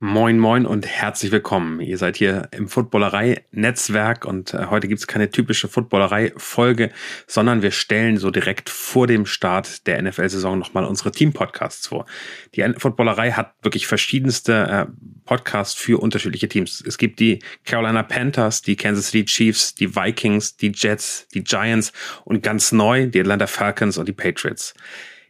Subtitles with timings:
[0.00, 1.80] Moin, moin und herzlich willkommen.
[1.80, 6.92] Ihr seid hier im Footballerei-Netzwerk und äh, heute gibt's keine typische Footballerei-Folge,
[7.26, 12.06] sondern wir stellen so direkt vor dem Start der NFL-Saison nochmal unsere Team-Podcasts vor.
[12.54, 14.86] Die Footballerei hat wirklich verschiedenste äh,
[15.24, 16.80] Podcasts für unterschiedliche Teams.
[16.86, 21.92] Es gibt die Carolina Panthers, die Kansas City Chiefs, die Vikings, die Jets, die Giants
[22.24, 24.74] und ganz neu die Atlanta Falcons und die Patriots.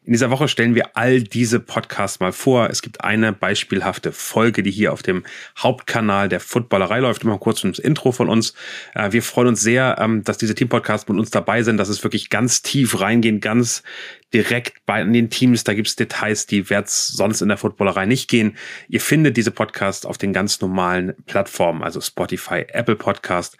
[0.08, 2.70] In dieser Woche stellen wir all diese Podcasts mal vor.
[2.70, 5.22] Es gibt eine beispielhafte Folge, die hier auf dem
[5.58, 7.24] Hauptkanal der Footballerei läuft.
[7.24, 8.54] Immer kurz ins Intro von uns.
[8.94, 12.02] Äh, wir freuen uns sehr, ähm, dass diese Teampodcasts mit uns dabei sind, dass es
[12.04, 13.82] wirklich ganz tief reingehen, ganz
[14.32, 15.64] direkt bei den Teams.
[15.64, 18.56] Da gibt es Details, die wird sonst in der Footballerei nicht gehen.
[18.88, 23.58] Ihr findet diese Podcasts auf den ganz normalen Plattformen, also Spotify, Apple Podcast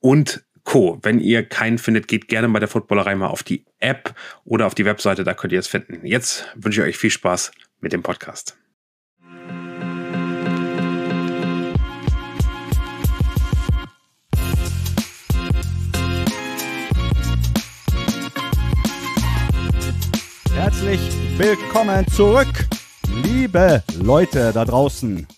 [0.00, 0.98] und Co.
[1.00, 4.74] Wenn ihr keinen findet, geht gerne bei der Footballerei mal auf die App oder auf
[4.74, 6.04] die Webseite, da könnt ihr es finden.
[6.04, 8.58] Jetzt wünsche ich euch viel Spaß mit dem Podcast.
[20.52, 21.00] Herzlich
[21.38, 22.66] willkommen zurück,
[23.22, 25.28] liebe Leute da draußen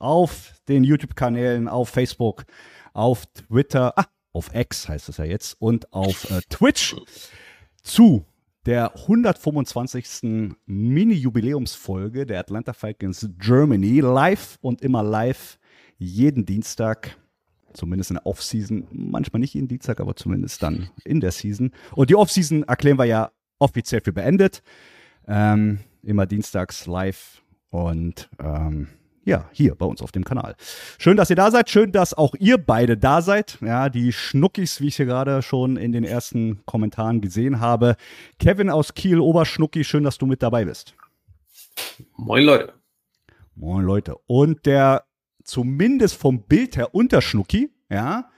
[0.00, 2.44] auf den YouTube-Kanälen, auf Facebook,
[2.92, 3.96] auf Twitter.
[3.96, 6.96] Ah, auf X heißt es ja jetzt, und auf äh, Twitch
[7.82, 8.24] zu
[8.66, 10.56] der 125.
[10.66, 14.00] Mini-Jubiläumsfolge der Atlanta Falcons Germany.
[14.00, 15.58] Live und immer live
[15.98, 17.16] jeden Dienstag.
[17.72, 18.86] Zumindest in der Off-Season.
[18.92, 21.72] Manchmal nicht jeden Dienstag, aber zumindest dann in der Season.
[21.92, 24.62] Und die Off-Season erklären wir ja offiziell für beendet.
[25.26, 28.88] Ähm, immer dienstags live und ähm,
[29.24, 30.56] ja, hier bei uns auf dem Kanal.
[30.98, 31.70] Schön, dass ihr da seid.
[31.70, 33.58] Schön, dass auch ihr beide da seid.
[33.60, 37.96] Ja, die Schnuckis, wie ich hier gerade schon in den ersten Kommentaren gesehen habe.
[38.38, 40.94] Kevin aus Kiel, Oberschnucki, schön, dass du mit dabei bist.
[42.16, 42.72] Moin, Leute.
[43.54, 44.16] Moin, Leute.
[44.26, 45.04] Und der
[45.44, 48.30] zumindest vom Bild her Unterschnucki, ja,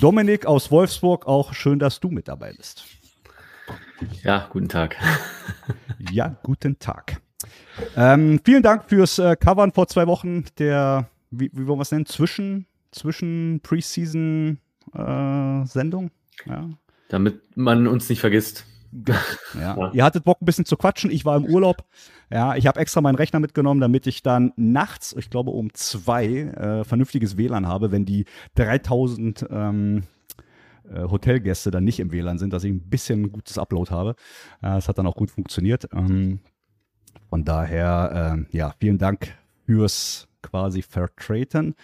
[0.00, 2.84] Dominik aus Wolfsburg, auch schön, dass du mit dabei bist.
[4.22, 4.96] Ja, guten Tag.
[6.10, 7.20] ja, guten Tag.
[7.96, 11.92] Ähm, vielen Dank fürs äh, Covern vor zwei Wochen der, wie, wie wollen wir es
[11.92, 16.10] nennen, zwischen, zwischen Preseason-Sendung.
[16.46, 16.70] Äh, ja.
[17.08, 18.64] Damit man uns nicht vergisst.
[19.54, 19.76] Ja.
[19.76, 19.90] ja.
[19.92, 21.10] Ihr hattet Bock, ein bisschen zu quatschen.
[21.10, 21.84] Ich war im Urlaub.
[22.30, 26.26] Ja, ich habe extra meinen Rechner mitgenommen, damit ich dann nachts, ich glaube um zwei,
[26.26, 28.24] äh, vernünftiges WLAN habe, wenn die
[28.54, 30.04] 3000 ähm,
[30.88, 34.14] äh, Hotelgäste dann nicht im WLAN sind, dass ich ein bisschen gutes Upload habe.
[34.62, 35.88] Es hat dann auch gut funktioniert.
[35.92, 36.40] Ähm,
[37.28, 39.34] von daher, äh, ja, vielen Dank
[39.66, 41.74] fürs quasi Vertreten.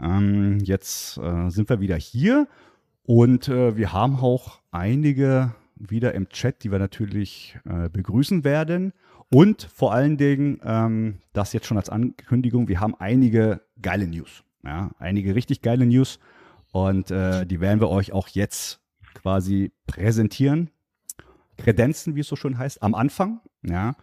[0.00, 2.46] Ähm, jetzt äh, sind wir wieder hier
[3.02, 8.92] und äh, wir haben auch einige wieder im Chat, die wir natürlich äh, begrüßen werden.
[9.32, 14.44] Und vor allen Dingen, ähm, das jetzt schon als Ankündigung, wir haben einige geile News.
[14.64, 16.18] Ja, einige richtig geile News.
[16.72, 18.80] Und äh, die werden wir euch auch jetzt
[19.14, 20.70] quasi präsentieren.
[21.56, 23.40] Kredenzen, wie es so schön heißt, am Anfang.
[23.62, 23.96] Ja.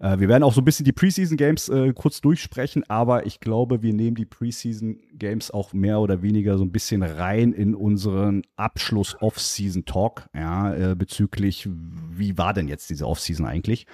[0.00, 3.40] Äh, wir werden auch so ein bisschen die Preseason Games äh, kurz durchsprechen, aber ich
[3.40, 7.74] glaube, wir nehmen die Preseason Games auch mehr oder weniger so ein bisschen rein in
[7.74, 13.86] unseren Abschluss Off-Season Talk, ja, äh, bezüglich, wie war denn jetzt diese Off-Season eigentlich?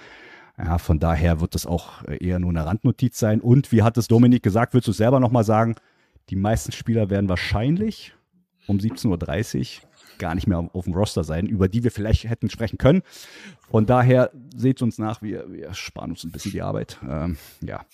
[0.57, 3.41] Ja, von daher wird das auch äh, eher nur eine Randnotiz sein.
[3.41, 5.75] Und wie hat es Dominik gesagt, willst du es selber nochmal sagen?
[6.29, 8.13] Die meisten Spieler werden wahrscheinlich
[8.67, 9.87] um 17.30 Uhr
[10.17, 13.01] gar nicht mehr auf, dem Roster sein, über die wir vielleicht hätten sprechen können.
[13.69, 16.97] Von daher seht uns nach, wir, wir sparen uns ein bisschen die Arbeit.
[17.07, 17.85] Ähm, ja.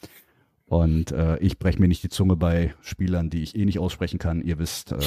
[0.72, 4.20] Und äh, ich breche mir nicht die Zunge bei Spielern, die ich eh nicht aussprechen
[4.20, 4.42] kann.
[4.42, 5.00] Ihr wisst, äh,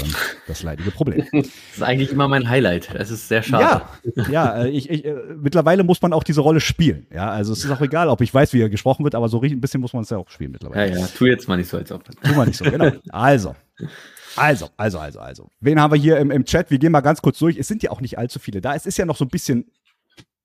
[0.47, 1.25] das leidige Problem.
[1.33, 2.95] Das ist eigentlich immer mein Highlight.
[2.95, 3.83] Das ist sehr schade.
[4.15, 7.07] Ja, ja äh, ich, ich, äh, mittlerweile muss man auch diese Rolle spielen.
[7.11, 9.39] Ja, also es ist auch egal, ob ich weiß, wie er gesprochen wird, aber so
[9.39, 10.93] richtig ein bisschen muss man es ja auch spielen mittlerweile.
[10.93, 12.05] Ja, ja, tu jetzt mal nicht so, als ob.
[12.05, 12.93] Tu mal nicht so, genau.
[13.09, 13.55] Also,
[14.37, 15.51] also, also, also, also.
[15.61, 16.71] Wen haben wir hier im, im Chat?
[16.71, 17.57] Wir gehen mal ganz kurz durch.
[17.57, 18.75] Es sind ja auch nicht allzu viele da.
[18.75, 19.71] Es ist ja noch so ein bisschen,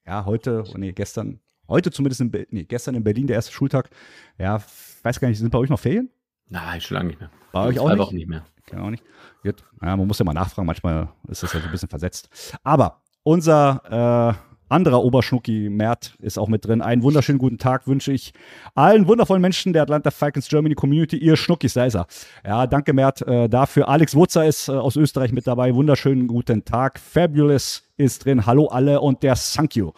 [0.05, 3.89] ja, heute, oh nee, gestern, heute zumindest, in, nee, gestern in Berlin der erste Schultag.
[4.37, 4.61] Ja,
[5.03, 6.09] weiß gar nicht, sind bei euch noch Ferien?
[6.47, 7.29] Nein, schon lange nicht mehr.
[7.51, 7.99] Bei euch auch nicht?
[7.99, 8.45] Wochen nicht mehr.
[8.65, 9.03] Genau auch nicht.
[9.43, 9.53] Ja,
[9.95, 12.29] man muss ja mal nachfragen, manchmal ist das ja so ein bisschen versetzt.
[12.63, 16.81] Aber unser äh, anderer Oberschnucki, Mert, ist auch mit drin.
[16.81, 18.33] Einen wunderschönen guten Tag wünsche ich
[18.75, 21.17] allen wundervollen Menschen der Atlanta Falcons Germany Community.
[21.17, 22.07] Ihr Schnuckis, da ist er.
[22.45, 23.89] Ja, danke, Mert, äh, dafür.
[23.89, 25.73] Alex Wutzer ist äh, aus Österreich mit dabei.
[25.73, 26.99] Wunderschönen guten Tag.
[26.99, 28.45] Fabulous ist drin.
[28.45, 29.01] Hallo alle.
[29.01, 29.91] Und der Thank you.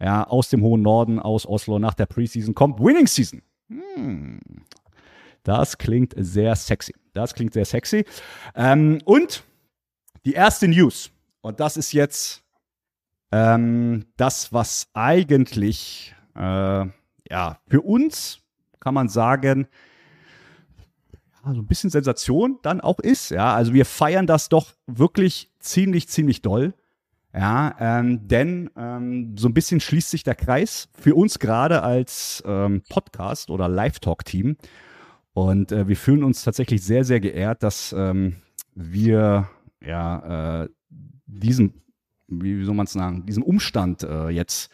[0.00, 3.40] Ja, aus dem hohen Norden, aus Oslo, nach der Preseason kommt Winning Season.
[3.68, 4.40] Hm.
[5.42, 6.92] Das klingt sehr sexy.
[7.14, 8.04] Das klingt sehr sexy.
[8.54, 9.44] Ähm, und
[10.24, 11.10] die erste News.
[11.40, 12.42] Und das ist jetzt
[13.32, 16.40] ähm, das, was eigentlich, äh,
[17.30, 18.40] ja, für uns
[18.80, 19.66] kann man sagen,
[21.44, 23.30] so ein bisschen Sensation dann auch ist.
[23.30, 26.74] Ja, also wir feiern das doch wirklich ziemlich, ziemlich doll.
[27.32, 32.42] Ja, ähm, denn ähm, so ein bisschen schließt sich der Kreis für uns gerade als
[32.46, 34.56] ähm, Podcast oder Live-Talk-Team.
[35.34, 38.36] Und äh, wir fühlen uns tatsächlich sehr, sehr geehrt, dass ähm,
[38.74, 39.50] wir
[39.84, 40.68] ja äh,
[41.26, 41.74] diesem,
[42.28, 44.70] wie soll man es sagen, diesem Umstand äh, jetzt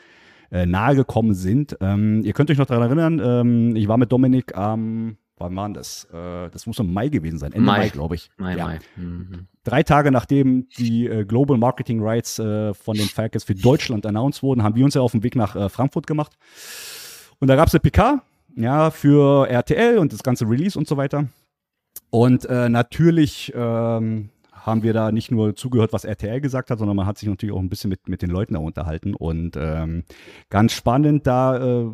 [0.51, 1.77] äh, nahegekommen sind.
[1.81, 5.69] Ähm, ihr könnt euch noch daran erinnern, ähm, ich war mit Dominik am wann war
[5.71, 6.05] das?
[6.13, 8.31] Äh, das muss im Mai gewesen sein, Ende Mai, Mai glaube ich.
[8.39, 8.65] Mai, ja.
[8.65, 8.79] Mai.
[8.97, 9.47] Mhm.
[9.65, 14.43] Drei Tage nachdem die äh, Global Marketing Rights äh, von den Falcons für Deutschland announced
[14.43, 16.33] wurden, haben wir uns ja auf den Weg nach äh, Frankfurt gemacht.
[17.39, 18.23] Und da gab es eine PK,
[18.57, 21.27] ja, für RTL und das ganze Release und so weiter.
[22.11, 24.31] Und äh, natürlich ähm,
[24.63, 27.55] haben wir da nicht nur zugehört, was RTL gesagt hat, sondern man hat sich natürlich
[27.55, 29.15] auch ein bisschen mit, mit den Leuten da unterhalten.
[29.15, 30.05] Und ähm,
[30.51, 31.87] ganz spannend, da äh,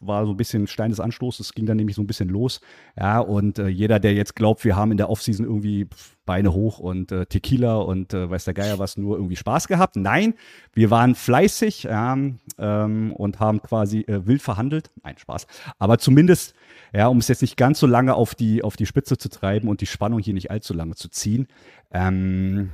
[0.00, 2.60] war so ein bisschen Stein des Anstoßes, ging dann nämlich so ein bisschen los.
[2.98, 5.86] Ja, und äh, jeder, der jetzt glaubt, wir haben in der Offseason irgendwie
[6.28, 9.96] Beine hoch und äh, Tequila und äh, weiß der Geier was, nur irgendwie Spaß gehabt.
[9.96, 10.34] Nein,
[10.74, 12.18] wir waren fleißig ja,
[12.58, 14.90] ähm, und haben quasi äh, wild verhandelt.
[15.02, 15.46] Nein, Spaß.
[15.78, 16.54] Aber zumindest,
[16.92, 19.68] ja, um es jetzt nicht ganz so lange auf die, auf die Spitze zu treiben
[19.68, 21.48] und die Spannung hier nicht allzu lange zu ziehen,
[21.90, 22.72] ähm,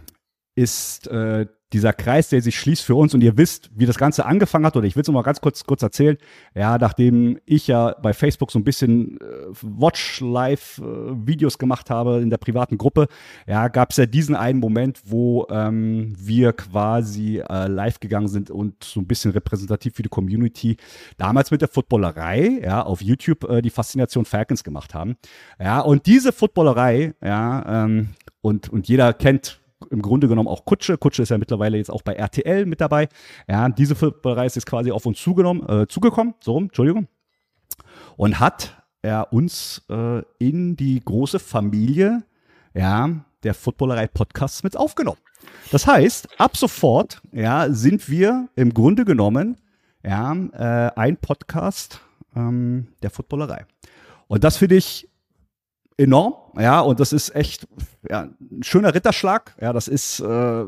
[0.55, 4.25] ist äh, dieser Kreis, der sich schließt für uns und ihr wisst, wie das Ganze
[4.25, 6.17] angefangen hat, oder ich will es mal ganz kurz, kurz erzählen.
[6.55, 9.25] Ja, nachdem ich ja bei Facebook so ein bisschen äh,
[9.61, 13.09] Watch-Live-Videos äh, gemacht habe in der privaten Gruppe,
[13.47, 18.51] ja, gab es ja diesen einen Moment, wo ähm, wir quasi äh, live gegangen sind
[18.51, 20.77] und so ein bisschen repräsentativ für die Community
[21.17, 25.17] damals mit der Footballerei, ja, auf YouTube äh, die Faszination Falcons gemacht haben.
[25.59, 28.11] Ja, und diese Footballerei, ja, ähm,
[28.41, 30.99] und, und jeder kennt im Grunde genommen auch Kutsche.
[30.99, 33.09] Kutsche ist ja mittlerweile jetzt auch bei RTL mit dabei.
[33.49, 37.09] Ja, diese Bereich ist quasi auf uns zugenommen, äh, zugekommen, so rum, Entschuldigung.
[38.17, 42.25] Und hat er uns äh, in die große Familie
[42.75, 45.19] ja, der Footballerei Podcasts mit aufgenommen.
[45.71, 49.57] Das heißt, ab sofort ja, sind wir im Grunde genommen
[50.03, 52.01] ja, äh, ein Podcast
[52.35, 53.67] ähm, der Footballerei.
[54.27, 55.09] Und das finde ich
[55.97, 57.67] enorm, ja, und das ist echt
[58.09, 59.55] ja, ein schöner Ritterschlag.
[59.61, 60.65] Ja, das ist äh,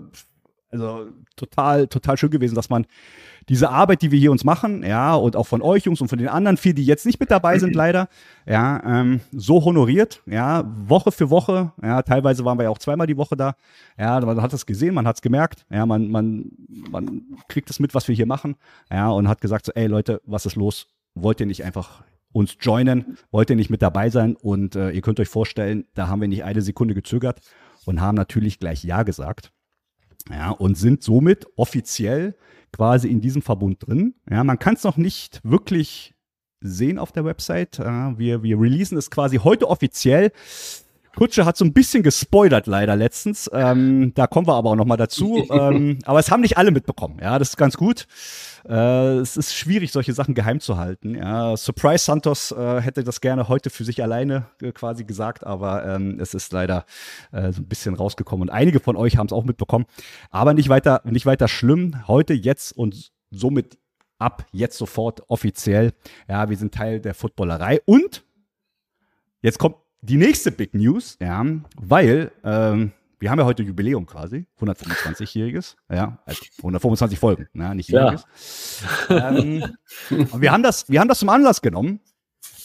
[0.71, 2.87] also total, total schön gewesen, dass man
[3.49, 6.19] diese Arbeit, die wir hier uns machen, ja, und auch von euch Jungs und von
[6.19, 8.09] den anderen vier, die jetzt nicht mit dabei sind, leider,
[8.45, 13.07] ja, ähm, so honoriert, ja, Woche für Woche, ja, teilweise waren wir ja auch zweimal
[13.07, 13.55] die Woche da,
[13.97, 16.51] ja, man hat es gesehen, man hat es gemerkt, ja, man, man,
[16.91, 18.57] man kriegt es mit, was wir hier machen,
[18.91, 20.89] ja, und hat gesagt so, ey Leute, was ist los?
[21.15, 22.03] Wollt ihr nicht einfach
[22.37, 26.09] uns joinen, wollt ihr nicht mit dabei sein und äh, ihr könnt euch vorstellen, da
[26.09, 27.41] haben wir nicht eine Sekunde gezögert
[27.87, 29.53] und haben natürlich gleich Ja gesagt.
[30.31, 32.37] Ja, und sind somit offiziell
[32.73, 34.15] quasi in diesem Verbund drin.
[34.29, 36.15] Ja, man kann es noch nicht wirklich
[36.61, 37.79] sehen auf der Website.
[37.79, 40.31] Äh, wir, wir releasen es quasi heute offiziell.
[41.17, 43.51] Kutsche hat so ein bisschen gespoilert leider letztens.
[43.53, 45.47] Ähm, da kommen wir aber auch noch mal dazu.
[45.51, 47.19] ähm, aber es haben nicht alle mitbekommen.
[47.21, 48.07] Ja, das ist ganz gut.
[48.69, 51.15] Äh, es ist schwierig, solche Sachen geheim zu halten.
[51.15, 51.57] Ja.
[51.57, 56.21] Surprise Santos äh, hätte das gerne heute für sich alleine äh, quasi gesagt, aber ähm,
[56.21, 56.85] es ist leider
[57.33, 58.49] äh, so ein bisschen rausgekommen.
[58.49, 59.87] Und einige von euch haben es auch mitbekommen.
[60.31, 62.07] Aber nicht weiter, nicht weiter schlimm.
[62.07, 63.79] Heute, jetzt und somit
[64.19, 65.93] ab jetzt sofort offiziell.
[66.29, 67.81] Ja, wir sind Teil der Footballerei.
[67.87, 68.25] Und
[69.41, 69.77] jetzt kommt
[70.09, 71.45] die nächste Big News, ja,
[71.77, 77.91] weil ähm, wir haben ja heute Jubiläum quasi, 125-jähriges, ja, also 125 Folgen, na, nicht
[77.91, 78.25] jähriges.
[79.09, 79.37] Ja.
[79.37, 79.77] Ähm,
[80.35, 82.01] wir haben das, wir haben das zum Anlass genommen,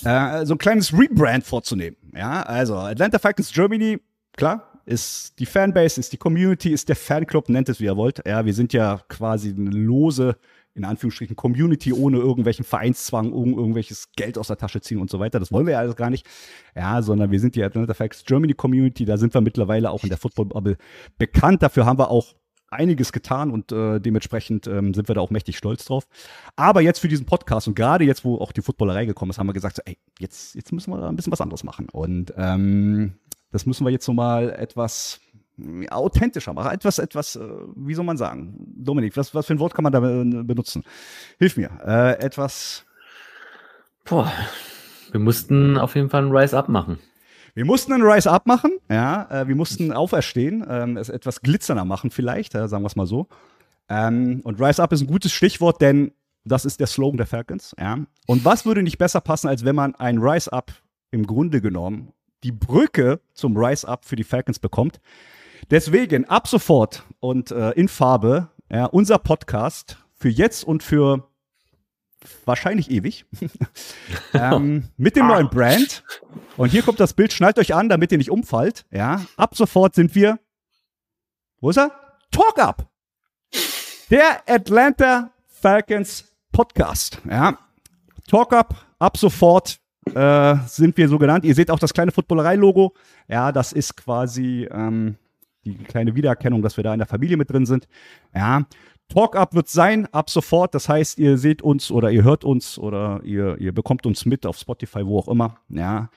[0.03, 3.99] äh, so ein kleines Rebrand vorzunehmen, ja, also Atlanta Falcons Germany,
[4.33, 8.25] klar, ist die Fanbase, ist die Community, ist der Fanclub, nennt es wie ihr wollt.
[8.25, 10.35] Ja, wir sind ja quasi eine lose
[10.73, 15.19] in Anführungsstrichen Community ohne irgendwelchen Vereinszwang, um irgendwelches Geld aus der Tasche ziehen und so
[15.19, 15.39] weiter.
[15.39, 16.25] Das wollen wir ja alles gar nicht.
[16.75, 19.05] Ja, sondern wir sind die Atlanta Facts Germany Community.
[19.05, 20.77] Da sind wir mittlerweile auch in der Football Bubble
[21.17, 21.61] bekannt.
[21.61, 22.35] Dafür haben wir auch
[22.69, 26.07] einiges getan und äh, dementsprechend ähm, sind wir da auch mächtig stolz drauf.
[26.55, 29.47] Aber jetzt für diesen Podcast und gerade jetzt, wo auch die Footballerei gekommen ist, haben
[29.47, 31.89] wir gesagt, so, ey, jetzt, jetzt müssen wir da ein bisschen was anderes machen.
[31.91, 33.13] Und ähm,
[33.51, 35.19] das müssen wir jetzt so mal etwas
[35.89, 36.71] authentischer machen.
[36.71, 38.55] Etwas, etwas, äh, wie soll man sagen?
[38.75, 40.83] Dominik, was, was für ein Wort kann man da benutzen?
[41.39, 41.69] Hilf mir.
[41.85, 42.85] Äh, etwas.
[44.05, 44.31] Boah,
[45.11, 46.99] wir mussten auf jeden Fall ein Rise Up machen.
[47.53, 49.27] Wir mussten ein Rise Up machen, ja.
[49.29, 53.05] Äh, wir mussten auferstehen, ähm, es etwas glitzernder machen, vielleicht, äh, sagen wir es mal
[53.05, 53.27] so.
[53.89, 56.13] Ähm, und Rise Up ist ein gutes Stichwort, denn
[56.45, 57.99] das ist der Slogan der Falcons, ja.
[58.25, 60.71] Und was würde nicht besser passen, als wenn man ein Rise Up
[61.11, 62.13] im Grunde genommen
[62.43, 65.01] die Brücke zum Rise Up für die Falcons bekommt?
[65.69, 71.27] Deswegen ab sofort und äh, in Farbe ja, unser Podcast für jetzt und für
[72.45, 73.25] wahrscheinlich ewig.
[74.33, 76.03] ähm, mit dem neuen Brand.
[76.57, 78.85] Und hier kommt das Bild, schnallt euch an, damit ihr nicht umfallt.
[78.91, 80.39] Ja, ab sofort sind wir.
[81.59, 81.91] Wo ist er?
[82.31, 82.87] Talk Up!
[84.09, 87.21] Der Atlanta Falcons Podcast.
[87.29, 87.57] Ja.
[88.27, 89.79] Talk Up, ab sofort
[90.13, 91.45] äh, sind wir so genannt.
[91.45, 92.93] Ihr seht auch das kleine Footballerei-Logo.
[93.27, 95.17] Ja, das ist quasi ähm,
[95.65, 97.87] die kleine Wiedererkennung, dass wir da in der Familie mit drin sind.
[98.33, 98.65] Ja,
[99.09, 100.73] Talk Up wird sein ab sofort.
[100.73, 104.45] Das heißt, ihr seht uns oder ihr hört uns oder ihr, ihr bekommt uns mit
[104.45, 105.57] auf Spotify, wo auch immer.
[105.69, 106.09] Ja,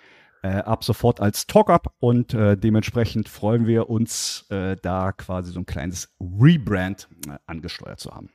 [0.45, 5.51] äh, ab sofort als Talk Up und äh, dementsprechend freuen wir uns, äh, da quasi
[5.51, 8.31] so ein kleines Rebrand äh, angesteuert zu haben.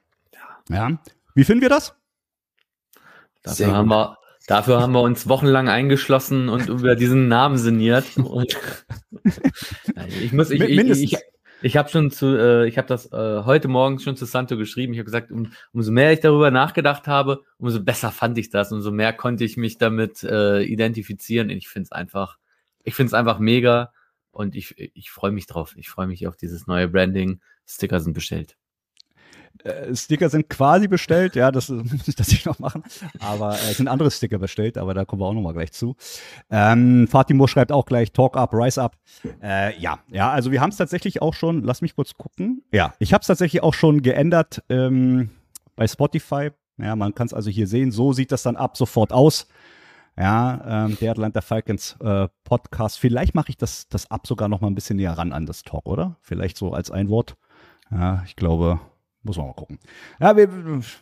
[0.69, 0.89] Ja.
[0.89, 0.99] ja.
[1.35, 1.95] Wie finden wir das?
[3.43, 4.17] Dafür haben, wir,
[4.49, 8.17] dafür haben wir uns wochenlang eingeschlossen und über diesen Namen sinniert.
[8.17, 8.57] Und
[10.21, 11.17] ich muss, ich, ich, ich,
[11.61, 14.93] ich habe schon zu, äh, ich habe das äh, heute Morgen schon zu Santo geschrieben.
[14.93, 18.71] Ich habe gesagt, um, umso mehr ich darüber nachgedacht habe, umso besser fand ich das,
[18.71, 21.51] umso mehr konnte ich mich damit äh, identifizieren.
[21.51, 22.37] Ich finde es einfach,
[22.83, 23.91] ich finde es einfach mega
[24.31, 25.75] und ich, ich freue mich drauf.
[25.77, 27.39] Ich freue mich auf dieses neue Branding.
[27.67, 28.55] Sticker sind bestellt.
[29.63, 32.83] Äh, Sticker sind quasi bestellt, ja, das muss ich nicht noch machen.
[33.19, 35.95] Aber äh, es sind andere Sticker bestellt, aber da kommen wir auch nochmal gleich zu.
[36.49, 38.95] Ähm, Fatimo schreibt auch gleich Talk up, Rise up.
[39.41, 42.63] Äh, ja, ja, also wir haben es tatsächlich auch schon, lass mich kurz gucken.
[42.71, 45.29] Ja, ich habe es tatsächlich auch schon geändert ähm,
[45.75, 46.51] bei Spotify.
[46.77, 47.91] Ja, man kann es also hier sehen.
[47.91, 49.47] So sieht das dann ab sofort aus.
[50.17, 52.99] Ja, ähm, der Atlanta Falcons äh, Podcast.
[52.99, 55.63] Vielleicht mache ich das, das ab sogar noch mal ein bisschen näher ran an das
[55.63, 56.17] Talk, oder?
[56.21, 57.37] Vielleicht so als ein Wort.
[57.91, 58.79] Ja, ich glaube,
[59.23, 59.79] muss man mal gucken.
[60.19, 60.49] Ja, wir,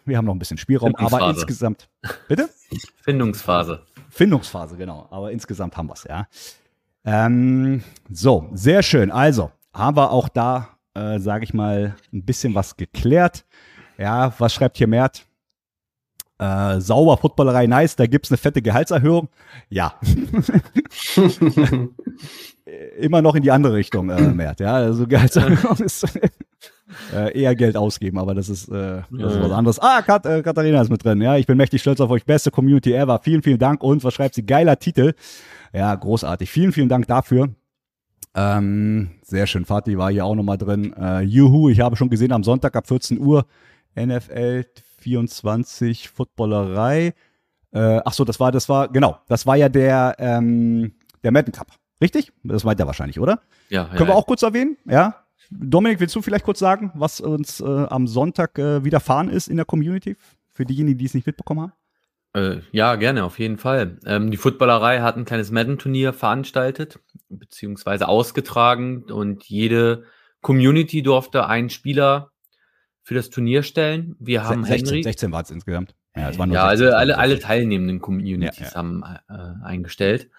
[0.06, 1.90] wir haben noch ein bisschen Spielraum, aber insgesamt.
[2.28, 2.50] Bitte?
[3.04, 3.84] Findungsphase.
[4.10, 5.08] Findungsphase, genau.
[5.12, 6.28] Aber insgesamt haben wir es, ja.
[7.06, 9.12] Ähm, so, sehr schön.
[9.12, 13.46] Also, haben wir auch da, äh, sage ich mal, ein bisschen was geklärt.
[13.98, 15.26] Ja, was schreibt hier Mert?
[16.40, 19.28] Äh, sauber Footballerei nice, da gibt es eine fette Gehaltserhöhung.
[19.70, 20.00] Ja.
[23.00, 24.60] Immer noch in die andere Richtung, äh, Mert.
[24.60, 26.06] Ja, also Gehaltserhöhung ist
[27.14, 29.80] äh, eher Geld ausgeben, aber das ist, äh, das ist was anderes.
[29.80, 31.22] Ah, Kat äh, Katharina ist mit drin.
[31.22, 32.26] Ja, ich bin mächtig stolz auf euch.
[32.26, 33.20] Beste Community ever.
[33.20, 33.84] Vielen, vielen Dank.
[33.84, 34.46] Und was schreibt sie?
[34.46, 35.14] Geiler Titel.
[35.74, 36.50] Ja, großartig.
[36.50, 37.50] Vielen, vielen Dank dafür.
[38.36, 39.66] Ähm, sehr schön.
[39.66, 40.94] Fatih war hier auch nochmal drin.
[40.94, 43.46] Äh, Juhu, ich habe schon gesehen am Sonntag ab 14 Uhr
[43.96, 44.66] NFL
[45.00, 47.14] 24 Footballerei.
[47.72, 51.52] Äh, ach so, das war, das war, genau, das war ja der, ähm, der Madden
[51.52, 51.68] Cup.
[52.02, 52.32] Richtig?
[52.44, 53.42] Das meint er wahrscheinlich, oder?
[53.70, 53.86] Ja.
[53.86, 54.78] Können ja, wir auch kurz erwähnen?
[54.86, 55.16] Ja.
[55.52, 59.58] Dominik, willst du vielleicht kurz sagen, was uns äh, am Sonntag äh, widerfahren ist in
[59.58, 60.16] der Community?
[60.54, 61.74] Für diejenigen, die es nicht mitbekommen haben?
[62.34, 64.00] Äh, ja, gerne, auf jeden Fall.
[64.06, 67.00] Ähm, die Footballerei hat ein kleines Madden-Turnier veranstaltet,
[67.30, 70.04] beziehungsweise ausgetragen und jede
[70.42, 72.32] Community durfte einen Spieler
[73.02, 74.16] für das Turnier stellen.
[74.20, 75.04] Wir haben 16, Henry.
[75.04, 75.96] 16 war es insgesamt.
[76.16, 78.76] Ja, es waren ja 16, also alle, alle teilnehmenden Communities ja, ja.
[78.76, 80.30] haben äh, eingestellt.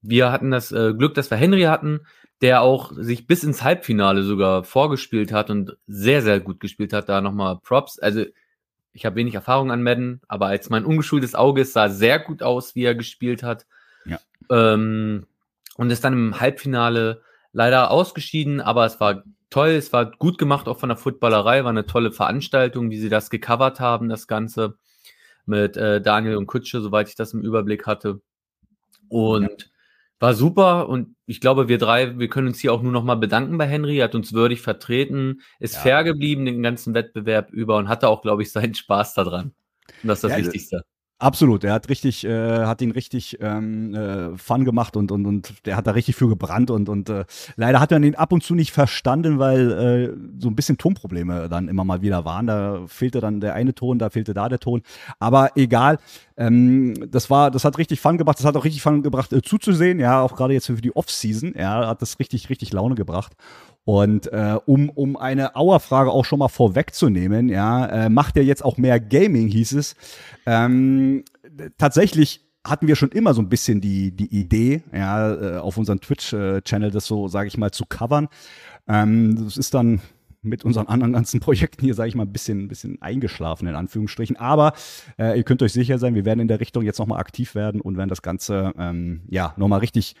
[0.00, 2.00] Wir hatten das äh, Glück, dass wir Henry hatten,
[2.40, 7.08] der auch sich bis ins Halbfinale sogar vorgespielt hat und sehr, sehr gut gespielt hat.
[7.08, 7.98] Da nochmal Props.
[7.98, 8.24] Also
[8.92, 12.74] ich habe wenig Erfahrung an Madden, aber als mein ungeschultes Auge sah sehr gut aus,
[12.74, 13.66] wie er gespielt hat.
[14.04, 14.18] Ja.
[14.50, 15.26] Ähm,
[15.76, 20.68] und ist dann im Halbfinale leider ausgeschieden, aber es war toll, es war gut gemacht,
[20.68, 24.78] auch von der Footballerei, war eine tolle Veranstaltung, wie sie das gecovert haben, das Ganze
[25.46, 28.20] mit äh, Daniel und Kutsche, soweit ich das im Überblick hatte.
[29.08, 29.68] Und ja.
[30.20, 33.14] War super und ich glaube, wir drei, wir können uns hier auch nur noch mal
[33.14, 33.98] bedanken bei Henry.
[33.98, 35.80] Er hat uns würdig vertreten, ist ja.
[35.80, 39.52] fair geblieben den ganzen Wettbewerb über und hatte auch, glaube ich, seinen Spaß daran.
[40.02, 40.84] Und das ist das ja, Wichtigste.
[41.20, 45.66] Absolut, er hat richtig, äh, hat ihn richtig ähm, äh, Fun gemacht und und und
[45.66, 47.24] der hat da richtig für gebrannt und und äh,
[47.56, 51.48] leider hat man ihn ab und zu nicht verstanden, weil äh, so ein bisschen Tonprobleme
[51.48, 52.46] dann immer mal wieder waren.
[52.46, 54.82] Da fehlte dann der eine Ton, da fehlte da der Ton.
[55.18, 55.98] Aber egal,
[56.36, 58.38] ähm, das war, das hat richtig Fun gemacht.
[58.38, 59.98] Das hat auch richtig Fun gebracht äh, zuzusehen.
[59.98, 61.52] Ja, auch gerade jetzt für die Off-Season.
[61.58, 63.32] Ja, hat das richtig richtig Laune gebracht.
[63.88, 68.62] Und äh, um, um eine Auerfrage auch schon mal vorwegzunehmen, ja, äh, macht er jetzt
[68.62, 69.96] auch mehr Gaming, hieß es.
[70.44, 71.24] Ähm,
[71.78, 76.02] tatsächlich hatten wir schon immer so ein bisschen die, die Idee, ja, äh, auf unserem
[76.02, 78.28] Twitch-Channel das so, sage ich mal, zu covern.
[78.88, 80.02] Ähm, das ist dann
[80.42, 83.74] mit unseren anderen ganzen Projekten hier, sage ich mal, ein bisschen, ein bisschen eingeschlafen, in
[83.74, 84.36] Anführungsstrichen.
[84.36, 84.74] Aber
[85.18, 87.80] äh, ihr könnt euch sicher sein, wir werden in der Richtung jetzt nochmal aktiv werden
[87.80, 90.14] und werden das Ganze, ähm, ja, nochmal richtig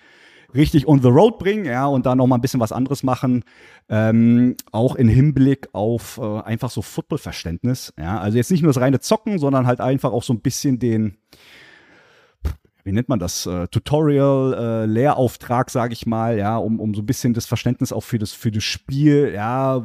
[0.54, 3.44] richtig on the road bringen, ja, und da noch mal ein bisschen was anderes machen,
[3.88, 8.80] ähm, auch in Hinblick auf äh, einfach so Football-Verständnis, ja, also jetzt nicht nur das
[8.80, 11.18] reine Zocken, sondern halt einfach auch so ein bisschen den,
[12.84, 17.02] wie nennt man das, äh, Tutorial, äh, Lehrauftrag, sage ich mal, ja, um, um so
[17.02, 19.84] ein bisschen das Verständnis auch für das, für das Spiel, ja,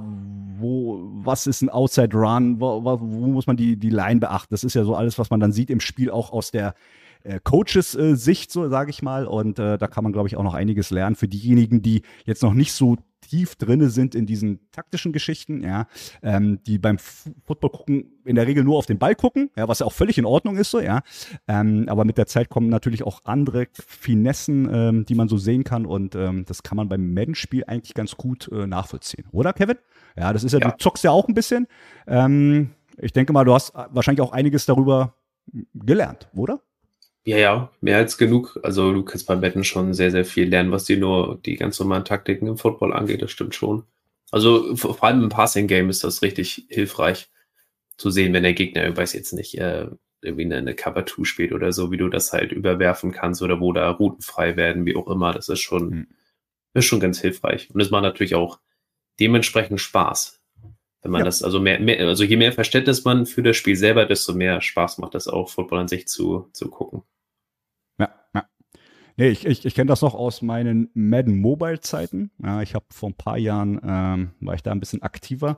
[0.58, 4.48] wo, was ist ein Outside Run, wo, wo, wo muss man die, die Line beachten?
[4.52, 6.76] Das ist ja so alles, was man dann sieht im Spiel auch aus der
[7.24, 9.26] äh, Coaches-Sicht, so sage ich mal.
[9.26, 12.44] Und äh, da kann man, glaube ich, auch noch einiges lernen für diejenigen, die jetzt
[12.44, 12.98] noch nicht so
[13.30, 15.88] tief drinne sind in diesen taktischen Geschichten, ja,
[16.22, 19.80] ähm, die beim Football gucken in der Regel nur auf den Ball gucken, ja, was
[19.80, 21.02] ja auch völlig in Ordnung ist so, ja.
[21.48, 25.64] Ähm, aber mit der Zeit kommen natürlich auch andere Finessen, ähm, die man so sehen
[25.64, 29.78] kann und ähm, das kann man beim Madden-Spiel eigentlich ganz gut äh, nachvollziehen, oder Kevin?
[30.18, 30.72] Ja, das ist ja, ja.
[30.72, 31.68] du zockst ja auch ein bisschen.
[32.08, 35.16] Ähm, ich denke mal, du hast wahrscheinlich auch einiges darüber
[35.74, 36.62] gelernt, oder?
[37.26, 38.60] Ja, ja, mehr als genug.
[38.64, 41.80] Also du kannst beim Betten schon sehr, sehr viel lernen, was die nur die ganz
[41.80, 43.84] normalen Taktiken im Football angeht, das stimmt schon.
[44.32, 47.30] Also vor allem im Passing-Game ist das richtig hilfreich
[47.98, 49.88] zu sehen, wenn der Gegner, ich weiß jetzt nicht, äh,
[50.22, 53.72] irgendwie eine, Cover 2 spielt oder so, wie du das halt überwerfen kannst oder wo
[53.74, 55.34] da Routen frei werden, wie auch immer.
[55.34, 56.08] Das ist schon, mhm.
[56.74, 57.70] ist schon ganz hilfreich.
[57.74, 58.60] Und es macht natürlich auch
[59.20, 60.42] dementsprechend Spaß.
[61.04, 61.26] Wenn man ja.
[61.26, 64.62] das, also mehr, mehr, also je mehr Verständnis man für das Spiel selber, desto mehr
[64.62, 67.04] Spaß macht das auch, Football an sich zu, zu gucken.
[69.16, 72.32] Nee, ich, ich, ich kenne das noch aus meinen Madden Mobile-Zeiten.
[72.44, 75.58] Ja, ich habe vor ein paar Jahren, ähm, war ich da ein bisschen aktiver.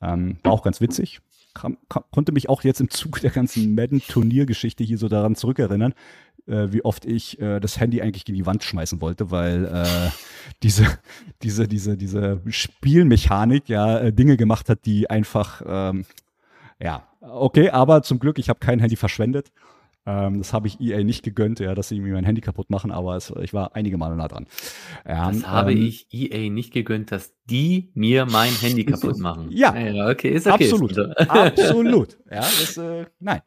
[0.00, 1.20] Ähm, war auch ganz witzig.
[1.54, 5.94] Kam, kam, konnte mich auch jetzt im Zuge der ganzen Madden-Turniergeschichte hier so daran zurückerinnern,
[6.46, 10.10] äh, wie oft ich äh, das Handy eigentlich gegen die Wand schmeißen wollte, weil äh,
[10.62, 10.86] diese,
[11.42, 16.06] diese, diese, diese Spielmechanik ja äh, Dinge gemacht hat, die einfach, ähm,
[16.78, 19.50] ja, okay, aber zum Glück, ich habe kein Handy verschwendet
[20.06, 22.92] ähm, das habe ich EA nicht gegönnt, ja, dass sie mir mein Handy kaputt machen,
[22.92, 24.46] aber es, ich war einige Male nah dran.
[25.06, 29.50] Ja, das habe ähm, ich EA nicht gegönnt, dass die mir mein Handy kaputt machen.
[29.50, 30.64] ja, ja, okay, ist okay.
[30.64, 30.98] Absolut, ist
[31.30, 32.18] absolut.
[32.30, 33.42] Ja, das, äh, nein.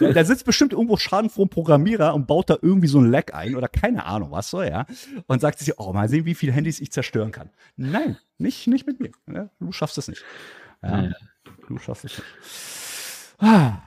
[0.00, 3.54] da sitzt bestimmt irgendwo schadenfroh ein Programmierer und baut da irgendwie so ein Lag ein
[3.54, 4.86] oder keine Ahnung was so, ja,
[5.26, 7.50] und sagt sich, oh, mal sehen, wie viele Handys ich zerstören kann.
[7.76, 9.10] Nein, nicht, nicht mit mir.
[9.30, 10.24] Ja, du schaffst es nicht.
[10.82, 11.12] Ja, ja.
[11.68, 12.22] Du schaffst es nicht.
[13.38, 13.82] Ah,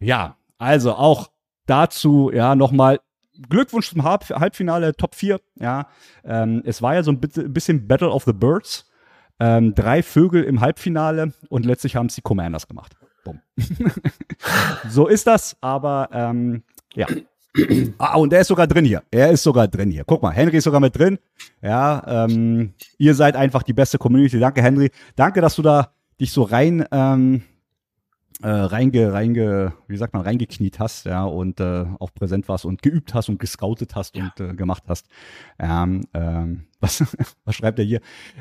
[0.00, 1.30] ja, also auch
[1.66, 3.00] dazu, ja, nochmal
[3.48, 5.40] Glückwunsch zum Halbfinale, Top 4.
[5.56, 5.88] Ja,
[6.24, 8.90] ähm, es war ja so ein bisschen Battle of the Birds.
[9.40, 12.96] Ähm, drei Vögel im Halbfinale und letztlich haben es die Commanders gemacht.
[14.90, 16.62] So ist das, aber ähm,
[16.94, 17.06] ja.
[17.98, 19.02] Ah, und er ist sogar drin hier.
[19.10, 20.04] Er ist sogar drin hier.
[20.04, 21.18] Guck mal, Henry ist sogar mit drin.
[21.62, 24.38] Ja, ähm, ihr seid einfach die beste Community.
[24.38, 24.90] Danke, Henry.
[25.16, 27.42] Danke, dass du da dich so rein ähm,
[28.42, 32.82] äh, reinge, reinge, wie sagt man, reingekniet hast, ja, und äh, auch präsent warst und
[32.82, 34.24] geübt hast und gescoutet hast ja.
[34.24, 35.06] und äh, gemacht hast.
[35.58, 37.04] Ähm, ähm, was,
[37.44, 38.00] was schreibt er hier?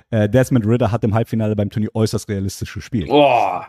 [0.09, 3.07] Äh, Desmond Ritter hat im Halbfinale beim Turnier äußerst realistisch gespielt.
[3.09, 3.61] Oh,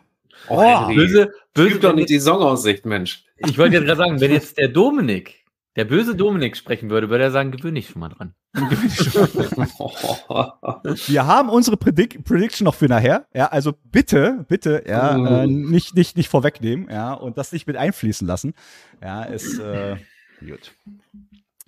[0.49, 3.25] oh böse, böse doch nicht die Songaussicht, Mensch.
[3.37, 5.44] Ich wollte gerade sagen, wenn jetzt der Dominik
[5.77, 8.35] der böse Dominik sprechen würde, würde er sagen, gewöhne ich schon mal dran.
[8.55, 8.67] Wir
[11.27, 13.27] haben unsere Predic Prediction noch für nachher.
[13.35, 15.27] Ja, also bitte, bitte, ja, oh.
[15.27, 18.55] äh, nicht, nicht, nicht vorwegnehmen, ja, und das nicht mit einfließen lassen.
[19.03, 19.97] Ja, ist äh,
[20.41, 20.75] gut.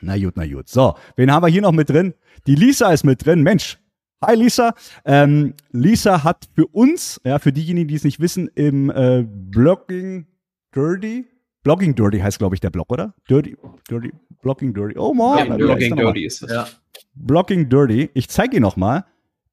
[0.01, 0.69] Na gut, na gut.
[0.69, 2.15] So, wen haben wir hier noch mit drin?
[2.47, 3.43] Die Lisa ist mit drin.
[3.43, 3.79] Mensch,
[4.25, 4.75] Hi Lisa.
[5.05, 10.27] Ähm, Lisa hat für uns, ja, für diejenigen, die es nicht wissen, im äh, Blogging
[10.75, 11.27] Dirty,
[11.67, 13.13] Blogging Dirty heißt, glaube ich, der Blog, oder?
[13.29, 13.57] Dirty,
[13.91, 14.97] Dirty, Blogging Dirty.
[14.97, 15.39] Oh man.
[15.49, 16.53] Ja, Blogging Dirty ist es.
[16.53, 16.69] Ja.
[17.17, 18.09] Blogging Dirty.
[18.15, 19.05] Ich zeige ihn nochmal.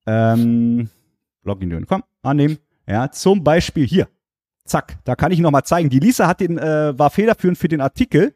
[0.06, 0.91] Ähm,
[1.41, 1.88] Blogging Dirty.
[1.88, 2.60] Komm, annehmen.
[2.88, 4.08] Ja, zum Beispiel hier.
[4.63, 5.89] Zack, da kann ich ihn nochmal zeigen.
[5.89, 8.36] Die Lisa hat den, äh, war federführend für den Artikel.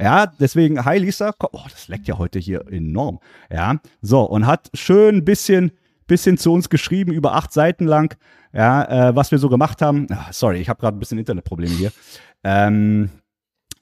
[0.00, 1.34] Ja, deswegen, hi Lisa.
[1.52, 3.20] Oh, das leckt ja heute hier enorm.
[3.52, 5.72] Ja, so, und hat schön ein bisschen,
[6.06, 8.16] bisschen zu uns geschrieben, über acht Seiten lang,
[8.54, 10.06] ja, äh, was wir so gemacht haben.
[10.10, 11.92] Ach, sorry, ich habe gerade ein bisschen Internetprobleme hier.
[12.44, 13.10] Ähm,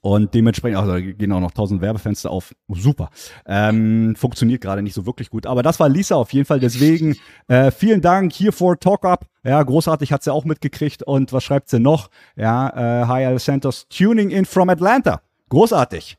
[0.01, 2.55] und dementsprechend, also gehen auch noch tausend Werbefenster auf.
[2.69, 3.09] Super.
[3.45, 5.45] Ähm, funktioniert gerade nicht so wirklich gut.
[5.45, 6.59] Aber das war Lisa auf jeden Fall.
[6.59, 7.17] Deswegen
[7.47, 9.25] äh, vielen Dank hier vor Talk Up.
[9.43, 11.03] Ja, großartig hat sie auch mitgekriegt.
[11.03, 12.09] Und was schreibt sie noch?
[12.35, 15.21] Ja, äh, Hi Alessandros, tuning in from Atlanta.
[15.49, 16.17] Großartig.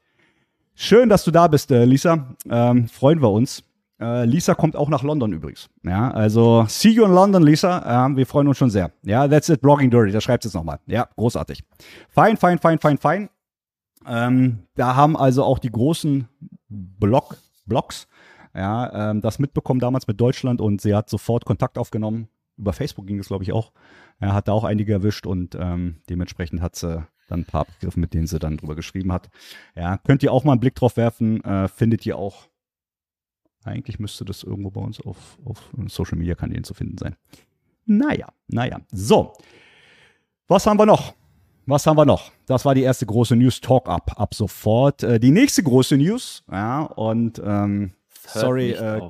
[0.75, 2.35] Schön, dass du da bist, äh, Lisa.
[2.51, 3.63] Ähm, freuen wir uns.
[4.01, 5.69] Äh, Lisa kommt auch nach London übrigens.
[5.83, 8.07] Ja, also see you in London, Lisa.
[8.07, 8.93] Äh, wir freuen uns schon sehr.
[9.03, 10.13] Ja, that's it, Blogging Dirty.
[10.13, 10.79] Da schreibt es nochmal.
[10.87, 11.65] Ja, großartig.
[12.09, 13.29] Fein, fein, fein, fein, fein.
[14.07, 16.29] Ähm, da haben also auch die großen
[16.69, 18.07] Blog, Blogs
[18.55, 22.29] ja, ähm, das mitbekommen damals mit Deutschland und sie hat sofort Kontakt aufgenommen.
[22.57, 23.73] Über Facebook ging es, glaube ich, auch.
[24.19, 28.01] Er hat da auch einige erwischt und ähm, dementsprechend hat sie dann ein paar Begriffe,
[28.01, 29.29] mit denen sie dann drüber geschrieben hat.
[29.77, 32.49] Ja, könnt ihr auch mal einen Blick drauf werfen, äh, findet ihr auch
[33.69, 37.17] eigentlich müsste das irgendwo bei uns auf, auf Social Media Kanälen zu finden sein.
[37.87, 38.81] Naja, naja.
[38.93, 39.33] So.
[40.47, 41.15] Was haben wir noch?
[41.69, 42.33] was haben wir noch?
[42.47, 45.03] Das war die erste große News Talk Up ab sofort.
[45.03, 47.93] Äh, die nächste große News, ja, und ähm,
[48.27, 49.03] sorry, äh,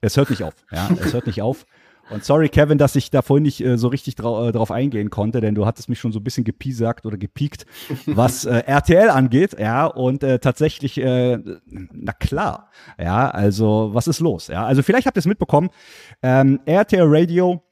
[0.00, 0.54] es hört nicht auf.
[0.70, 1.66] Ja, es hört nicht auf.
[2.10, 5.10] Und sorry, Kevin, dass ich da vorhin nicht äh, so richtig drau äh, drauf eingehen
[5.10, 7.66] konnte, denn du hattest mich schon so ein bisschen gepiesackt oder gepiekt,
[8.06, 9.56] was äh, RTL angeht.
[9.58, 14.48] Ja, und äh, tatsächlich, äh, na klar, ja, also was ist los?
[14.48, 15.70] Ja, also vielleicht habt ihr es mitbekommen.
[16.22, 17.62] Ähm, RTL Radio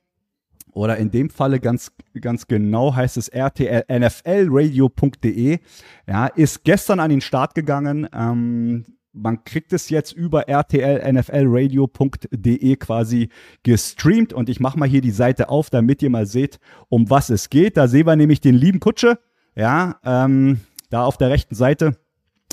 [0.73, 5.59] oder in dem Falle ganz, ganz genau heißt es RTL NFLradio.de,
[6.07, 8.09] ja, ist gestern an den Start gegangen.
[8.13, 13.29] Ähm, man kriegt es jetzt über rtlnflradio.de quasi
[13.63, 17.31] gestreamt und ich mache mal hier die Seite auf, damit ihr mal seht, um was
[17.31, 17.77] es geht.
[17.77, 19.19] Da sehen wir nämlich den lieben Kutsche,
[19.55, 21.97] ja, ähm, da auf der rechten Seite.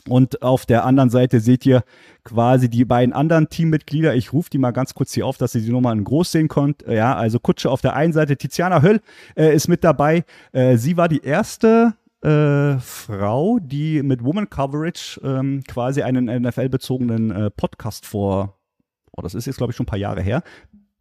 [0.07, 1.83] Und auf der anderen Seite seht ihr
[2.23, 4.15] quasi die beiden anderen Teammitglieder.
[4.15, 6.47] Ich rufe die mal ganz kurz hier auf, dass ihr sie nochmal in groß sehen
[6.47, 6.85] könnt.
[6.87, 9.01] Ja, also Kutsche auf der einen Seite, Tiziana Höll
[9.35, 10.23] äh, ist mit dabei.
[10.53, 17.31] Äh, sie war die erste äh, Frau, die mit Woman Coverage ähm, quasi einen NFL-bezogenen
[17.31, 18.59] äh, Podcast vor,
[19.11, 20.43] oh, das ist jetzt glaube ich schon ein paar Jahre her,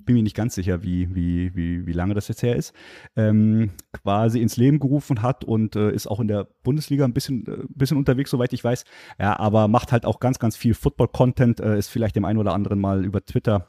[0.07, 2.73] bin mir nicht ganz sicher, wie, wie, wie, wie lange das jetzt her ist,
[3.17, 7.47] ähm, quasi ins Leben gerufen hat und äh, ist auch in der Bundesliga ein bisschen,
[7.47, 8.85] äh, bisschen unterwegs, soweit ich weiß.
[9.19, 12.55] Ja, aber macht halt auch ganz, ganz viel Football-Content, äh, ist vielleicht dem einen oder
[12.55, 13.69] anderen mal über Twitter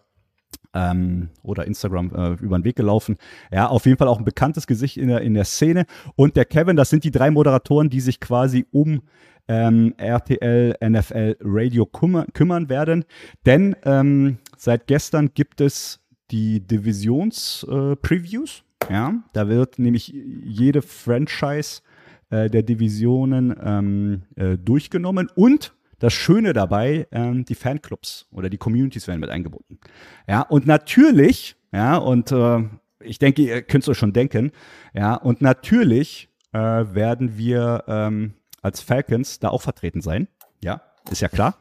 [0.74, 3.18] ähm, oder Instagram äh, über den Weg gelaufen.
[3.52, 5.86] Ja, auf jeden Fall auch ein bekanntes Gesicht in der, in der Szene.
[6.16, 9.02] Und der Kevin, das sind die drei Moderatoren, die sich quasi um
[9.48, 13.06] ähm, RTL, NFL, Radio kümmer, kümmern werden.
[13.46, 16.00] Denn ähm, seit gestern gibt es
[16.32, 18.64] die Divisions-Previews.
[18.90, 21.82] Äh, ja, da wird nämlich jede Franchise
[22.30, 28.58] äh, der Divisionen ähm, äh, durchgenommen und das Schöne dabei, ähm, die Fanclubs oder die
[28.58, 29.80] Communities werden mit eingebunden.
[30.28, 32.64] Ja, und natürlich, ja, und äh,
[33.00, 34.52] ich denke, ihr könnt es euch schon denken,
[34.94, 40.28] ja, und natürlich äh, werden wir ähm, als Falcons da auch vertreten sein.
[40.64, 41.58] Ja, ist ja klar.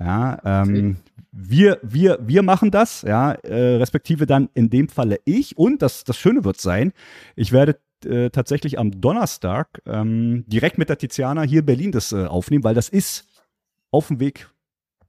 [0.00, 0.96] Ja, ähm,
[1.30, 5.56] wir, wir, wir machen das, ja, äh, respektive dann in dem Falle ich.
[5.58, 6.92] Und das, das Schöne wird sein,
[7.36, 12.12] ich werde äh, tatsächlich am Donnerstag ähm, direkt mit der Tiziana hier in Berlin das
[12.12, 13.26] äh, aufnehmen, weil das ist
[13.90, 14.48] auf dem Weg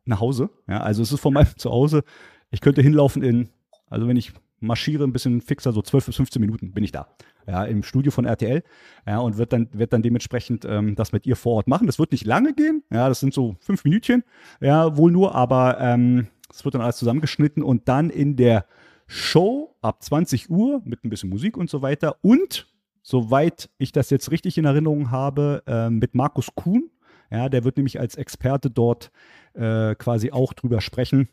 [0.05, 0.49] nach Hause.
[0.67, 2.03] Ja, also es ist von meinem Zuhause.
[2.51, 3.49] Ich könnte hinlaufen in,
[3.89, 7.07] also wenn ich marschiere ein bisschen fixer, so 12 bis 15 Minuten bin ich da.
[7.47, 8.63] Ja, im Studio von RTL.
[9.07, 11.87] Ja, und wird dann, wird dann dementsprechend ähm, das mit ihr vor Ort machen.
[11.87, 12.83] Das wird nicht lange gehen.
[12.91, 14.23] Ja, das sind so fünf Minütchen.
[14.59, 18.65] Ja, wohl nur, aber ähm, es wird dann alles zusammengeschnitten und dann in der
[19.07, 22.17] Show ab 20 Uhr mit ein bisschen Musik und so weiter.
[22.21, 22.67] Und
[23.01, 26.91] soweit ich das jetzt richtig in Erinnerung habe, äh, mit Markus Kuhn,
[27.31, 29.11] ja, der wird nämlich als Experte dort
[29.53, 31.29] äh, quasi auch drüber sprechen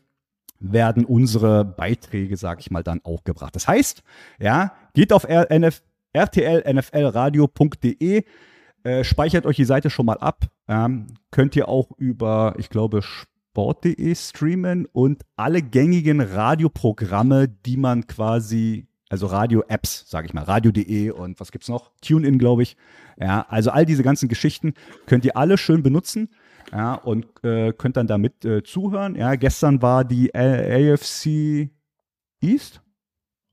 [0.59, 3.55] werden unsere Beiträge, sag ich mal, dann auch gebracht.
[3.55, 4.01] Das heißt,
[4.39, 5.83] ja, geht auf RNF,
[6.15, 8.23] rtlnflradio.de,
[8.83, 10.45] äh, speichert euch die Seite schon mal ab.
[10.67, 18.07] Ähm, könnt ihr auch über, ich glaube, sport.de streamen und alle gängigen Radioprogramme, die man
[18.07, 21.91] quasi also Radio-Apps, sage ich mal, radio.de und was gibt's noch?
[22.01, 22.75] TuneIn, glaube ich.
[23.19, 24.73] Ja, also all diese ganzen Geschichten
[25.05, 26.29] könnt ihr alle schön benutzen.
[26.71, 29.15] Ja, und äh, könnt dann damit äh, zuhören.
[29.15, 31.69] Ja, gestern war die A AFC
[32.41, 32.81] East.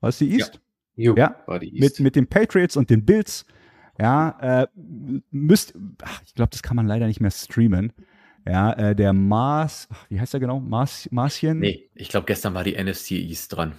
[0.01, 0.61] War es die East?
[0.97, 1.81] Ja, jo, ja war die East.
[1.81, 3.47] Mit, mit den Patriots und den Bills.
[4.01, 4.67] Ja, äh,
[5.31, 7.93] müsst, ach, ich glaube, das kann man leider nicht mehr streamen.
[8.47, 10.59] Ja, äh, der Mars, wie heißt der genau?
[10.59, 11.61] Mars, Marschen?
[11.61, 13.75] Nee, ich glaube, gestern war die NFC East dran.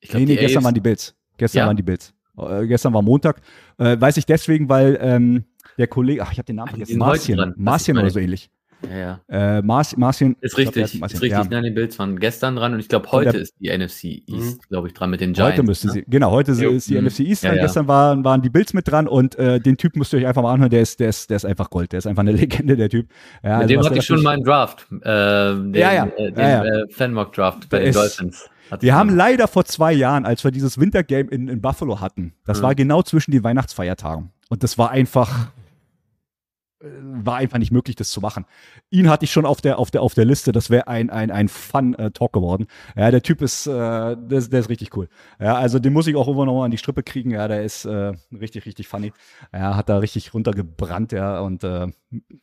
[0.00, 1.14] Ich glaub, nee, nee, gestern AFC waren die Bills.
[1.36, 1.66] Gestern ja.
[1.66, 2.14] waren die Bills.
[2.38, 3.40] Äh, gestern war Montag.
[3.78, 5.44] Äh, weiß ich deswegen, weil ähm,
[5.78, 8.50] der Kollege, ach, ich habe den Namen vergessen, Marcien, Marcien oder so ähnlich.
[8.90, 9.58] Ja, ja.
[9.58, 10.36] Äh, Mars, Marcien.
[10.40, 11.30] Ist richtig, glaub, ist richtig.
[11.30, 11.44] Ja.
[11.44, 14.58] Nein, die Bills waren gestern dran und ich glaube, heute der, ist die NFC East,
[14.62, 14.68] mhm.
[14.68, 15.54] glaube ich, dran mit den Giants.
[15.54, 15.92] Heute müsste ne?
[15.94, 16.70] sie, genau, heute jo.
[16.70, 17.06] ist die mhm.
[17.06, 17.56] NFC East dran.
[17.56, 20.26] Ja, gestern waren, waren die Bills mit dran und äh, den Typ müsst ihr euch
[20.26, 22.32] einfach mal anhören, der ist, der ist, der ist einfach Gold, der ist einfach eine
[22.36, 23.08] Legende, der Typ.
[23.42, 26.06] Ja, mit also dem hatte ich schon mal einen Draft, äh, den, ja, ja.
[26.16, 28.48] Äh, den äh, Fanmock-Draft bei den Dolphins.
[28.80, 32.58] Wir haben leider vor zwei Jahren, als wir dieses Wintergame in, in Buffalo hatten, das
[32.58, 32.62] mhm.
[32.62, 34.30] war genau zwischen den Weihnachtsfeiertagen.
[34.48, 35.48] Und das war einfach,
[36.80, 38.44] war einfach nicht möglich, das zu machen.
[38.90, 40.52] Ihn hatte ich schon auf der, auf der, auf der Liste.
[40.52, 42.66] Das wäre ein, ein, ein Fun-Talk geworden.
[42.94, 45.08] Ja, der Typ ist, äh, der, der ist richtig cool.
[45.40, 47.30] Ja, also den muss ich auch immer noch mal an die Strippe kriegen.
[47.30, 49.12] Ja, der ist äh, richtig, richtig funny.
[49.52, 51.12] Ja, hat da richtig runtergebrannt.
[51.12, 51.88] Ja, und äh,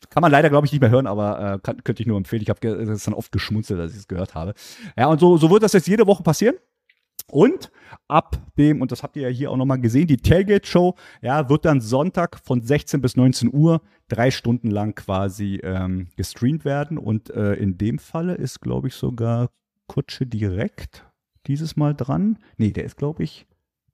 [0.10, 2.42] kann man leider, glaube ich, nicht mehr hören, aber äh, kann, könnte ich nur empfehlen.
[2.42, 4.56] Ich habe dann oft geschmunzelt, als ich es gehört habe.
[4.98, 6.56] Ja, und so, so wird das jetzt jede Woche passieren.
[7.32, 7.72] Und
[8.08, 11.50] ab dem, und das habt ihr ja hier auch nochmal gesehen, die Tailgate Show, ja,
[11.50, 16.98] wird dann Sonntag von 16 bis 19 Uhr drei Stunden lang quasi ähm, gestreamt werden.
[16.98, 19.50] Und äh, in dem Falle ist, glaube ich, sogar
[19.88, 21.06] Kutsche direkt
[21.48, 22.38] dieses Mal dran.
[22.58, 23.46] Nee, der ist, glaube ich,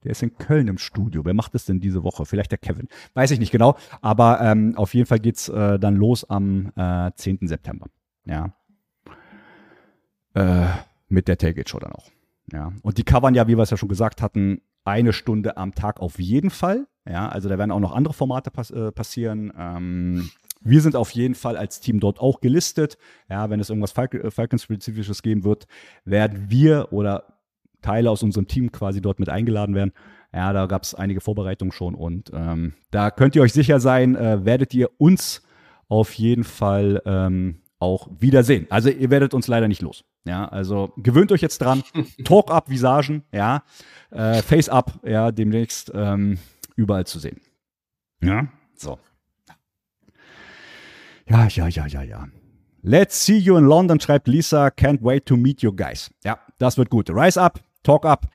[0.04, 1.26] Der ist in Köln im Studio.
[1.26, 2.26] Wer macht das denn diese Woche?
[2.26, 2.88] Vielleicht der Kevin.
[3.16, 3.76] Weiß ich nicht genau.
[4.02, 7.48] Aber ähm, auf jeden Fall geht's äh, dann los am äh, 10.
[7.48, 7.88] September.
[8.26, 8.54] Ja.
[10.36, 10.68] Äh,
[11.10, 12.10] mit der Tailgate Show dann auch.
[12.52, 12.72] Ja.
[12.82, 16.00] Und die covern ja, wie wir es ja schon gesagt hatten, eine Stunde am Tag
[16.00, 16.88] auf jeden Fall.
[17.08, 19.52] Ja, also da werden auch noch andere Formate pass äh, passieren.
[19.58, 20.30] Ähm,
[20.62, 22.98] wir sind auf jeden Fall als Team dort auch gelistet.
[23.30, 25.68] Ja, wenn es irgendwas äh, Falcons-spezifisches geben wird,
[26.06, 27.40] werden wir oder
[27.82, 29.94] Teile aus unserem Team quasi dort mit eingeladen werden.
[30.34, 34.16] Ja, da gab es einige Vorbereitungen schon und ähm, da könnt ihr euch sicher sein,
[34.16, 35.42] äh, werdet ihr uns
[35.88, 38.68] auf jeden Fall ähm, auch wiedersehen.
[38.70, 40.04] Also ihr werdet uns leider nicht los.
[40.30, 41.82] Ja, also gewöhnt euch jetzt dran.
[42.24, 43.64] Talk-up Visagen, ja,
[44.12, 46.38] äh, Face-up, ja, demnächst ähm,
[46.76, 47.42] überall zu sehen.
[48.22, 49.00] Ja, so.
[51.28, 52.28] Ja, ja, ja, ja, ja.
[52.84, 54.68] Let's see you in London, schreibt Lisa.
[54.68, 56.12] Can't wait to meet you guys.
[56.24, 57.10] Ja, das wird gut.
[57.10, 58.28] Rise up, talk up.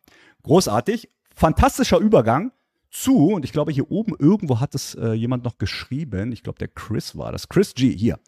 [0.42, 1.08] Großartig.
[1.32, 2.50] Fantastischer Übergang
[2.90, 6.32] zu, und ich glaube, hier oben irgendwo hat es äh, jemand noch geschrieben.
[6.32, 7.48] Ich glaube, der Chris war das.
[7.48, 8.18] Chris G, hier.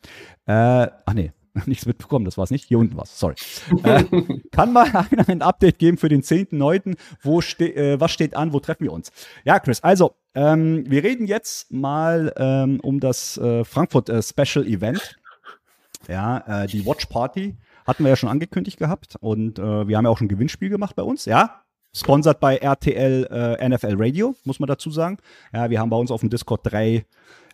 [0.46, 1.33] Äh, ach nee,
[1.66, 2.64] nichts mitbekommen, das war es nicht.
[2.64, 3.35] Hier unten war es, sorry.
[3.83, 4.05] äh,
[4.51, 6.97] kann mal einer ein Update geben für den 10.9.?
[7.23, 8.53] Wo ste äh, was steht an?
[8.53, 9.11] Wo treffen wir uns?
[9.45, 14.66] Ja, Chris, also, ähm, wir reden jetzt mal ähm, um das äh, Frankfurt äh, Special
[14.66, 15.16] Event.
[16.09, 20.05] Ja, äh, die Watch Party hatten wir ja schon angekündigt gehabt und äh, wir haben
[20.05, 21.62] ja auch schon ein Gewinnspiel gemacht bei uns, ja.
[21.95, 25.16] Sponsored bei RTL NFL Radio, muss man dazu sagen.
[25.55, 27.07] Ja, wir haben bei uns auf dem Discord drei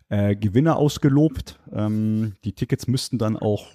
[0.08, 1.60] Gewinner ausgelobt.
[1.72, 3.68] Ähm, die Tickets müssten dann auch,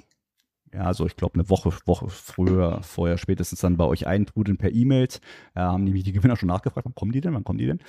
[0.77, 4.71] ja, also ich glaube eine Woche, Woche früher, vorher, spätestens dann bei euch eintrudeln per
[4.71, 5.21] E-Mails.
[5.55, 7.79] Äh, haben nämlich die Gewinner schon nachgefragt, wann kommen die denn, wann kommen die denn?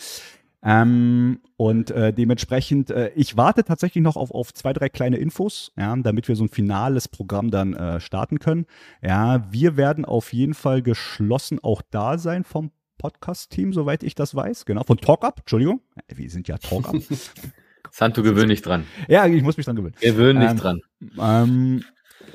[0.62, 5.70] Ähm, und äh, dementsprechend, äh, ich warte tatsächlich noch auf, auf zwei, drei kleine Infos,
[5.77, 8.64] ja, damit wir so ein finales Programm dann äh, starten können.
[9.03, 14.35] Ja, wir werden auf jeden Fall geschlossen auch da sein vom Podcast-Team, soweit ich das
[14.35, 14.64] weiß.
[14.64, 15.83] Genau, von TalkUp, Entschuldigung.
[16.09, 17.03] Wir sind ja TalkUp.
[17.90, 18.85] Santo, gewöhn dich dran.
[19.09, 19.94] Ja, ich muss mich dran gewöhnen.
[20.01, 20.81] Gewöhn dich ähm, dran.
[21.20, 21.85] Ähm,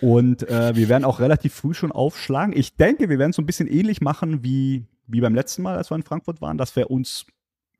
[0.04, 2.54] und äh, wir werden auch relativ früh schon aufschlagen.
[2.54, 5.78] Ich denke, wir werden es so ein bisschen ähnlich machen wie, wie beim letzten Mal,
[5.78, 7.26] als wir in Frankfurt waren, dass wir uns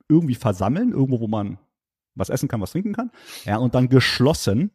[0.08, 1.58] irgendwie versammeln, irgendwo, wo man
[2.14, 3.10] was essen kann, was trinken kann.
[3.44, 4.70] Ja, und dann geschlossen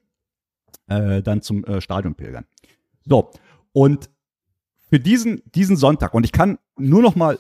[0.90, 2.46] äh, dann zum äh, Stadion pilgern.
[3.08, 3.32] So,
[3.72, 4.12] und
[4.88, 7.40] für diesen, diesen Sonntag, und ich kann nur noch mal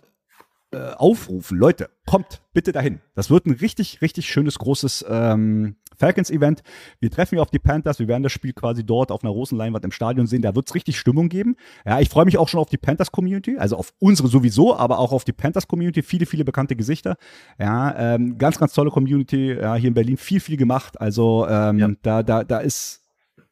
[0.71, 2.99] äh, aufrufen, Leute, kommt bitte dahin.
[3.13, 6.63] Das wird ein richtig, richtig schönes, großes ähm, Falcons-Event.
[6.99, 7.99] Wir treffen hier auf die Panthers.
[7.99, 10.41] Wir werden das Spiel quasi dort auf einer großen Leinwand im Stadion sehen.
[10.41, 11.55] Da wird es richtig Stimmung geben.
[11.85, 15.11] Ja, ich freue mich auch schon auf die Panthers-Community, also auf unsere sowieso, aber auch
[15.11, 16.01] auf die Panthers-Community.
[16.01, 17.17] Viele, viele bekannte Gesichter.
[17.59, 19.53] Ja, ähm, ganz, ganz tolle Community.
[19.53, 20.99] Ja, hier in Berlin viel, viel gemacht.
[20.99, 21.89] Also ähm, ja.
[22.01, 23.01] da, da, da ist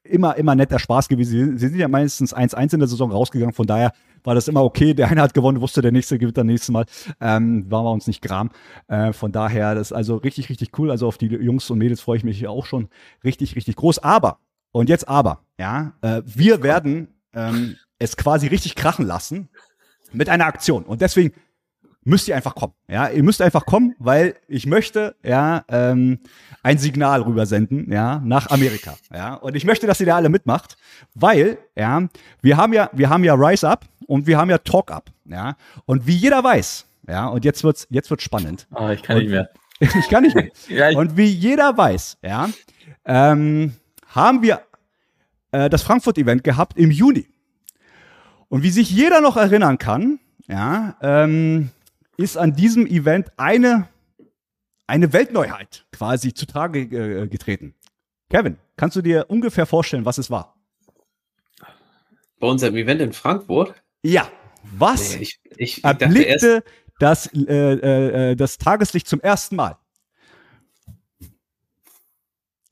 [0.07, 1.57] immer, immer netter Spaß gewesen.
[1.57, 3.53] Sie sind ja meistens 1-1 in der Saison rausgegangen.
[3.53, 3.91] Von daher
[4.23, 4.93] war das immer okay.
[4.93, 6.85] Der eine hat gewonnen, wusste, der nächste gewinnt dann nächstes Mal.
[7.21, 8.49] Ähm, waren wir uns nicht gram.
[8.87, 10.91] Äh, von daher, das ist also richtig, richtig cool.
[10.91, 12.89] Also auf die Jungs und Mädels freue ich mich auch schon
[13.23, 13.99] richtig, richtig groß.
[13.99, 14.39] Aber,
[14.71, 19.49] und jetzt aber, ja, äh, wir werden ähm, es quasi richtig krachen lassen
[20.11, 20.83] mit einer Aktion.
[20.83, 21.33] Und deswegen
[22.07, 22.73] müsst ihr einfach kommen.
[22.87, 26.19] Ja, ihr müsst einfach kommen, weil ich möchte ja ähm,
[26.63, 28.95] ein Signal rübersenden, ja, nach Amerika.
[29.13, 30.77] Ja, und ich möchte, dass ihr da alle mitmacht,
[31.13, 32.07] weil ja,
[32.41, 35.09] wir haben ja, wir haben ja Rise Up und wir haben ja Talk Up.
[35.25, 38.67] Ja, und wie jeder weiß, ja, und jetzt wird's, jetzt wird's spannend.
[38.71, 39.49] Ah, ich kann und, nicht mehr.
[39.79, 40.49] ich kann nicht mehr.
[40.69, 42.49] ja, und wie jeder weiß, ja,
[43.05, 43.73] ähm,
[44.07, 44.61] haben wir
[45.51, 47.27] äh, das Frankfurt-Event gehabt im Juni.
[48.47, 51.69] Und wie sich jeder noch erinnern kann, ja, ähm,
[52.17, 53.87] ist an diesem Event eine,
[54.87, 57.75] eine Weltneuheit quasi zutage äh, getreten.
[58.29, 60.55] Kevin, kannst du dir ungefähr vorstellen, was es war?
[62.39, 63.73] Bei unserem Event in Frankfurt?
[64.03, 64.29] Ja.
[64.77, 66.63] Was nee, ich, ich, ich erblickte
[66.99, 69.77] das, äh, äh, das Tageslicht zum ersten Mal?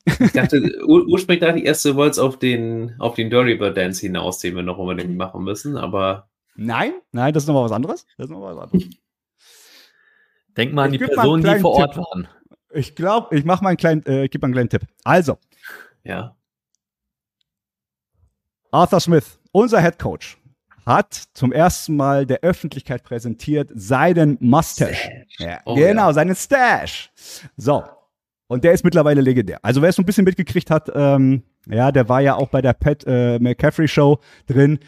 [0.06, 3.78] Ich dachte, ur ursprünglich dachte ich erst, du wolltest auf den, auf den Dirty Bird
[3.78, 6.30] Dance hinaus, den wir noch unbedingt machen müssen, aber.
[6.56, 8.06] Nein, nein, das ist nochmal was anderes.
[8.18, 8.90] Das ist nochmal was anderes.
[10.58, 12.04] Denk mal an die Personen, die vor Ort Tipp.
[12.04, 12.28] waren.
[12.72, 14.82] Ich glaube, ich mache mal einen kleinen, äh, ich gebe mal einen kleinen Tipp.
[15.04, 15.38] Also.
[16.04, 16.36] Ja.
[18.72, 20.38] Arthur Smith, unser Head Coach,
[20.86, 25.26] hat zum ersten Mal der Öffentlichkeit präsentiert seinen Mustache.
[25.38, 26.14] Ja, oh, genau, ja.
[26.14, 27.12] seinen Stash.
[27.58, 27.84] So.
[28.48, 29.60] Und der ist mittlerweile legendär.
[29.64, 32.62] Also wer es so ein bisschen mitgekriegt hat, ähm, ja, der war ja auch bei
[32.62, 34.80] der Pat äh, McCaffrey Show drin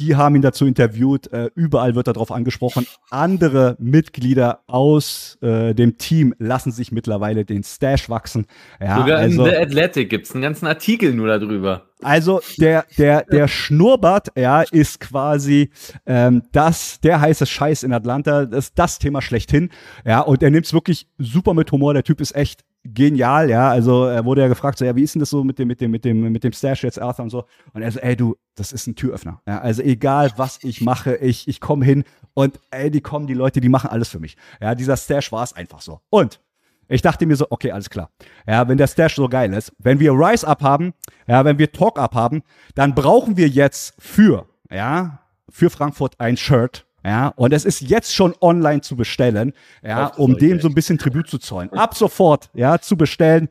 [0.00, 1.32] die haben ihn dazu interviewt.
[1.32, 2.86] Äh, überall wird darauf angesprochen.
[3.10, 8.46] Andere Mitglieder aus äh, dem Team lassen sich mittlerweile den Stash wachsen.
[8.80, 11.86] Ja, Sogar also, in The Athletic gibt es einen ganzen Artikel nur darüber.
[12.02, 15.70] Also der, der, der Schnurrbart, ja, ist quasi
[16.04, 19.70] ähm, das, der heiße Scheiß in Atlanta, das das Thema schlechthin.
[20.04, 21.94] Ja, und er nimmt es wirklich super mit Humor.
[21.94, 23.70] Der Typ ist echt genial, ja.
[23.70, 25.80] Also er wurde ja gefragt, so, ja, wie ist denn das so mit dem, mit
[25.80, 27.44] dem, mit dem, mit dem Stash jetzt Arthur und so.
[27.72, 29.40] Und er so, ey, du, das ist ein Türöffner.
[29.46, 33.34] Ja, also egal, was ich mache, ich, ich komme hin und ey, die kommen, die
[33.34, 34.36] Leute, die machen alles für mich.
[34.60, 36.00] Ja, dieser Stash war es einfach so.
[36.10, 36.40] Und
[36.88, 38.10] ich dachte mir so, okay, alles klar.
[38.46, 40.94] Ja, wenn der Stash so geil ist, wenn wir Rise Up haben,
[41.26, 42.42] ja, wenn wir Talk Up haben,
[42.74, 48.12] dann brauchen wir jetzt für, ja, für Frankfurt ein Shirt, ja, und es ist jetzt
[48.12, 51.72] schon online zu bestellen, ja, um dem so ein bisschen Tribut zu zollen.
[51.72, 53.48] Ab sofort, ja, zu bestellen.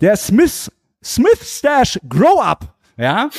[0.00, 0.70] Der Smith,
[1.02, 3.30] Smith Stash Grow Up, ja,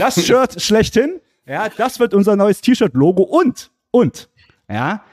[0.00, 4.28] das Shirt schlechthin, ja, das wird unser neues T-Shirt-Logo und, und,
[4.68, 5.04] ja,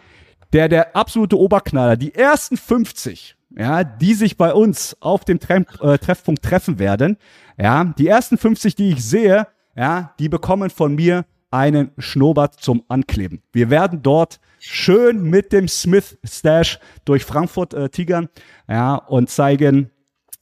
[0.52, 5.67] der, der absolute Oberknaller, die ersten 50, ja, die sich bei uns auf dem Trem
[5.82, 7.17] äh, Treffpunkt treffen werden,
[7.56, 9.45] ja, die ersten 50, die ich sehe,
[9.76, 13.41] ja, die bekommen von mir einen Schnurrbart zum Ankleben.
[13.51, 18.29] Wir werden dort schön mit dem Smith Stash durch Frankfurt äh, tigern
[18.67, 19.91] ja, und zeigen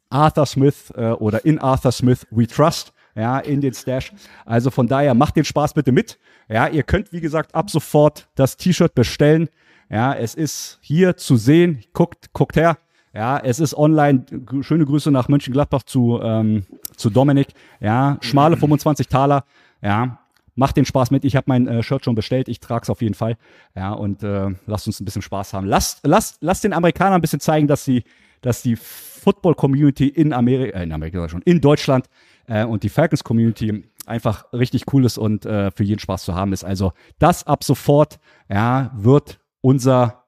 [0.10, 4.12] Arthur Smith äh, oder in Arthur Smith We Trust ja, in den Stash.
[4.46, 6.18] Also von daher macht den Spaß bitte mit.
[6.50, 9.50] Ja, ihr könnt wie gesagt ab sofort das T-Shirt bestellen.
[9.89, 11.84] Ja, es ist hier zu sehen.
[11.94, 12.78] Guckt, guckt her.
[13.13, 14.26] Ja, es ist online.
[14.62, 16.65] Schöne Grüße nach Mönchengladbach zu, ähm,
[16.98, 17.48] zu Dominik.
[17.80, 19.46] Ja, schmale 25 Taler.
[19.82, 20.20] Ja,
[20.56, 21.26] macht den Spaß mit.
[21.26, 22.48] Ich habe mein äh, Shirt schon bestellt.
[22.48, 23.38] Ich trage es auf jeden Fall.
[23.76, 25.68] Ja, und äh, lasst uns ein bisschen Spaß haben.
[25.68, 28.04] Lasst, lasst, lasst den Amerikanern ein bisschen zeigen, dass sie,
[28.41, 32.08] dass die Football-Community in Amerika, äh, in Amerika schon, in Deutschland
[32.48, 36.54] äh, und die Falcons-Community einfach richtig cool ist und äh, für jeden Spaß zu haben
[36.54, 36.63] ist.
[36.63, 40.26] Also das ab sofort, ja, wird unser,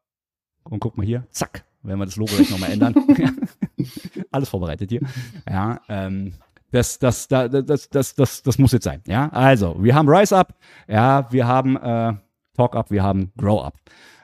[0.63, 2.95] und guck mal hier, zack, wenn wir das Logo gleich nochmal ändern.
[4.31, 5.01] Alles vorbereitet hier.
[5.47, 6.33] Ja, ähm,
[6.77, 9.01] das, das, das, das, das, das, das muss jetzt sein.
[9.07, 10.53] Ja, also, wir haben Rise Up,
[10.87, 12.13] ja, wir haben äh,
[12.55, 13.73] Talk Up, wir haben Grow Up.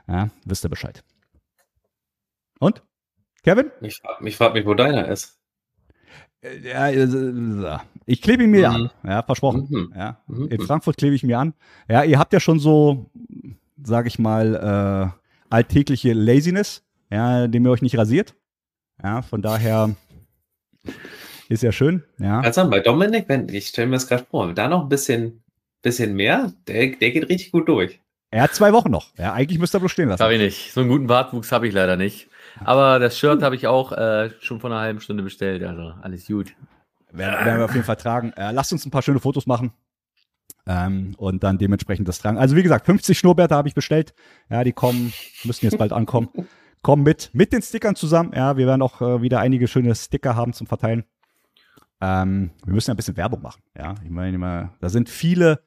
[0.07, 1.03] Ja, wisst ihr Bescheid.
[2.59, 2.83] Und?
[3.43, 3.71] Kevin?
[3.81, 5.39] Ich frage mich, frag mich, wo deiner ist.
[6.41, 8.75] Äh, ja, äh, ich klebe ihn mir mhm.
[8.75, 9.67] an, ja, versprochen.
[9.69, 9.93] Mhm.
[9.95, 10.47] Ja, mhm.
[10.49, 11.53] In Frankfurt klebe ich mir an.
[11.89, 13.09] Ja, ihr habt ja schon so,
[13.83, 18.35] sag ich mal, äh, alltägliche Laziness, ja, dem ihr euch nicht rasiert.
[19.01, 19.95] Ja, von daher
[21.49, 22.39] ist ja schön, ja.
[22.39, 25.43] Also bei Dominik, wenn, ich stelle mir das gerade vor, da noch ein bisschen,
[25.81, 27.99] bisschen mehr, der, der geht richtig gut durch.
[28.33, 29.15] Er hat zwei Wochen noch.
[29.17, 30.23] Ja, eigentlich müsste er bloß stehen lassen.
[30.23, 30.73] Habe ich nicht.
[30.73, 32.29] So einen guten Bartwuchs habe ich leider nicht.
[32.65, 35.61] Aber das Shirt habe ich auch äh, schon vor einer halben Stunde bestellt.
[35.63, 36.55] Also alles gut.
[37.11, 38.33] Werden, werden wir auf jeden Fall tragen.
[38.33, 39.71] Äh, lasst uns ein paar schöne Fotos machen.
[40.65, 42.39] Ähm, und dann dementsprechend das tragen.
[42.39, 44.15] Also wie gesagt, 50 Schnurrbärte habe ich bestellt.
[44.49, 46.29] Ja, die kommen, müssen jetzt bald ankommen.
[46.81, 48.31] Kommen mit, mit den Stickern zusammen.
[48.35, 51.03] Ja, wir werden auch äh, wieder einige schöne Sticker haben zum Verteilen.
[52.03, 53.61] Ähm, wir müssen ja ein bisschen Werbung machen.
[53.77, 55.63] Ja, ich meine immer, da sind viele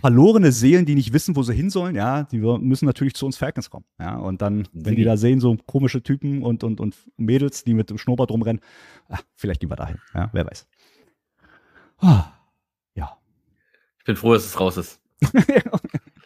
[0.00, 1.96] verlorene Seelen, die nicht wissen, wo sie hin sollen.
[1.96, 3.84] Ja, die müssen natürlich zu uns Falcons kommen.
[3.98, 7.74] Ja, und dann, wenn die da sehen, so komische Typen und, und, und Mädels, die
[7.74, 8.62] mit dem Schnurrbart rumrennen,
[9.08, 9.98] ach, vielleicht gehen wir dahin.
[10.14, 10.68] Ja, wer weiß.
[11.98, 12.26] Ah,
[12.94, 13.16] ja.
[13.98, 15.00] Ich bin froh, dass es raus ist.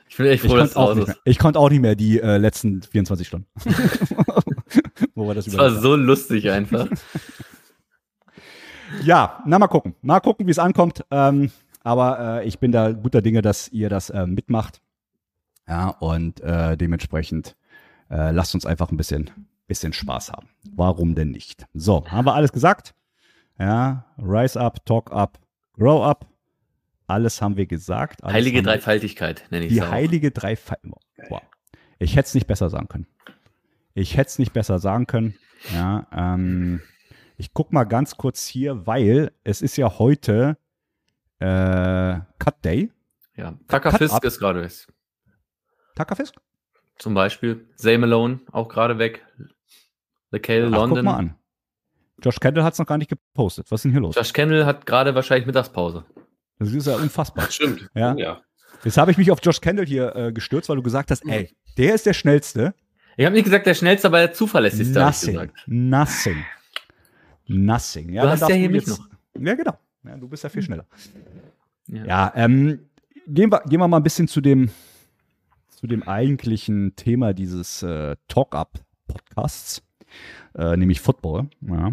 [0.08, 1.18] ich bin echt froh, dass es raus ist.
[1.24, 3.46] Ich konnte auch nicht mehr die äh, letzten 24 Stunden.
[5.14, 6.88] wo wir das, das war so lustig einfach.
[9.02, 9.94] Ja, na mal gucken.
[10.02, 11.04] Mal gucken, wie es ankommt.
[11.10, 11.50] Ähm,
[11.82, 14.80] aber äh, ich bin da guter Dinge, dass ihr das äh, mitmacht.
[15.68, 17.56] Ja, und äh, dementsprechend
[18.10, 19.30] äh, lasst uns einfach ein bisschen,
[19.66, 20.48] bisschen Spaß haben.
[20.72, 21.66] Warum denn nicht?
[21.74, 22.94] So, haben wir alles gesagt?
[23.58, 25.38] Ja, Rise up, Talk up,
[25.74, 26.26] Grow up.
[27.06, 28.22] Alles haben wir gesagt.
[28.24, 31.30] Heilige Dreifaltigkeit nenne ich es Die heilige Dreifaltigkeit.
[31.30, 31.42] Wow.
[31.98, 33.06] Ich hätte es nicht besser sagen können.
[33.94, 35.34] Ich hätte es nicht besser sagen können.
[35.72, 36.82] Ja, ähm,
[37.36, 40.56] ich guck mal ganz kurz hier, weil es ist ja heute
[41.38, 42.90] äh, Cut Day.
[43.36, 44.24] Ja, Tucker Cut Fisk up.
[44.24, 44.72] ist gerade weg.
[45.94, 46.34] Tucker Fisk?
[46.98, 47.66] Zum Beispiel.
[47.76, 49.24] Zay Malone auch gerade weg.
[50.32, 50.96] The Kale London.
[50.96, 51.34] Guck mal an.
[52.22, 53.70] Josh Kendall hat es noch gar nicht gepostet.
[53.70, 54.14] Was ist denn hier los?
[54.14, 56.04] Josh Kendall hat gerade wahrscheinlich Mittagspause.
[56.58, 57.46] Das ist ja unfassbar.
[57.50, 57.90] Stimmt.
[57.94, 58.14] Ja.
[58.16, 58.40] ja.
[58.84, 61.54] Jetzt habe ich mich auf Josh Kendall hier äh, gestürzt, weil du gesagt hast, ey,
[61.76, 62.74] der ist der Schnellste.
[63.18, 64.98] Ich habe nicht gesagt, der Schnellste, aber der zuverlässigste.
[64.98, 65.50] Nothing.
[65.66, 66.44] Nothing.
[67.48, 68.12] Nothing.
[68.12, 69.08] Ja, du hast ja hier jetzt, noch.
[69.38, 69.78] Ja, genau.
[70.04, 70.86] Ja, du bist ja viel schneller.
[71.86, 72.80] Ja, ja ähm,
[73.26, 74.70] gehen, wir, gehen wir mal ein bisschen zu dem,
[75.68, 79.82] zu dem eigentlichen Thema dieses äh, Talk-Up-Podcasts,
[80.54, 81.48] äh, nämlich Football.
[81.60, 81.92] Ja.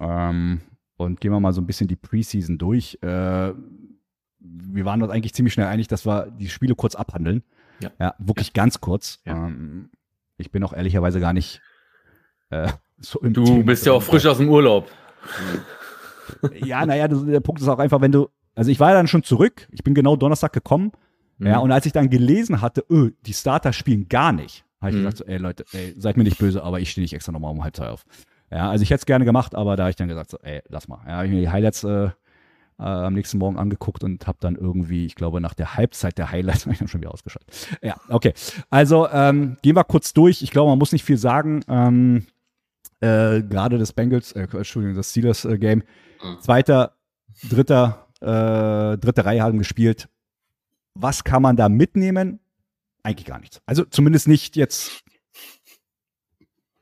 [0.00, 0.60] Ähm,
[0.96, 2.98] und gehen wir mal so ein bisschen die Preseason durch.
[3.02, 3.52] Äh,
[4.38, 7.42] wir waren dort eigentlich ziemlich schnell einig, dass wir die Spiele kurz abhandeln.
[7.80, 9.20] Ja, ja wirklich ganz kurz.
[9.26, 9.90] Ähm,
[10.38, 11.60] ich bin auch ehrlicherweise gar nicht
[12.50, 12.68] äh,
[12.98, 14.90] so Du Team bist ja auch frisch aus dem Urlaub.
[16.54, 19.22] ja, naja, der Punkt ist auch einfach, wenn du, also ich war ja dann schon
[19.22, 20.92] zurück, ich bin genau Donnerstag gekommen,
[21.38, 21.46] mhm.
[21.46, 24.96] ja, und als ich dann gelesen hatte, öh, die Starter spielen gar nicht, habe ich
[24.96, 25.00] mhm.
[25.00, 27.52] gesagt, so, ey Leute, ey, seid mir nicht böse, aber ich stehe nicht extra nochmal
[27.52, 28.04] um halb zwei auf.
[28.50, 30.62] Ja, also ich hätte es gerne gemacht, aber da habe ich dann gesagt, so, ey,
[30.68, 31.00] lass mal.
[31.06, 32.10] Ja, habe ich mir die Highlights äh,
[32.78, 36.30] äh, am nächsten Morgen angeguckt und habe dann irgendwie, ich glaube, nach der Halbzeit der
[36.30, 37.68] Highlights habe ich dann schon wieder ausgeschaltet.
[37.82, 38.34] Ja, okay.
[38.70, 40.42] Also ähm, gehen wir kurz durch.
[40.42, 41.62] Ich glaube, man muss nicht viel sagen.
[41.68, 42.26] Ähm,
[43.00, 45.82] äh, Gerade das Bengals, äh, Entschuldigung, das Steelers-Game.
[45.82, 46.40] Äh, mhm.
[46.40, 46.96] Zweiter,
[47.48, 50.08] dritter, äh, dritte Reihe haben gespielt.
[50.94, 52.40] Was kann man da mitnehmen?
[53.02, 53.60] Eigentlich gar nichts.
[53.66, 55.04] Also zumindest nicht jetzt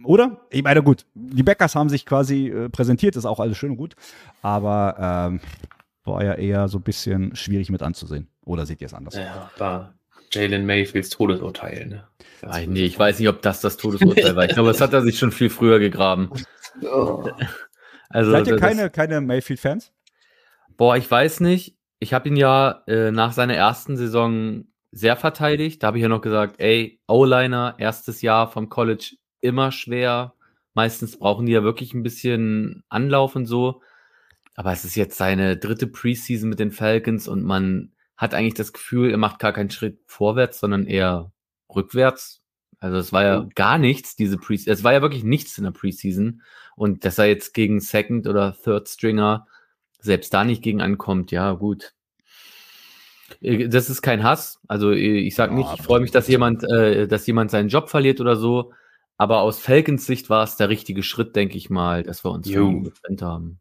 [0.05, 0.41] oder?
[0.51, 3.77] Ich meine, gut, die Backers haben sich quasi äh, präsentiert, ist auch alles schön und
[3.77, 3.95] gut.
[4.43, 5.41] Aber ähm,
[6.05, 8.29] war ja eher so ein bisschen schwierig mit anzusehen.
[8.45, 9.15] Oder seht ihr es anders?
[9.15, 9.95] Ja, war
[10.35, 11.87] Jalen Mayfields Todesurteil.
[11.87, 12.05] Ne?
[12.43, 14.45] Ach, nee, ich weiß nicht, ob das das Todesurteil war.
[14.45, 16.30] Ich glaube, das hat er sich schon viel früher gegraben.
[16.82, 17.28] Oh.
[18.09, 19.93] Also, Seid ihr keine, keine Mayfield-Fans?
[20.76, 21.76] Boah, ich weiß nicht.
[21.99, 25.82] Ich habe ihn ja äh, nach seiner ersten Saison sehr verteidigt.
[25.82, 30.35] Da habe ich ja noch gesagt, ey, O-Liner, erstes Jahr vom College immer schwer.
[30.74, 33.80] Meistens brauchen die ja wirklich ein bisschen Anlauf und so.
[34.57, 38.73] Aber es ist jetzt seine dritte Preseason mit den Falcons und man hat eigentlich das
[38.73, 41.33] Gefühl, er macht gar keinen Schritt vorwärts, sondern eher
[41.75, 42.43] rückwärts.
[42.79, 44.73] Also es war ja gar nichts, diese Preseason.
[44.73, 46.43] Es war ja wirklich nichts in der Preseason.
[46.77, 49.47] Und dass er jetzt gegen Second oder Third Stringer
[50.01, 51.95] selbst da nicht gegen ankommt, ja, gut.
[53.41, 54.61] Äh, das ist kein Hass.
[54.69, 57.89] Also äh, ich sag nicht, ich freue mich, dass jemand, äh, dass jemand seinen Job
[57.89, 58.73] verliert oder so.
[59.17, 62.49] Aber aus Falcons Sicht war es der richtige Schritt, denke ich mal, dass wir uns
[62.83, 63.61] getrennt haben.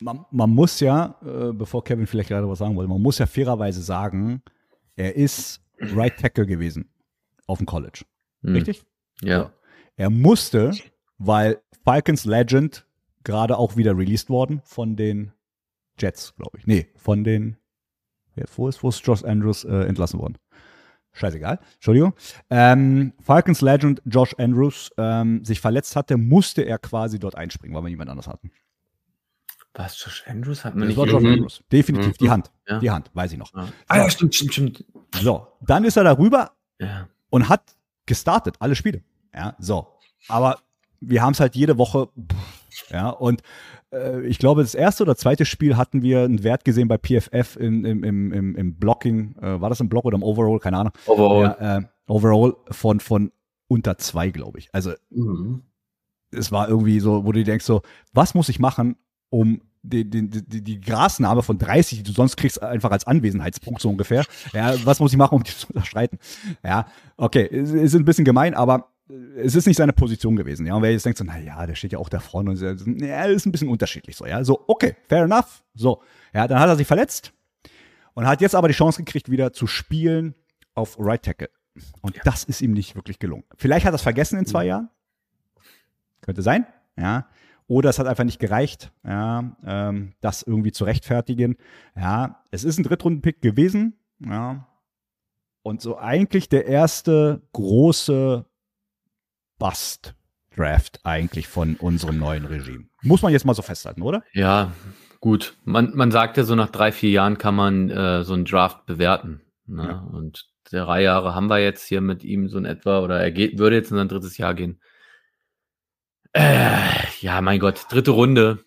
[0.00, 3.26] Man, man, muss ja, äh, bevor Kevin vielleicht gerade was sagen wollte, man muss ja
[3.26, 4.42] fairerweise sagen,
[4.96, 6.88] er ist Right Tackle gewesen
[7.46, 8.04] auf dem College.
[8.42, 8.54] Hm.
[8.54, 8.84] Richtig?
[9.22, 9.52] Ja.
[9.96, 10.72] Er musste,
[11.18, 12.86] weil Falcons Legend
[13.22, 15.32] gerade auch wieder released worden von den
[15.98, 16.66] Jets, glaube ich.
[16.66, 17.56] Nee, von den,
[18.56, 20.38] wo ist, wo ist Josh Andrews äh, entlassen worden?
[21.14, 22.12] scheißegal, Entschuldigung,
[22.50, 27.84] ähm, Falcons Legend Josh Andrews ähm, sich verletzt hatte, musste er quasi dort einspringen, weil
[27.84, 28.50] wir niemand anders hatten.
[29.74, 30.96] Was, Josh Andrews hat man nicht?
[30.96, 31.62] War Josh Andrews.
[31.70, 32.24] Definitiv, mhm.
[32.24, 32.50] die Hand.
[32.68, 32.78] Ja.
[32.78, 33.52] Die Hand, weiß ich noch.
[33.54, 33.68] Ja.
[33.88, 34.84] Ah ja, stimmt, stimmt, stimmt.
[35.20, 37.08] So, dann ist er darüber ja.
[37.30, 37.74] und hat
[38.06, 39.02] gestartet, alle Spiele.
[39.34, 39.88] Ja, so.
[40.28, 40.58] Aber
[41.00, 42.08] wir haben es halt jede Woche,
[42.90, 43.42] ja, und
[43.92, 47.56] äh, ich glaube, das erste oder zweite Spiel hatten wir einen Wert gesehen bei PFF
[47.56, 49.36] in, im, im, im, im Blocking.
[49.40, 50.58] Äh, war das im Block oder im Overall?
[50.58, 50.92] Keine Ahnung.
[51.06, 51.56] Overall.
[51.60, 53.32] Ja, äh, overall von, von
[53.68, 54.68] unter zwei, glaube ich.
[54.72, 55.62] Also mhm.
[56.30, 58.96] es war irgendwie so, wo du denkst so, was muss ich machen,
[59.30, 63.82] um die, die, die, die Grasnarbe von 30, die du sonst kriegst, einfach als Anwesenheitspunkt
[63.82, 64.24] so ungefähr.
[64.52, 66.18] Ja, was muss ich machen, um die zu unterschreiten?
[66.64, 68.88] Ja, okay, ist, ist ein bisschen gemein, aber
[69.36, 70.74] es ist nicht seine Position gewesen, ja.
[70.74, 72.62] Und wer jetzt denkt so, na ja, der steht ja auch da vorne und
[73.02, 74.42] er ist ein bisschen unterschiedlich so, ja.
[74.44, 75.62] So, okay, fair enough.
[75.74, 76.02] So,
[76.32, 77.32] ja, dann hat er sich verletzt
[78.14, 80.34] und hat jetzt aber die Chance gekriegt, wieder zu spielen
[80.74, 81.50] auf Right Tackle.
[82.00, 82.22] Und ja.
[82.24, 83.44] das ist ihm nicht wirklich gelungen.
[83.56, 84.68] Vielleicht hat er es vergessen in zwei mhm.
[84.68, 84.90] Jahren.
[86.22, 86.66] Könnte sein,
[86.96, 87.28] ja.
[87.66, 91.56] Oder es hat einfach nicht gereicht, ja, ähm, das irgendwie zu rechtfertigen.
[91.96, 94.66] Ja, es ist ein Drittrunden-Pick gewesen, ja.
[95.62, 98.44] Und so eigentlich der erste große
[99.58, 102.84] Bust-Draft eigentlich von unserem neuen Regime.
[103.02, 104.22] Muss man jetzt mal so festhalten, oder?
[104.34, 104.72] Ja,
[105.20, 105.56] gut.
[105.64, 108.84] Man, man sagt ja so, nach drei, vier Jahren kann man äh, so einen Draft
[108.84, 109.40] bewerten.
[109.66, 109.84] Ne?
[109.84, 109.98] Ja.
[110.00, 113.58] Und drei Jahre haben wir jetzt hier mit ihm so in etwa, oder er geht,
[113.58, 114.80] würde jetzt in sein drittes Jahr gehen.
[116.34, 116.78] Äh,
[117.20, 118.64] ja, mein Gott, dritte Runde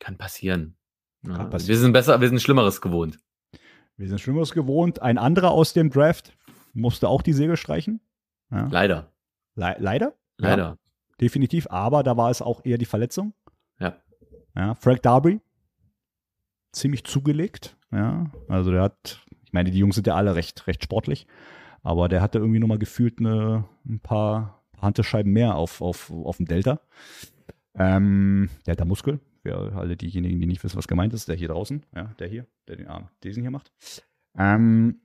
[0.00, 0.76] kann passieren.
[1.22, 1.34] Ne?
[1.34, 1.68] Kann passieren.
[1.68, 3.18] Wir sind besser, wir sind Schlimmeres gewohnt.
[3.96, 5.00] Wir sind Schlimmeres gewohnt.
[5.00, 6.36] Ein anderer aus dem Draft
[6.72, 8.00] musste auch die Segel streichen.
[8.50, 8.68] Ja.
[8.70, 9.12] Leider.
[9.54, 10.14] Le leider?
[10.36, 10.62] Leider.
[10.64, 10.78] Ja,
[11.20, 13.32] definitiv, aber da war es auch eher die Verletzung.
[13.78, 13.96] Ja.
[14.56, 15.40] Ja, Frank Darby,
[16.72, 17.76] ziemlich zugelegt.
[17.92, 21.28] Ja, also der hat, ich meine, die Jungs sind ja alle recht, recht sportlich,
[21.82, 26.46] aber der hatte irgendwie nochmal gefühlt eine, ein paar Hantescheiben mehr auf, auf, auf dem
[26.46, 26.80] Delta.
[27.74, 29.20] Ähm, der hat da Muskel.
[29.42, 32.46] Für alle diejenigen, die nicht wissen, was gemeint ist, der hier draußen, ja, der hier,
[32.66, 33.72] der den Arm, diesen hier macht.
[34.38, 35.00] Ähm,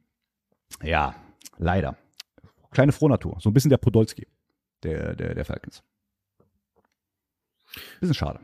[0.82, 1.13] ja,
[1.57, 1.97] leider.
[2.72, 3.38] Kleine Frohnatur.
[3.41, 4.28] So ein bisschen der Podolski
[4.84, 5.84] der, der, der Falcons.
[7.99, 8.39] Bisschen schade.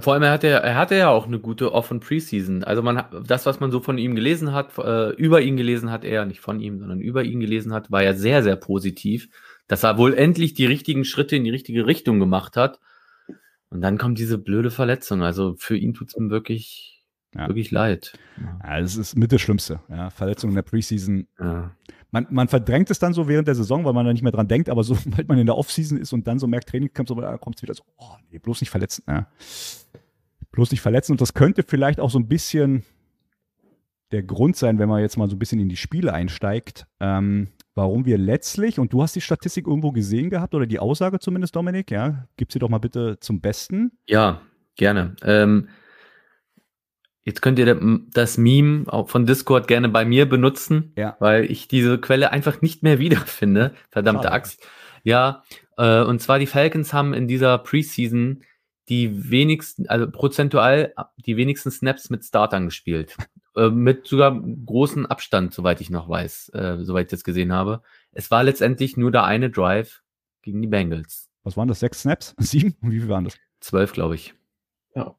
[0.00, 2.64] Vor allem, er hatte, er hatte ja auch eine gute Off- Preseason.
[2.64, 6.04] Also man das, was man so von ihm gelesen hat, äh, über ihn gelesen hat,
[6.04, 9.30] er nicht von ihm, sondern über ihn gelesen hat, war ja sehr, sehr positiv,
[9.70, 12.80] dass er wohl endlich die richtigen Schritte in die richtige Richtung gemacht hat.
[13.68, 15.22] Und dann kommt diese blöde Verletzung.
[15.22, 17.04] Also für ihn tut es mir wirklich
[17.36, 17.46] ja.
[17.46, 18.18] wirklich leid.
[18.64, 19.78] Ja, das ist mit das Schlimmste.
[19.88, 21.28] Ja, Verletzung in der Preseason.
[21.38, 21.70] Ja.
[22.10, 24.48] Man, man verdrängt es dann so während der Saison, weil man da nicht mehr dran
[24.48, 27.14] denkt, aber sobald man in der Offseason ist und dann so merkt, Training kommt, so,
[27.14, 29.04] kommt es wieder so, oh nee, bloß nicht verletzen.
[29.06, 29.28] Ja.
[30.50, 31.12] Bloß nicht verletzen.
[31.12, 32.82] Und das könnte vielleicht auch so ein bisschen
[34.10, 37.50] der Grund sein, wenn man jetzt mal so ein bisschen in die Spiele einsteigt, ähm,
[37.74, 41.56] warum wir letztlich, und du hast die Statistik irgendwo gesehen gehabt oder die Aussage zumindest,
[41.56, 43.92] Dominik, ja, gib sie doch mal bitte zum Besten.
[44.06, 44.40] Ja,
[44.76, 45.16] gerne.
[45.22, 45.68] Ähm,
[47.22, 47.78] Jetzt könnt ihr
[48.12, 51.16] das Meme von Discord gerne bei mir benutzen, ja.
[51.20, 53.74] weil ich diese Quelle einfach nicht mehr wiederfinde.
[53.90, 54.34] Verdammte Schade.
[54.34, 54.68] Axt.
[55.04, 55.44] Ja,
[55.76, 58.42] äh, und zwar die Falcons haben in dieser Preseason
[58.88, 63.16] die wenigsten, also prozentual die wenigsten Snaps mit Startern gespielt.
[63.56, 67.82] Äh, mit sogar großem Abstand, soweit ich noch weiß, äh, soweit ich das gesehen habe.
[68.12, 70.02] Es war letztendlich nur der eine Drive
[70.42, 71.28] gegen die Bengals.
[71.42, 71.80] Was waren das?
[71.80, 72.34] Sechs Snaps?
[72.38, 72.76] Sieben?
[72.80, 73.36] Wie viel waren das?
[73.60, 74.34] Zwölf, glaube ich.
[74.94, 75.14] Ja.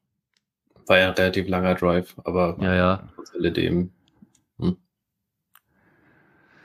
[0.86, 3.08] War ja ein relativ langer Drive, aber ja, ja.
[3.14, 3.92] trotz alledem.
[4.58, 4.78] Hm.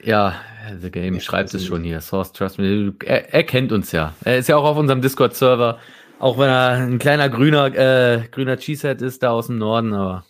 [0.02, 0.36] Ja,
[0.80, 2.00] The Game ja, schreibt es schon hier.
[2.00, 2.94] Source Trust Me.
[3.04, 4.14] Er, er, kennt uns ja.
[4.24, 5.80] Er ist ja auch auf unserem Discord-Server.
[6.20, 10.26] Auch wenn er ein kleiner grüner, äh, grüner Cheesehead ist, da aus dem Norden, aber.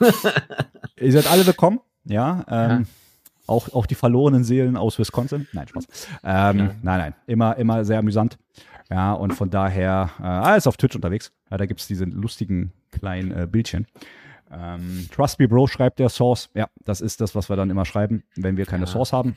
[1.00, 2.44] Ihr seid alle willkommen, ja.
[2.48, 2.82] Ähm, ja.
[3.48, 5.46] Auch, auch die verlorenen Seelen aus Wisconsin.
[5.52, 5.86] Nein, Spaß.
[6.24, 6.52] Ähm, ja.
[6.54, 7.14] Nein, nein.
[7.26, 8.38] Immer, immer sehr amüsant.
[8.90, 11.32] Ja, und von daher, äh, ist auf Twitch unterwegs.
[11.50, 13.86] Ja, da gibt es diese lustigen kleinen äh, Bildchen.
[14.50, 16.50] Ähm, Trust Me Bro schreibt der Source.
[16.54, 18.90] Ja, das ist das, was wir dann immer schreiben, wenn wir keine ja.
[18.90, 19.36] Source haben.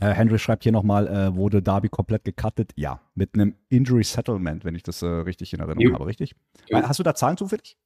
[0.00, 2.72] Äh, Henry schreibt hier nochmal, äh, wurde Darby komplett gecuttet?
[2.76, 5.94] Ja, mit einem Injury Settlement, wenn ich das äh, richtig in Erinnerung jo.
[5.94, 6.34] habe, richtig?
[6.68, 6.82] Jo.
[6.82, 7.76] Hast du da Zahlen zufällig?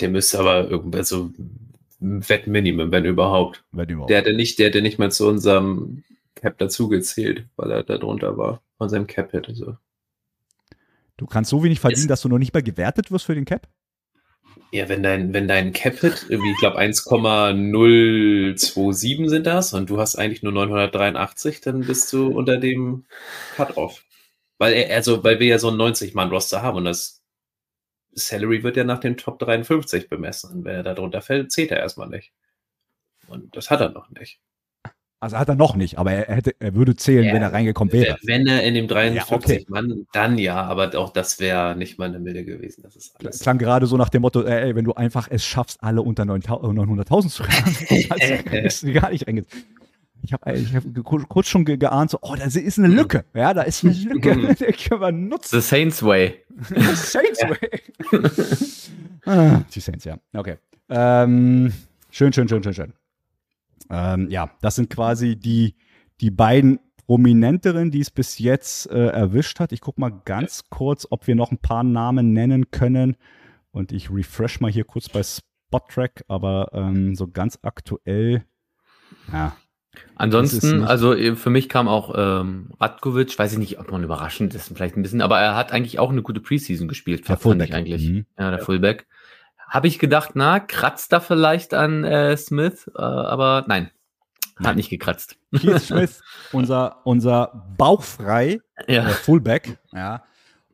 [0.00, 1.30] Der müsste aber irgendwie so
[2.00, 3.64] Wettminimum, wenn überhaupt.
[3.72, 4.10] Wenn überhaupt.
[4.10, 6.04] Der, der nicht, der, der nicht mal zu unserem
[6.36, 9.48] Cap dazugezählt, weil er da drunter war, von seinem Cap-Hit.
[9.48, 9.76] Also.
[11.16, 13.44] Du kannst so wenig verdienen, es dass du noch nicht mal gewertet wirst für den
[13.44, 13.68] Cap?
[14.70, 20.16] Ja, wenn dein, wenn dein Cap-Hit, irgendwie, ich glaube 1,027 sind das und du hast
[20.16, 23.04] eigentlich nur 983, dann bist du unter dem
[23.56, 24.04] Cut-Off.
[24.58, 27.17] Weil er, also, weil wir ja so ein 90-Mann-Roster haben und das
[28.18, 30.52] Salary wird ja nach dem Top 53 bemessen.
[30.52, 32.32] Und wenn er da drunter fällt, zählt er erstmal nicht.
[33.28, 34.40] Und das hat er noch nicht.
[35.20, 37.92] Also hat er noch nicht, aber er, hätte, er würde zählen, ja, wenn er reingekommen
[37.92, 38.16] wäre.
[38.22, 39.66] Wenn er in dem 53 ja, okay.
[39.68, 42.82] Mann, dann ja, aber auch das wäre nicht mal eine Milde gewesen.
[42.82, 43.40] Das ist alles.
[43.40, 47.28] Klang gerade so nach dem Motto, ey, wenn du einfach es schaffst, alle unter 900.000
[47.30, 47.42] zu
[48.52, 49.46] rennen, ist gar nicht reingeht.
[50.22, 50.84] Ich habe ich hab
[51.28, 53.24] kurz schon ge geahnt, so, oh, da ist eine Lücke.
[53.34, 54.54] Ja, da ist eine Lücke.
[54.58, 55.60] die können wir nutzen.
[55.60, 56.44] The Saints Way.
[56.68, 57.80] The Saints Way.
[59.26, 60.18] ah, die Saints, ja.
[60.34, 60.56] Okay.
[60.88, 61.72] Ähm,
[62.10, 62.92] schön, schön, schön, schön, schön.
[63.90, 65.76] Ähm, ja, das sind quasi die,
[66.20, 69.72] die beiden prominenteren, die es bis jetzt äh, erwischt hat.
[69.72, 73.16] Ich gucke mal ganz kurz, ob wir noch ein paar Namen nennen können.
[73.70, 78.44] Und ich refresh mal hier kurz bei Spottrack, aber ähm, so ganz aktuell,
[79.32, 79.56] ja.
[80.16, 84.54] Ansonsten, also äh, für mich kam auch ähm, Radkovic, weiß ich nicht, ob man überraschend
[84.54, 87.72] ist, vielleicht ein bisschen, aber er hat eigentlich auch eine gute Preseason gespielt, der Fullback
[87.72, 88.08] eigentlich.
[88.08, 88.26] Mhm.
[88.38, 88.64] Ja, der ja.
[88.64, 89.06] Fullback.
[89.68, 93.90] Habe ich gedacht, na, kratzt da vielleicht an äh, Smith, äh, aber nein,
[94.56, 94.76] hat nein.
[94.76, 95.36] nicht gekratzt.
[95.54, 96.22] Keith Smith,
[96.52, 99.08] unser, unser bauchfrei ja.
[99.08, 100.24] äh, Fullback, ja.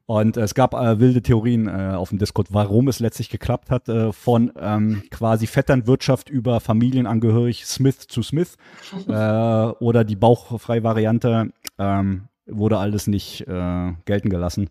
[0.06, 3.88] Und es gab äh, wilde Theorien äh, auf dem Discord, warum es letztlich geklappt hat,
[3.88, 8.56] äh, von ähm, quasi Vetternwirtschaft über Familienangehörig Smith zu Smith
[9.08, 14.68] äh, oder die Bauchfrei-Variante ähm, wurde alles nicht äh, gelten gelassen.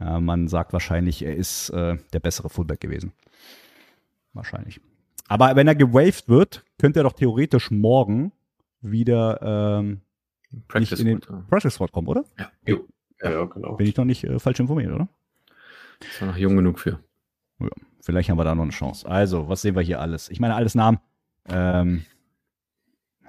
[0.00, 3.12] Äh, man sagt wahrscheinlich, er ist äh, der bessere Fullback gewesen.
[4.34, 4.80] Wahrscheinlich.
[5.26, 8.30] Aber wenn er gewaved wird, könnte er doch theoretisch morgen
[8.80, 10.02] wieder ähm,
[10.68, 12.24] Practice in den Practice Squad kommen, oder?
[12.38, 12.50] Ja.
[12.64, 12.86] Jo.
[13.30, 13.76] Ja, genau.
[13.76, 15.08] Bin ich noch nicht äh, falsch informiert, oder?
[16.00, 17.00] Ist noch jung genug für.
[17.58, 17.68] Ja,
[18.00, 19.08] vielleicht haben wir da noch eine Chance.
[19.08, 20.28] Also, was sehen wir hier alles?
[20.28, 20.98] Ich meine, alles Namen.
[21.48, 22.04] Ähm,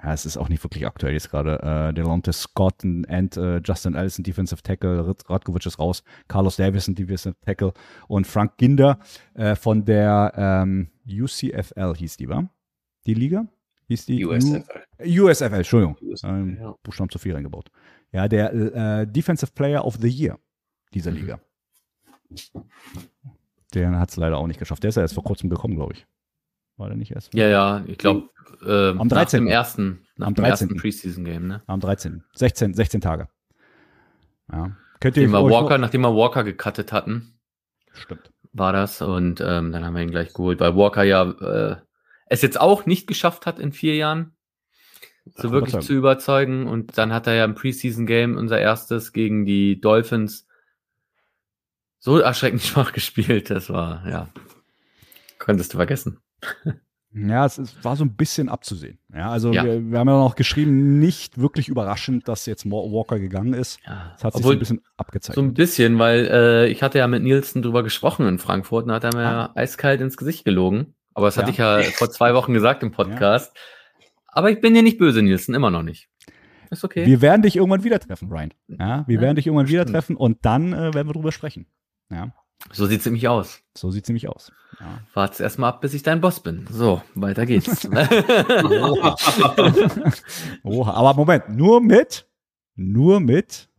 [0.02, 1.60] ja, es ist auch nicht wirklich aktuell jetzt gerade.
[1.62, 7.34] Äh, Delonte Scott und äh, Justin Allison, Defensive Tackle, Radkovic ist raus, Carlos Davison, Defensive
[7.40, 7.72] Tackle
[8.06, 9.00] und Frank Ginder
[9.34, 12.48] äh, von der ähm, UCFL hieß die, war?
[13.06, 13.46] Die Liga?
[13.88, 14.24] Hieß die?
[14.24, 14.64] USFL.
[15.00, 15.96] U USFL, Entschuldigung.
[16.00, 16.74] USFL, ähm, ja.
[16.82, 17.70] Buchstaben zu viel reingebaut.
[18.12, 20.38] Ja, der äh, Defensive Player of the Year
[20.94, 21.40] dieser Liga.
[23.74, 24.82] Der hat es leider auch nicht geschafft.
[24.82, 26.06] Der ist ja erst vor kurzem gekommen, glaube ich.
[26.76, 27.34] War der nicht erst?
[27.34, 28.30] Ja, ja, ich glaube,
[28.64, 29.10] äh, am 13.
[29.10, 30.76] Nach dem ersten, nach am 13.
[30.76, 31.62] Preseason-Game, ne?
[31.66, 32.24] Am 13.
[32.34, 33.28] 16, 16 Tage.
[34.50, 34.76] Ja.
[35.00, 37.38] Könnt ihr nachdem, wir Walker, nachdem wir Walker gecuttet hatten.
[37.92, 38.32] Stimmt.
[38.52, 41.76] War das und ähm, dann haben wir ihn gleich geholt, weil Walker ja äh,
[42.26, 44.36] es jetzt auch nicht geschafft hat in vier Jahren,
[45.36, 46.66] so Ach, wirklich zu überzeugen.
[46.66, 50.46] Und dann hat er ja im Preseason-Game unser erstes gegen die Dolphins
[51.98, 53.50] so erschreckend schwach gespielt.
[53.50, 54.28] Das war, ja.
[55.38, 56.20] Konntest du vergessen.
[57.14, 58.98] Ja, es, es, war so ein bisschen abzusehen.
[59.14, 59.64] Ja, also ja.
[59.64, 63.80] Wir, wir, haben ja noch geschrieben, nicht wirklich überraschend, dass jetzt Walker gegangen ist.
[63.86, 64.12] Ja.
[64.14, 65.34] Das hat sich Obwohl, so ein bisschen abgezeigt.
[65.34, 68.92] So ein bisschen, weil äh, ich hatte ja mit Nielsen drüber gesprochen in Frankfurt und
[68.92, 69.52] hat er mir ah.
[69.54, 70.94] eiskalt ins Gesicht gelogen.
[71.14, 71.78] Aber das hatte ja.
[71.78, 73.56] ich ja vor zwei Wochen gesagt im Podcast.
[74.28, 76.08] Aber ich bin dir nicht böse, Nielsen, immer noch nicht.
[76.70, 77.06] Ist okay.
[77.06, 78.52] Wir werden dich irgendwann wieder treffen, Ryan.
[78.68, 81.66] Ja, wir werden dich irgendwann wieder treffen und dann äh, werden wir drüber sprechen.
[82.10, 82.32] Ja.
[82.72, 83.62] So sieht es nämlich aus.
[83.74, 84.52] So sieht es nämlich aus.
[84.80, 85.00] Ja.
[85.14, 86.66] Wart's erstmal ab, bis ich dein Boss bin.
[86.70, 87.86] So, weiter geht's.
[87.86, 89.16] Oha.
[90.62, 90.92] Oha.
[90.92, 92.28] Aber Moment, nur mit,
[92.74, 93.70] nur mit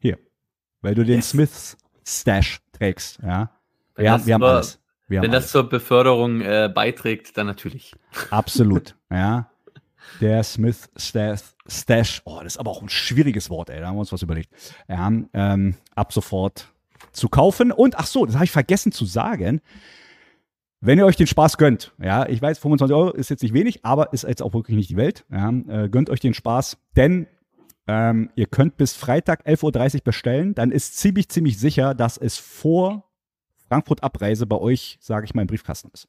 [0.00, 0.18] hier,
[0.80, 1.30] weil du den yes.
[1.30, 3.20] Smiths Stash trägst.
[3.22, 3.50] Ja,
[3.94, 4.79] wir, haben, wir haben alles.
[5.18, 5.44] Wenn alles.
[5.44, 7.94] das zur Beförderung äh, beiträgt, dann natürlich.
[8.30, 8.94] Absolut.
[9.12, 9.50] Ja,
[10.20, 12.22] der Smith Stash, Stash.
[12.24, 13.80] Oh, das ist aber auch ein schwieriges Wort, ey.
[13.80, 14.50] Da haben wir uns was überlegt.
[14.88, 16.72] Ja, ähm, ab sofort
[17.12, 17.72] zu kaufen.
[17.72, 19.60] Und ach so, das habe ich vergessen zu sagen.
[20.80, 23.84] Wenn ihr euch den Spaß gönnt, ja, ich weiß, 25 Euro ist jetzt nicht wenig,
[23.84, 25.26] aber ist jetzt auch wirklich nicht die Welt.
[25.30, 27.26] Ja, äh, gönnt euch den Spaß, denn
[27.86, 30.54] ähm, ihr könnt bis Freitag 11.30 Uhr bestellen.
[30.54, 33.09] Dann ist ziemlich, ziemlich sicher, dass es vor
[33.70, 36.08] Frankfurt Abreise bei euch, sage ich mal, im Briefkasten ist.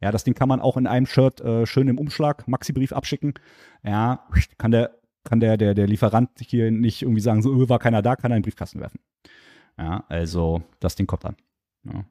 [0.00, 3.34] Ja, das Ding kann man auch in einem Shirt äh, schön im Umschlag, Maxi-Brief abschicken.
[3.84, 7.78] Ja, kann der, kann der, der, der Lieferant hier nicht irgendwie sagen, so, öh, war
[7.78, 8.98] keiner da, kann er in den Briefkasten werfen.
[9.78, 11.36] Ja, also das Ding kommt dann.
[11.84, 12.04] Ja.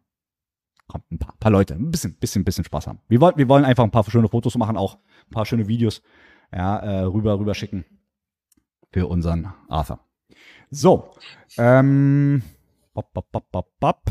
[0.87, 2.99] Kommt ein paar, paar, Leute, ein bisschen, bisschen, bisschen Spaß haben.
[3.07, 6.03] Wir wollen, wir wollen einfach ein paar schöne Fotos machen, auch ein paar schöne Videos
[6.53, 7.85] ja, äh, rüber, rüber schicken
[8.91, 9.99] für unseren Arthur.
[10.69, 11.15] So,
[11.57, 12.43] ähm,
[12.93, 14.03] bop, bop, bop, bop, bop.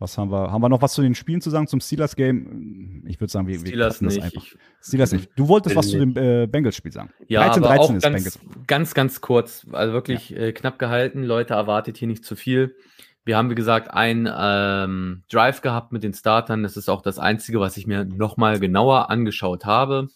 [0.00, 0.52] Was haben wir?
[0.52, 3.02] Haben wir noch was zu den Spielen zu sagen zum Steelers Game?
[3.08, 4.22] Ich würde sagen, wir, wir Steelers nicht.
[4.22, 4.46] einfach.
[4.80, 5.30] Steelers nicht.
[5.34, 7.10] Du wolltest was zu dem äh, Bengals Spiel sagen.
[7.26, 8.38] Ja, 13, aber 13 auch ganz, Bengals.
[8.68, 9.66] ganz, ganz kurz.
[9.72, 10.38] Also wirklich ja.
[10.38, 11.24] äh, knapp gehalten.
[11.24, 12.76] Leute, erwartet hier nicht zu viel.
[13.24, 16.62] Wir haben, wie gesagt, einen ähm, Drive gehabt mit den Startern.
[16.62, 20.08] Das ist auch das Einzige, was ich mir nochmal genauer angeschaut habe.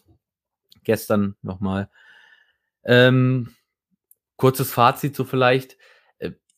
[0.84, 1.90] Gestern nochmal.
[2.84, 3.50] Ähm,
[4.36, 5.76] kurzes Fazit so vielleicht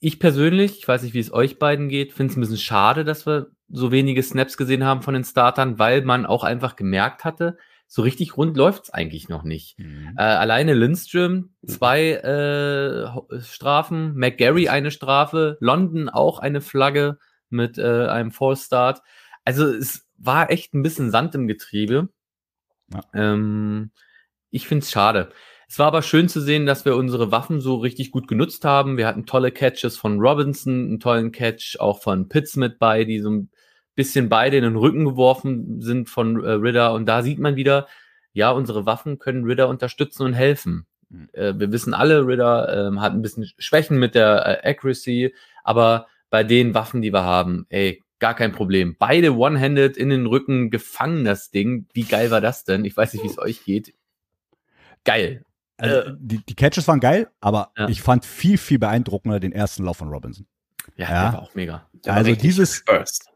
[0.04, 3.06] ich persönlich, ich weiß nicht, wie es euch beiden geht, finde es ein bisschen schade,
[3.06, 7.24] dass wir so wenige Snaps gesehen haben von den Startern, weil man auch einfach gemerkt
[7.24, 9.78] hatte, so richtig rund läuft es eigentlich noch nicht.
[9.78, 10.14] Mhm.
[10.18, 18.06] Äh, alleine Lindström, zwei äh, Strafen, McGarry eine Strafe, London auch eine Flagge mit äh,
[18.06, 19.00] einem False Start.
[19.46, 22.10] Also es war echt ein bisschen Sand im Getriebe.
[22.92, 23.00] Ja.
[23.14, 23.90] Ähm,
[24.50, 25.30] ich finde es schade.
[25.68, 28.96] Es war aber schön zu sehen, dass wir unsere Waffen so richtig gut genutzt haben.
[28.96, 33.20] Wir hatten tolle Catches von Robinson, einen tollen Catch auch von Pitts mit bei, die
[33.20, 33.50] so ein
[33.94, 36.92] bisschen beide in den Rücken geworfen sind von äh, Ridder.
[36.92, 37.86] Und da sieht man wieder,
[38.32, 40.86] ja, unsere Waffen können Ridder unterstützen und helfen.
[41.08, 41.28] Mhm.
[41.32, 46.06] Äh, wir wissen alle, Ridder äh, hat ein bisschen Schwächen mit der äh, Accuracy, aber
[46.30, 48.96] bei den Waffen, die wir haben, ey, gar kein Problem.
[48.98, 51.86] Beide One-Handed in den Rücken gefangen, das Ding.
[51.92, 52.84] Wie geil war das denn?
[52.84, 53.94] Ich weiß nicht, wie es euch geht.
[55.04, 55.44] Geil.
[55.76, 57.88] Also, äh, die, die Catches waren geil, aber ja.
[57.88, 60.46] ich fand viel, viel beeindruckender den ersten Lauf von Robinson.
[60.96, 61.22] Ja, ja.
[61.24, 61.86] der war auch mega.
[62.04, 63.30] Der also dieses, first.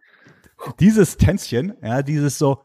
[0.79, 2.63] dieses Tänzchen, ja, dieses so,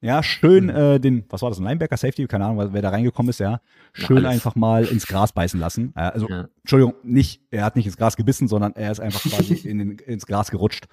[0.00, 0.70] ja, schön mhm.
[0.70, 3.60] äh, den, was war das, ein Linebacker, Safety, keine Ahnung, wer da reingekommen ist, ja,
[3.92, 5.92] schön ja, einfach mal ins Gras beißen lassen.
[5.96, 6.48] Äh, also, ja.
[6.60, 9.98] Entschuldigung, nicht, er hat nicht ins Gras gebissen, sondern er ist einfach quasi in den,
[9.98, 10.86] ins Gras gerutscht.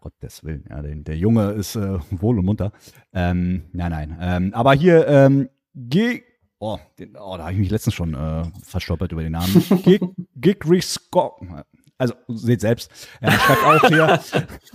[0.00, 2.72] Gottes Willen, ja, der, der Junge ist äh, wohl und munter.
[3.12, 4.18] Ähm, nein, nein.
[4.20, 6.22] Ähm, aber hier, ähm, geh
[6.64, 9.64] Oh, den, oh da habe ich mich letztens schon äh, verstolpert über den Namen.
[9.82, 10.00] Gig,
[10.36, 11.32] Gigri Scott.
[11.98, 12.88] Also, seht selbst.
[13.20, 14.20] Er schreibt auch hier,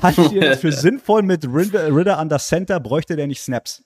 [0.01, 3.85] haltet ihr es für sinnvoll mit Ritter an das Center, bräuchte der nicht Snaps?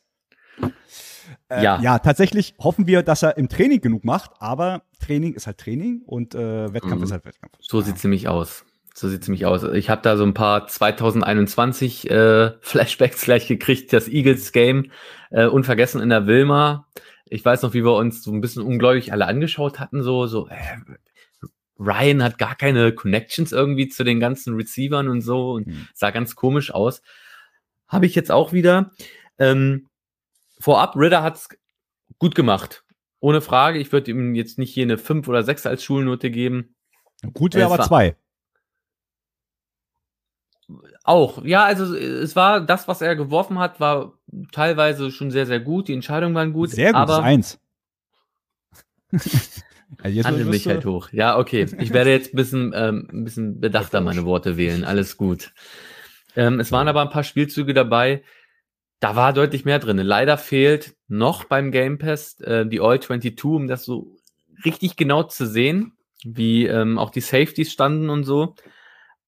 [1.48, 1.80] Äh, ja.
[1.80, 6.02] ja, tatsächlich hoffen wir, dass er im Training genug macht, aber Training ist halt Training
[6.04, 7.04] und äh, Wettkampf mhm.
[7.04, 7.54] ist halt Wettkampf.
[7.60, 8.66] So sieht es nämlich aus.
[8.96, 9.64] So sieht es nämlich aus.
[9.64, 14.90] Ich habe da so ein paar 2021 äh, Flashbacks gleich gekriegt, das Eagles Game,
[15.30, 16.88] äh, unvergessen in der Wilma
[17.32, 20.50] ich weiß noch, wie wir uns so ein bisschen ungläubig alle angeschaut hatten, so, so,
[20.50, 20.78] äh,
[21.80, 25.88] Ryan hat gar keine Connections irgendwie zu den ganzen Receivern und so und mhm.
[25.94, 27.02] sah ganz komisch aus.
[27.88, 28.92] Habe ich jetzt auch wieder.
[29.40, 29.88] Ähm,
[30.60, 31.50] vorab, Ritter hat es
[32.20, 32.84] gut gemacht.
[33.22, 33.80] Ohne Frage.
[33.80, 36.76] Ich würde ihm jetzt nicht hier eine 5 oder 6 als Schulnote geben.
[37.34, 38.16] Gut wäre aber 2.
[41.04, 44.20] Auch, ja, also es war das, was er geworfen hat, war
[44.52, 45.88] teilweise schon sehr, sehr gut.
[45.88, 46.70] Die Entscheidungen waren gut.
[46.72, 47.60] Sehr gut, aber eins.
[49.12, 51.10] also jetzt Handel mich halt hoch.
[51.12, 51.66] Ja, okay.
[51.80, 54.84] Ich werde jetzt ein bisschen, ähm, ein bisschen bedachter meine Worte wählen.
[54.84, 55.54] Alles gut.
[56.36, 58.24] Ähm, es waren aber ein paar Spielzüge dabei.
[59.00, 59.98] Da war deutlich mehr drin.
[59.98, 64.16] Leider fehlt noch beim Game Pass äh, die All 22, um das so
[64.64, 68.56] richtig genau zu sehen, wie ähm, auch die Safeties standen und so.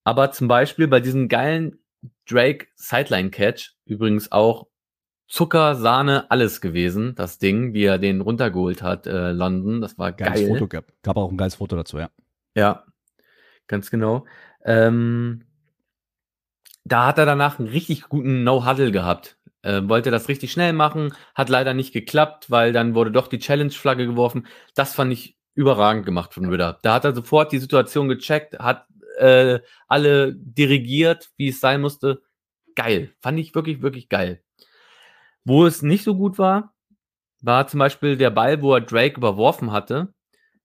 [0.04, 1.80] Aber zum Beispiel bei diesen geilen
[2.28, 4.68] Drake Sideline Catch, übrigens auch
[5.34, 9.82] Zucker, Sahne, alles gewesen, das Ding, wie er den runtergeholt hat, äh, London.
[9.82, 10.50] Das war Geiles geil.
[10.50, 10.86] Foto gab.
[11.02, 12.12] Gab auch ein geiles Foto dazu, ja.
[12.56, 12.84] Ja,
[13.66, 14.28] ganz genau.
[14.64, 15.44] Ähm,
[16.84, 19.40] da hat er danach einen richtig guten No-Huddle gehabt.
[19.64, 23.40] Äh, wollte das richtig schnell machen, hat leider nicht geklappt, weil dann wurde doch die
[23.40, 24.46] Challenge-Flagge geworfen.
[24.76, 26.78] Das fand ich überragend gemacht von Ritter.
[26.84, 28.86] Da hat er sofort die Situation gecheckt, hat
[29.18, 32.22] äh, alle dirigiert, wie es sein musste.
[32.76, 33.16] Geil.
[33.20, 34.43] Fand ich wirklich, wirklich geil.
[35.46, 36.74] Wo es nicht so gut war,
[37.42, 40.14] war zum Beispiel der Ball, wo er Drake überworfen hatte.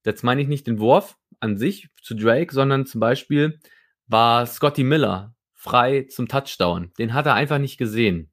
[0.05, 3.61] Jetzt meine ich nicht den Wurf an sich zu Drake, sondern zum Beispiel
[4.07, 6.93] war Scotty Miller frei zum Touchdown.
[6.99, 8.31] Den hat er einfach nicht gesehen.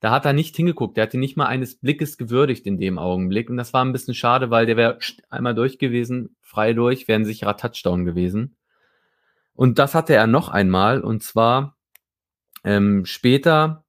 [0.00, 0.96] Da hat er nicht hingeguckt.
[0.96, 3.48] Der hat ihn nicht mal eines Blickes gewürdigt in dem Augenblick.
[3.48, 4.98] Und das war ein bisschen schade, weil der wäre
[5.30, 8.56] einmal durch gewesen, frei durch, wäre ein sicherer Touchdown gewesen.
[9.54, 11.00] Und das hatte er noch einmal.
[11.02, 11.76] Und zwar
[12.64, 13.81] ähm, später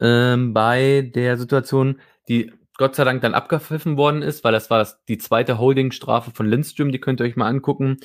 [0.00, 4.78] ähm, bei der Situation, die Gott sei Dank dann abgepfiffen worden ist, weil das war
[4.78, 7.96] das, die zweite Holding-Strafe von Lindström, die könnt ihr euch mal angucken.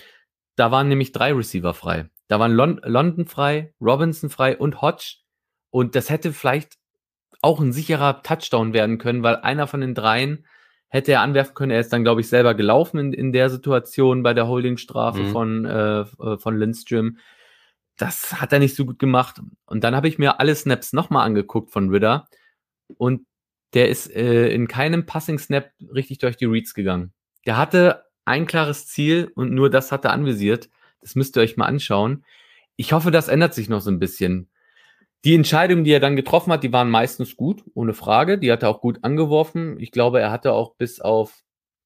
[0.56, 2.10] Da waren nämlich drei Receiver frei.
[2.28, 5.18] Da waren Lon London frei, Robinson frei und Hodge.
[5.70, 6.78] Und das hätte vielleicht
[7.42, 10.46] auch ein sicherer Touchdown werden können, weil einer von den dreien
[10.88, 11.72] hätte er anwerfen können.
[11.72, 15.32] Er ist dann, glaube ich, selber gelaufen in, in der Situation bei der Holdingstrafe Mhm.
[15.32, 16.06] von, äh,
[16.38, 17.18] von Lindström.
[18.02, 19.42] Das hat er nicht so gut gemacht.
[19.68, 22.28] Und dann habe ich mir alle Snaps nochmal angeguckt von Ritter
[22.98, 23.28] und
[23.76, 27.14] der ist äh, in keinem Passing-Snap richtig durch die Reads gegangen.
[27.46, 30.68] Der hatte ein klares Ziel und nur das hat er anvisiert.
[31.02, 32.26] Das müsst ihr euch mal anschauen.
[32.76, 34.50] Ich hoffe, das ändert sich noch so ein bisschen.
[35.24, 38.40] Die Entscheidungen, die er dann getroffen hat, die waren meistens gut, ohne Frage.
[38.40, 39.80] Die hat er auch gut angeworfen.
[39.80, 41.44] Ich glaube, er hatte auch bis auf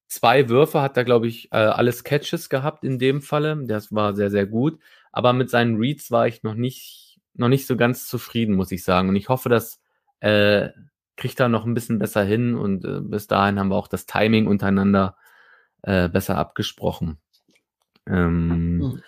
[0.08, 3.62] zwei Würfe, hat er, glaube ich, äh, alles Catches gehabt in dem Falle.
[3.66, 4.78] Das war sehr, sehr gut.
[5.16, 8.84] Aber mit seinen Reads war ich noch nicht, noch nicht so ganz zufrieden, muss ich
[8.84, 9.08] sagen.
[9.08, 9.80] Und ich hoffe, dass
[10.20, 10.68] äh,
[11.16, 14.04] kriegt er noch ein bisschen besser hin und äh, bis dahin haben wir auch das
[14.04, 15.16] Timing untereinander
[15.80, 17.16] äh, besser abgesprochen.
[18.06, 19.02] Ähm, Hm.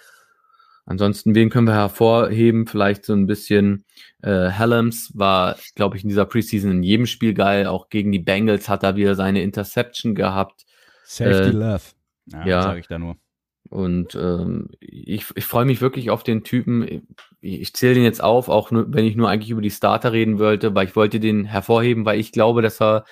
[0.87, 2.67] Ansonsten, wen können wir hervorheben?
[2.67, 3.85] Vielleicht so ein bisschen
[4.23, 7.67] äh, Helms war, glaube ich, in dieser Preseason in jedem Spiel geil.
[7.67, 10.65] Auch gegen die Bengals hat er wieder seine Interception gehabt.
[11.05, 11.83] Safety Äh, Love.
[12.25, 12.63] Ja, ja.
[12.63, 13.19] sage ich da nur.
[13.71, 17.05] Und ähm, ich, ich freue mich wirklich auf den Typen.
[17.41, 20.13] Ich, ich zähle den jetzt auf, auch nur, wenn ich nur eigentlich über die Starter
[20.13, 23.05] reden wollte, weil ich wollte den hervorheben, weil ich glaube, dass er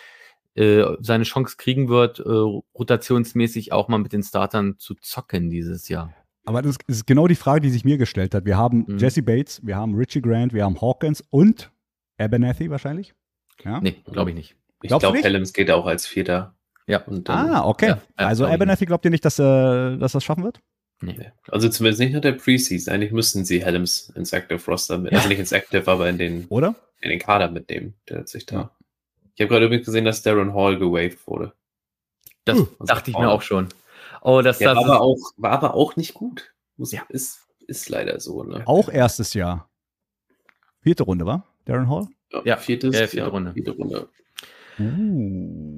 [0.54, 2.22] äh, seine Chance kriegen wird, äh,
[2.74, 6.14] rotationsmäßig auch mal mit den Startern zu zocken dieses Jahr.
[6.46, 8.46] Aber das ist genau die Frage, die sich mir gestellt hat.
[8.46, 8.98] Wir haben Mhm.
[8.98, 11.70] Jesse Bates, wir haben Richie Grant, wir haben Hawkins und
[12.18, 13.14] Abernathy wahrscheinlich.
[13.64, 13.80] Ja?
[13.80, 14.56] Nee, glaube ich nicht.
[14.82, 15.18] Ich glaube?
[15.18, 16.55] Helms geht auch als Vierter.
[16.86, 17.02] Ja.
[17.04, 17.88] Und dann, Ah, okay.
[17.88, 20.60] Ja, ja, also Abernathy glaubt ihr nicht, dass, äh, dass das schaffen wird?
[21.02, 21.30] Nee.
[21.48, 22.94] Also zumindest nicht nach der Preseason.
[22.94, 26.46] Eigentlich müssten sie Helms ins Active Roster mit, also nicht ins Active, aber in den,
[26.48, 26.74] Oder?
[27.00, 27.94] in den Kader mitnehmen.
[28.08, 28.56] Der hat sich da.
[28.56, 28.70] Ja.
[29.34, 31.52] Ich habe gerade übrigens gesehen, dass Darren Hall gewaved wurde.
[32.46, 33.68] Das Uh, dachte ich mir auch schon.
[34.22, 36.54] Oh, das, Der das war aber, auch, war aber auch nicht gut.
[36.78, 37.02] Muss, Ja.
[37.10, 38.42] ist, ist leider so.
[38.44, 38.62] Ne?
[38.64, 39.68] Auch erstes Jahr.
[40.80, 41.44] Vierte Runde, war?
[41.66, 42.06] Darren Hall?
[42.44, 43.52] Ja, viertes, ja, vierte Runde.
[43.52, 44.08] Vierte Runde.
[44.78, 45.75] Uh.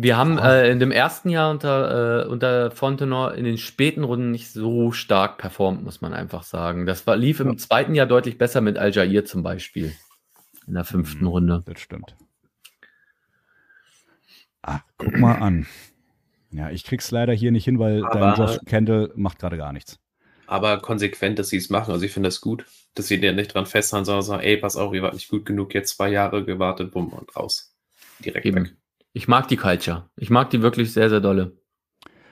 [0.00, 4.30] Wir haben äh, in dem ersten Jahr unter, äh, unter Fontenor in den späten Runden
[4.30, 6.86] nicht so stark performt, muss man einfach sagen.
[6.86, 9.92] Das war, lief im zweiten Jahr deutlich besser mit Al-Jair zum Beispiel.
[10.68, 11.62] In der fünften Hm, Runde.
[11.66, 12.14] Das stimmt.
[14.62, 15.66] Ah, guck mal an.
[16.52, 19.72] Ja, ich krieg's leider hier nicht hin, weil dein Aber- Josh Kendall macht gerade gar
[19.72, 19.98] nichts.
[20.46, 21.92] Aber konsequent, dass sie es machen.
[21.92, 24.76] Also ich finde das gut, dass sie da nicht dran festhalten, sondern sagen, ey, pass
[24.76, 27.74] auf, ihr wart nicht gut genug, jetzt zwei Jahre gewartet, bumm, und raus.
[28.24, 28.76] Direkt weg.
[29.18, 30.08] Ich mag die Culture.
[30.14, 31.56] Ich mag die wirklich sehr, sehr dolle.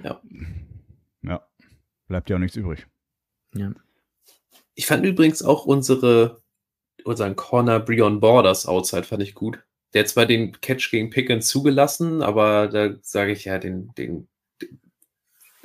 [0.05, 0.22] Ja.
[2.07, 2.87] Bleibt ja auch nichts übrig.
[3.57, 3.72] Ja.
[4.76, 6.43] Ich fand übrigens auch unsere,
[7.03, 9.59] unseren Corner Breon Borders Outside fand ich gut.
[9.95, 14.28] Der hat zwar den Catch gegen Pickens zugelassen, aber da sage ich ja, den, den,
[14.62, 14.78] den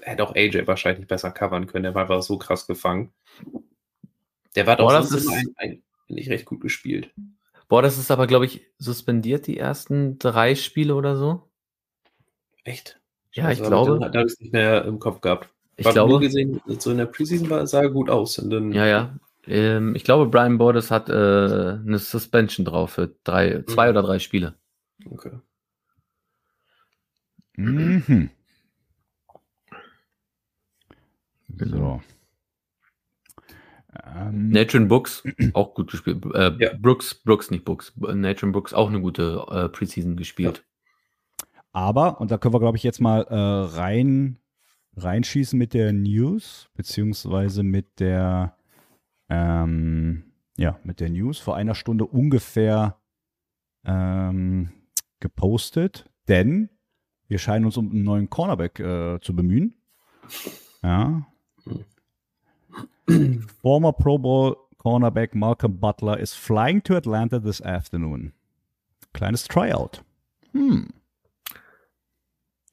[0.01, 1.84] hätte auch AJ wahrscheinlich besser covern können.
[1.84, 3.13] Der war einfach so krass gefangen.
[4.55, 7.13] Der war doch sonst ist- ein, ein, ich, recht gut gespielt.
[7.72, 11.49] Boah, das ist aber, glaube ich, suspendiert die ersten drei Spiele oder so.
[12.65, 12.99] Echt?
[13.32, 13.97] Ja, ich glaube.
[13.97, 15.47] Da habe ich es nicht mehr im Kopf gehabt.
[15.78, 18.38] Ich War nur glaube, gesehen, so in der Preseason war, sah er gut aus.
[18.39, 19.17] Und dann, ja, ja.
[19.47, 23.91] Ähm, ich glaube, Brian Borders hat äh, eine Suspension drauf für drei, zwei Mhm.
[23.91, 24.55] oder drei Spiele.
[25.09, 25.39] Okay.
[27.55, 28.32] Mhm.
[31.47, 32.01] Genau.
[32.03, 32.20] So.
[34.04, 35.24] Ähm, Nathan Brooks,
[35.54, 36.26] auch gut gespielt.
[36.34, 36.74] Äh, Ja.
[36.78, 37.93] Brooks, Brooks, nicht Brooks.
[37.97, 40.66] Nathan Brooks auch eine gute äh, Preseason gespielt.
[41.72, 44.38] Aber, und da können wir, glaube ich, jetzt mal äh, rein,
[44.97, 48.58] reinschießen mit der News, beziehungsweise mit der,
[49.30, 50.24] ähm,
[50.58, 52.97] ja, mit der News vor einer Stunde ungefähr
[53.86, 54.72] ähm,
[55.20, 56.70] gepostet, denn
[57.28, 59.76] wir scheinen uns um einen neuen Cornerback äh, zu bemühen.
[60.84, 61.26] Ja.
[63.61, 68.34] Former Pro Bowl Cornerback Malcolm Butler is flying to Atlanta this afternoon.
[69.13, 70.03] Kleines Tryout.
[70.53, 70.89] Hm.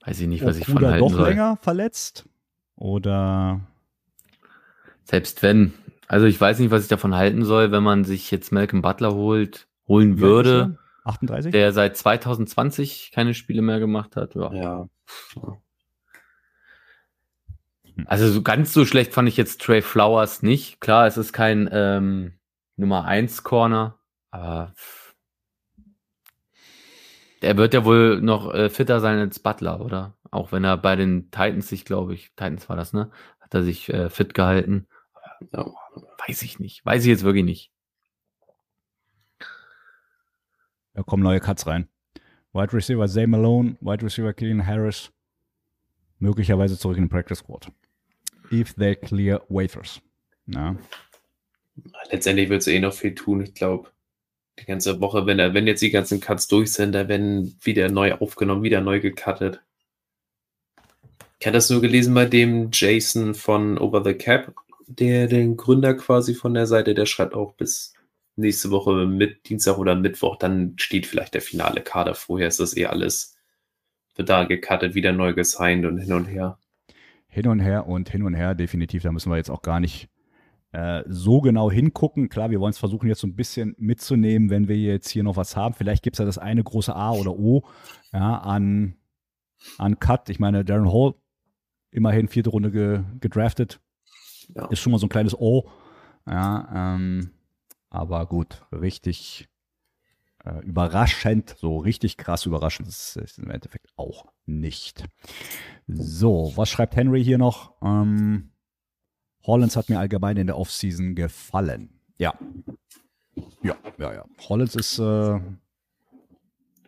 [0.04, 1.28] Weiß ich nicht, was Ob ich von halten doch soll.
[1.28, 2.26] länger verletzt?
[2.76, 3.60] Oder
[5.04, 5.74] Selbst wenn.
[6.06, 9.12] Also ich weiß nicht, was ich davon halten soll, wenn man sich jetzt Malcolm Butler
[9.14, 11.52] holt, holen würde, 38?
[11.52, 14.34] der seit 2020 keine Spiele mehr gemacht hat.
[14.34, 14.52] Ja.
[14.54, 14.88] Ja.
[18.06, 20.80] Also so ganz so schlecht fand ich jetzt Trey Flowers nicht.
[20.80, 22.34] Klar, es ist kein ähm,
[22.76, 23.98] Nummer 1 Corner,
[24.30, 24.72] aber
[27.42, 30.16] der wird ja wohl noch äh, fitter sein als Butler, oder?
[30.30, 33.10] Auch wenn er bei den Titans sich, glaube ich, Titans war das, ne?
[33.40, 34.86] Hat er sich äh, fit gehalten.
[35.52, 35.72] Ja.
[36.26, 36.84] Weiß ich nicht.
[36.84, 37.72] Weiß ich jetzt wirklich nicht.
[40.94, 41.88] Da kommen neue Cuts rein.
[42.52, 45.12] Wide Receiver Zay Malone, Wide Receiver Killian Harris,
[46.18, 47.70] möglicherweise zurück in den Practice Squad.
[48.50, 50.00] If they clear waivers.
[50.46, 50.76] Ja.
[52.10, 53.42] Letztendlich wird es eh noch viel tun.
[53.42, 53.90] Ich glaube,
[54.58, 57.88] die ganze Woche, wenn, er, wenn jetzt die ganzen Cuts durch sind, da werden wieder
[57.88, 59.62] neu aufgenommen, wieder neu gecuttet.
[61.38, 64.52] Ich hatte das nur gelesen bei dem Jason von Over the Cap,
[64.88, 67.94] der den Gründer quasi von der Seite, der schreibt auch bis
[68.34, 72.14] nächste Woche mit Dienstag oder Mittwoch, dann steht vielleicht der finale Kader.
[72.14, 73.36] Vorher ist das eh alles,
[74.16, 76.58] da gecuttet, wieder neu gesigned und hin und her.
[77.28, 79.02] Hin und her und hin und her, definitiv.
[79.02, 80.08] Da müssen wir jetzt auch gar nicht
[80.72, 82.28] äh, so genau hingucken.
[82.28, 85.36] Klar, wir wollen es versuchen, jetzt so ein bisschen mitzunehmen, wenn wir jetzt hier noch
[85.36, 85.74] was haben.
[85.74, 87.64] Vielleicht gibt es ja das eine große A oder O
[88.12, 88.96] ja, an,
[89.78, 90.28] an Cut.
[90.30, 91.14] Ich meine, Darren Hall,
[91.90, 93.80] immerhin vierte Runde ge, gedraftet,
[94.54, 94.66] Ja.
[94.66, 95.68] ist schon mal so ein kleines O.
[96.26, 97.30] Ja, ähm,
[97.90, 99.48] aber gut, richtig
[100.48, 105.04] äh, überraschend, so richtig krass überraschend ist es im Endeffekt auch nicht.
[105.86, 107.74] So, was schreibt Henry hier noch?
[107.82, 108.50] Ähm,
[109.46, 112.00] Hollins hat mir allgemein in der Offseason gefallen.
[112.16, 112.34] Ja.
[113.62, 114.24] Ja, ja, ja.
[114.48, 115.40] Hollins ist, äh,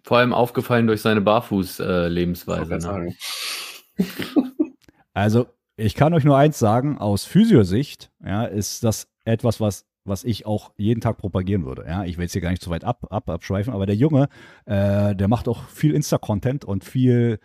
[0.02, 2.70] Vor allem aufgefallen durch seine Barfuß-Lebensweise.
[2.70, 3.14] wollte
[3.96, 4.74] ne?
[5.12, 5.46] also
[5.76, 10.46] ich kann euch nur eins sagen, aus Physiosicht, ja, ist das etwas, was was ich
[10.46, 11.84] auch jeden Tag propagieren würde.
[11.86, 14.28] Ja, ich will jetzt hier gar nicht zu weit ab, ab abschweifen, aber der Junge,
[14.66, 17.38] äh, der macht auch viel Insta-Content und viel,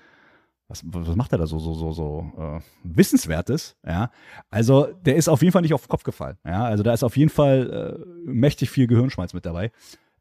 [0.67, 4.09] was, was macht er da so, so, so, so äh, Wissenswertes, ja.
[4.49, 6.37] Also der ist auf jeden Fall nicht auf den Kopf gefallen.
[6.45, 9.71] Ja, also da ist auf jeden Fall äh, mächtig viel Gehirnschmalz mit dabei.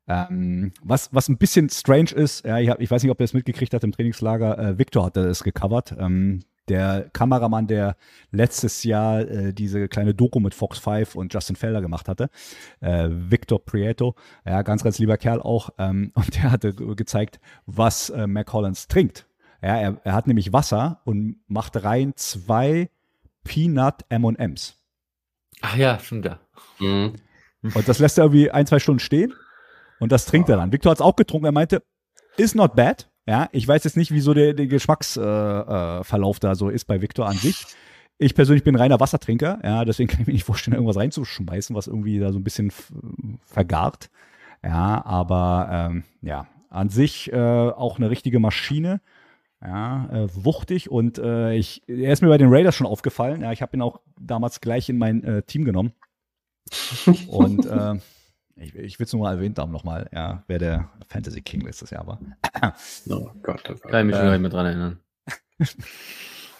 [0.06, 3.24] Ähm, was, was ein bisschen strange ist, ja, ich, hab, ich weiß nicht, ob ihr
[3.24, 5.94] es mitgekriegt habt im Trainingslager, äh, Victor hatte es gecovert.
[5.98, 7.96] Ähm, der Kameramann, der
[8.30, 12.30] letztes Jahr äh, diese kleine Doku mit Fox 5 und Justin Felder gemacht hatte,
[12.80, 14.14] äh, Victor Prieto,
[14.46, 18.52] ja, ganz, ganz lieber Kerl auch, ähm, und der hatte ge- gezeigt, was äh, Mac
[18.52, 19.26] Hollins trinkt.
[19.62, 22.90] Ja, er, er hat nämlich Wasser und macht rein zwei
[23.44, 24.76] Peanut M&M's.
[25.62, 26.38] Ach ja, stimmt ja.
[26.80, 27.14] Mhm.
[27.62, 29.32] Und das lässt er irgendwie ein, zwei Stunden stehen
[30.00, 30.72] und das trinkt er dann.
[30.72, 31.46] Victor hat es auch getrunken.
[31.46, 31.82] Er meinte,
[32.36, 33.08] is not bad.
[33.26, 37.00] Ja, ich weiß jetzt nicht, wieso der, der Geschmacksverlauf äh, äh, da so ist bei
[37.00, 37.64] Victor an sich.
[38.18, 41.88] Ich persönlich bin reiner Wassertrinker, ja, deswegen kann ich mir nicht vorstellen, irgendwas reinzuschmeißen, was
[41.88, 42.70] irgendwie da so ein bisschen
[43.44, 44.10] vergart.
[44.62, 49.00] Ja, aber ähm, ja, an sich äh, auch eine richtige Maschine.
[49.60, 53.40] Ja, äh, wuchtig und äh, ich, er ist mir bei den Raiders schon aufgefallen.
[53.40, 55.94] Ja, ich habe ihn auch damals gleich in mein äh, Team genommen.
[57.28, 57.94] Und äh,
[58.56, 61.90] ich, ich will es nur mal erwähnt haben nochmal, ja, wer der Fantasy King letztes
[61.90, 62.18] Jahr war.
[63.10, 63.82] Oh Gott, oh Gott.
[63.90, 64.98] Kann ich mich schon Äh, gar nicht mehr dran erinnern.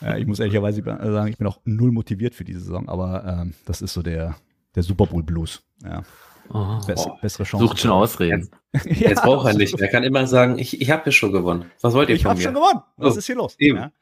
[0.01, 3.55] Ja, ich muss ehrlicherweise sagen, ich bin auch null motiviert für diese Saison, aber ähm,
[3.65, 4.37] das ist so der,
[4.75, 5.63] der Super Bowl Blues.
[5.83, 6.03] Ja,
[6.51, 7.67] Oh, bess, bessere Chance.
[7.67, 8.51] sucht schon Ausreden.
[8.85, 9.87] Jetzt braucht er nicht mehr.
[9.87, 11.71] Er kann immer sagen, ich, ich habe ja schon gewonnen.
[11.81, 12.45] Was wollt ihr Ich von habe mir?
[12.45, 12.83] schon gewonnen.
[12.99, 13.55] Was Oh, ist hier los?
[13.59, 13.79] eben.
[13.79, 13.93] Ja.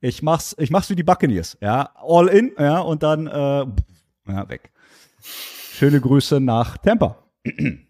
[0.00, 1.56] Ich mach's, ich mach's wie die Buccaneers.
[1.60, 3.30] Ja, all in, ja, und dann äh,
[4.32, 4.72] ja, weg.
[5.20, 7.16] Schöne Grüße nach Tampa.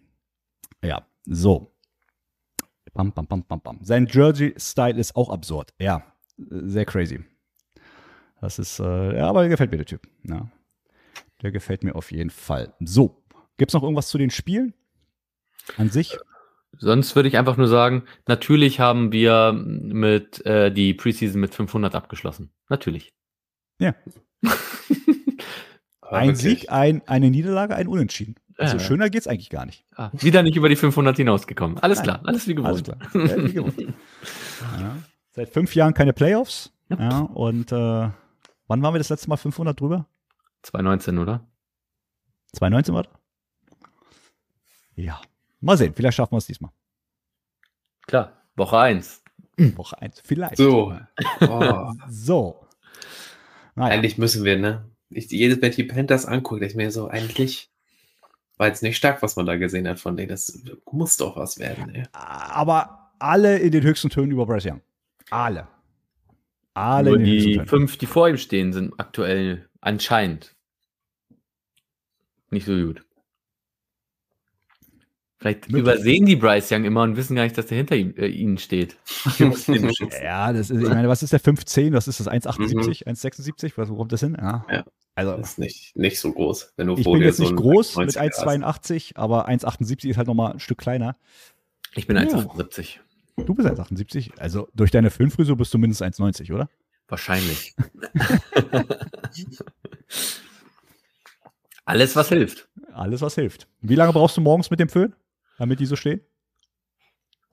[0.83, 1.75] ja, so.
[2.93, 3.79] Bam, bam, bam, bam, bam.
[3.83, 5.75] Sein Jersey-Style ist auch absurd.
[5.79, 6.05] Ja,
[6.37, 7.25] sehr crazy.
[8.41, 10.07] Das ist, äh, ja, aber der gefällt mir der Typ.
[10.23, 10.49] Ja.
[11.43, 12.75] Der gefällt mir auf jeden Fall.
[12.81, 13.25] So,
[13.57, 14.75] gibt's noch irgendwas zu den Spielen
[15.77, 16.17] an sich?
[16.79, 21.95] Sonst würde ich einfach nur sagen, natürlich haben wir mit äh, die Preseason mit 500
[21.95, 22.51] abgeschlossen.
[22.69, 23.13] Natürlich.
[23.79, 23.95] Ja.
[26.01, 26.35] Ein.
[26.35, 28.37] Sieg, ein, eine Niederlage, ein Unentschieden.
[28.57, 29.85] Also schöner geht's eigentlich gar nicht.
[29.97, 31.79] Ah, wieder nicht über die 500 hinausgekommen.
[31.79, 32.05] Alles Nein.
[32.05, 33.13] klar, alles wie Alles gewohnt.
[33.13, 33.27] klar.
[33.27, 33.79] Ja, wie gewohnt.
[34.81, 34.97] Ja.
[35.33, 36.73] Seit fünf Jahren keine Playoffs.
[36.89, 36.97] Ja.
[36.99, 40.07] Ja, und äh, wann waren wir das letzte Mal 500 drüber?
[40.63, 41.47] 2019, oder?
[42.53, 43.13] 2019 war das?
[44.95, 45.21] Ja.
[45.61, 46.71] Mal sehen, vielleicht schaffen wir es diesmal.
[48.07, 49.23] Klar, Woche 1.
[49.57, 50.57] Woche 1, vielleicht.
[50.57, 50.95] So.
[51.41, 51.93] Oh.
[52.09, 52.67] so.
[53.75, 53.95] Naja.
[53.95, 54.89] Eigentlich müssen wir, ne?
[55.11, 57.71] Ich, jedes Mal die Panthers angucke, ich mir so, eigentlich
[58.57, 60.29] war jetzt nicht stark, was man da gesehen hat von denen.
[60.29, 62.05] Das muss doch was werden, ey.
[62.13, 64.81] Aber alle in den höchsten Tönen über Bryce Young.
[65.31, 65.69] Alle.
[66.75, 70.55] Alle Nur die fünf, die vor ihm stehen, sind aktuell anscheinend
[72.51, 73.05] nicht so gut.
[75.39, 75.83] Vielleicht Möglich.
[75.83, 78.59] übersehen die Bryce Young immer und wissen gar nicht, dass der hinter ihm, äh, ihnen
[78.59, 78.97] steht.
[79.39, 81.93] ja, das ist, ich meine, was ist der 510?
[81.93, 82.29] Was ist das?
[82.29, 83.05] 1,78?
[83.05, 83.13] Mhm.
[83.13, 83.89] 1,76?
[83.89, 84.37] wo kommt das hin?
[84.41, 84.65] Ja.
[84.71, 84.85] ja.
[85.15, 86.73] Also, das ist nicht, nicht so groß.
[86.77, 90.55] Wenn du ich bin jetzt nicht so groß mit 1,82, aber 1,78 ist halt nochmal
[90.55, 91.17] ein Stück kleiner.
[91.95, 92.23] Ich bin ja.
[92.23, 92.99] 1,78.
[93.37, 94.39] Du bist 1,78.
[94.39, 96.69] Also durch deine Filmfrisur bist du mindestens 1,90, oder?
[97.09, 97.75] Wahrscheinlich.
[101.85, 102.69] Alles, was hilft.
[102.93, 103.69] Alles, was hilft.
[103.83, 105.15] Wie lange brauchst du morgens mit dem Föhn,
[105.59, 106.23] damit die so stehen?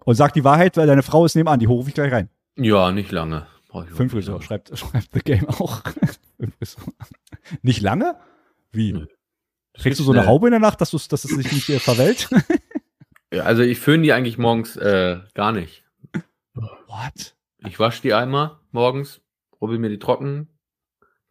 [0.04, 2.30] Und sag die Wahrheit, weil deine Frau ist nebenan, die rufe ich gleich rein.
[2.56, 3.46] Ja, nicht lange.
[3.94, 5.82] Fünf Frisur, schreibt, schreibt The Game auch.
[7.62, 8.16] Nicht lange?
[8.72, 8.94] Wie?
[8.94, 9.08] Nö.
[9.74, 12.30] Kriegst du so eine Haube in der Nacht, dass, dass es sich nicht äh, verwellt?
[13.34, 15.86] Ja, also ich föhne die eigentlich morgens äh, gar nicht.
[16.54, 17.36] What?
[17.66, 19.22] Ich wasche die einmal morgens,
[19.62, 20.50] rubbel mir die trocken,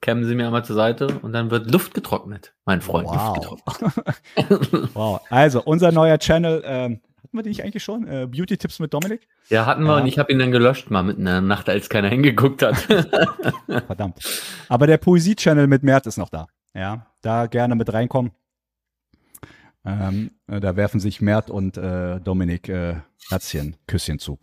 [0.01, 3.09] kämmen sie mir einmal zur Seite und dann wird Luft getrocknet, mein Freund.
[3.09, 3.61] Wow.
[4.95, 5.21] wow.
[5.29, 7.01] Also, unser neuer Channel, ähm,
[7.31, 8.09] hatten wir die eigentlich schon?
[8.09, 9.29] Äh, Beauty-Tipps mit Dominik?
[9.51, 10.03] Ja, hatten wir ja.
[10.03, 12.77] und ich habe ihn dann gelöscht mal mitten in der Nacht, als keiner hingeguckt hat.
[13.87, 14.19] Verdammt.
[14.69, 16.49] Aber der Poesie-Channel mit Mert ist noch da.
[16.75, 18.33] Ja, da gerne mit reinkommen.
[19.85, 22.97] Ähm, äh, da werfen sich Mert und äh, Dominik äh,
[23.29, 24.41] Herzchen, Küsschen zu.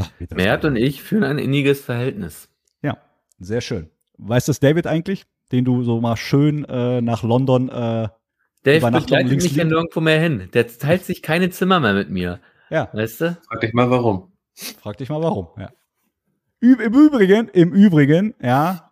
[0.00, 2.48] Ach, Mert und ich führen ein inniges Verhältnis.
[2.82, 2.98] Ja,
[3.38, 3.88] sehr schön.
[4.16, 8.08] Weißt du das David eigentlich, den du so mal schön äh, nach London äh,
[8.68, 10.48] Dave begleitet mich ja nirgendwo mehr hin.
[10.52, 12.40] Der teilt sich keine Zimmer mehr mit mir.
[12.70, 12.88] Ja.
[12.92, 13.38] Weißt du?
[13.48, 14.32] Frag dich mal warum.
[14.54, 15.70] Frag dich mal warum, ja.
[16.60, 18.90] Im Übrigen, im Übrigen, ja,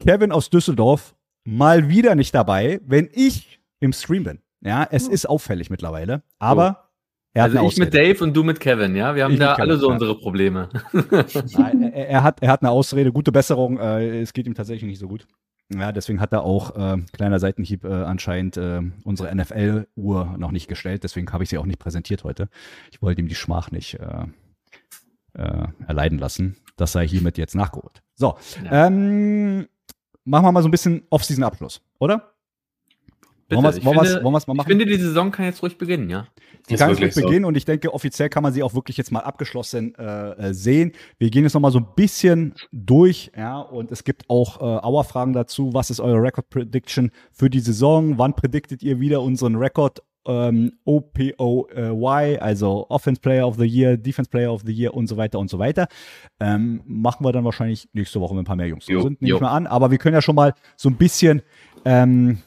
[0.00, 1.14] Kevin aus Düsseldorf
[1.44, 4.40] mal wieder nicht dabei, wenn ich im Stream bin.
[4.60, 6.22] Ja, es ist auffällig mittlerweile.
[6.38, 6.90] Aber
[7.32, 9.14] er hat also ich mit Dave und du mit Kevin, ja?
[9.14, 9.92] Wir haben ich da alle so ja.
[9.92, 10.68] unsere Probleme.
[10.92, 13.78] Nein, er, er, hat, er hat eine Ausrede, gute Besserung.
[13.78, 15.26] Äh, es geht ihm tatsächlich nicht so gut.
[15.72, 20.68] Ja, deswegen hat er auch, äh, kleiner Seitenhieb, äh, anscheinend äh, unsere NFL-Uhr noch nicht
[20.68, 21.04] gestellt.
[21.04, 22.48] Deswegen habe ich sie auch nicht präsentiert heute.
[22.90, 24.26] Ich wollte ihm die Schmach nicht äh,
[25.32, 26.56] äh, erleiden lassen.
[26.76, 28.02] Das sei hiermit jetzt nachgeholt.
[28.14, 28.86] So, ja.
[28.86, 29.66] ähm,
[30.24, 32.33] machen wir mal so ein bisschen Off-Season-Abschluss, oder?
[33.48, 34.70] Bitte, wollen wir es mal machen?
[34.70, 36.26] Ich finde, die Saison kann jetzt ruhig beginnen, ja.
[36.66, 37.20] Sie kann jetzt ruhig so.
[37.20, 40.54] beginnen und ich denke, offiziell kann man sie auch wirklich jetzt mal abgeschlossen äh, äh
[40.54, 40.92] sehen.
[41.18, 44.84] Wir gehen jetzt noch mal so ein bisschen durch, ja, und es gibt auch äh,
[44.84, 45.74] Auer-Fragen dazu.
[45.74, 48.18] Was ist eure Record Prediction für die Saison?
[48.18, 54.30] Wann prediktet ihr wieder unseren Rekord ähm, OPOY, also Offense Player of the Year, Defense
[54.30, 55.86] Player of the Year und so weiter und so weiter.
[56.40, 59.20] Ähm, machen wir dann wahrscheinlich nächste Woche, wenn ein paar mehr Jungs jo, sind.
[59.20, 59.66] Nehme ich mal an.
[59.66, 61.42] Aber wir können ja schon mal so ein bisschen
[61.84, 62.38] ähm,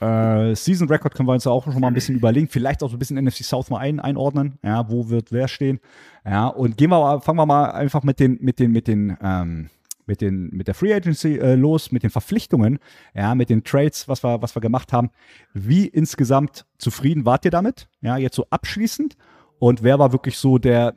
[0.00, 2.48] äh, Season Record können wir uns auch schon mal ein bisschen überlegen.
[2.48, 4.58] Vielleicht auch so ein bisschen NFC South mal ein, einordnen.
[4.62, 5.78] Ja, wo wird wer stehen?
[6.24, 9.68] Ja, und gehen wir, fangen wir mal einfach mit den, mit den, mit den, ähm,
[10.06, 12.78] mit den, mit der Free Agency äh, los, mit den Verpflichtungen,
[13.14, 15.10] ja, mit den Trades, was wir, was wir gemacht haben.
[15.52, 17.88] Wie insgesamt zufrieden wart ihr damit?
[18.00, 19.16] Ja, jetzt so abschließend.
[19.58, 20.94] Und wer war wirklich so der,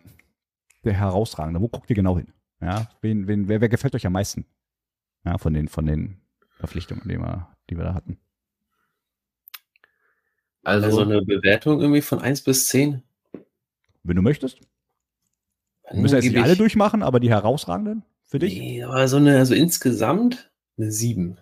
[0.86, 1.60] der herausragende?
[1.60, 2.32] Wo guckt ihr genau hin?
[2.62, 4.46] Ja, wen, wen, wer, wer gefällt euch am meisten?
[5.26, 6.22] Ja, von den, von den
[6.58, 8.18] Verpflichtungen, die wir, die wir da hatten.
[10.64, 13.04] Also, also eine Bewertung irgendwie von 1 bis 10?
[14.04, 14.60] Wenn du möchtest.
[15.92, 18.58] Wir müssen jetzt nicht alle durchmachen, aber die herausragenden für dich?
[18.58, 21.38] Nee, aber so eine, also insgesamt eine 7.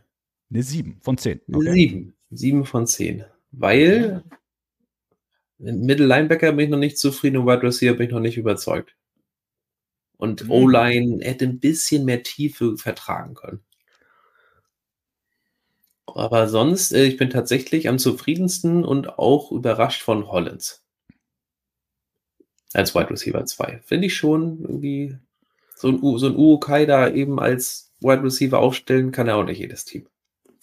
[0.49, 1.41] Eine 7 von 10.
[1.47, 1.67] Okay.
[1.67, 2.13] Eine 7.
[2.31, 3.23] 7 von 10.
[3.51, 4.23] Weil
[5.57, 8.95] Middle Linebacker bin ich noch nicht zufrieden und Wide Receiver bin ich noch nicht überzeugt.
[10.17, 10.51] Und mhm.
[10.51, 13.61] O-Line hätte ein bisschen mehr Tiefe vertragen können.
[16.05, 20.83] Aber sonst, äh, ich bin tatsächlich am zufriedensten und auch überrascht von Hollins.
[22.73, 23.81] Als Wide Receiver 2.
[23.83, 25.17] Finde ich schon irgendwie
[25.75, 29.59] so ein, so ein Uokai da eben als Wide Receiver aufstellen, kann er auch nicht
[29.59, 30.07] jedes Team.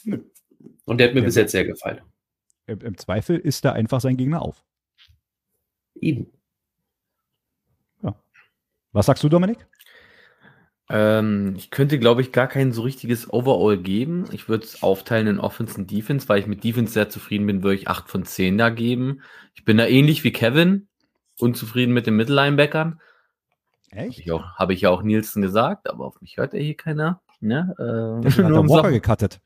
[0.04, 0.20] Nö.
[0.84, 2.00] Und der hat mir ja, bis jetzt sehr gefallen.
[2.66, 4.64] Im, Im, Zweifel ist da einfach sein Gegner auf.
[5.94, 6.32] Eben.
[8.02, 8.14] Ja.
[8.92, 9.66] Was sagst du, Dominik?
[10.90, 14.24] Ähm, ich könnte, glaube ich, gar kein so richtiges Overall geben.
[14.32, 17.62] Ich würde es aufteilen in Offense und Defense, weil ich mit Defense sehr zufrieden bin,
[17.62, 19.20] würde ich 8 von 10 da geben.
[19.54, 20.88] Ich bin da ähnlich wie Kevin,
[21.38, 23.00] unzufrieden mit den Mittellinebackern.
[23.90, 24.00] Echt?
[24.00, 26.76] Habe ich, auch, hab ich ja auch Nielsen gesagt, aber auf mich hört er hier
[26.76, 27.20] keiner.
[27.40, 27.74] Ne?
[27.78, 29.40] Äh, hat der Walker gecuttet.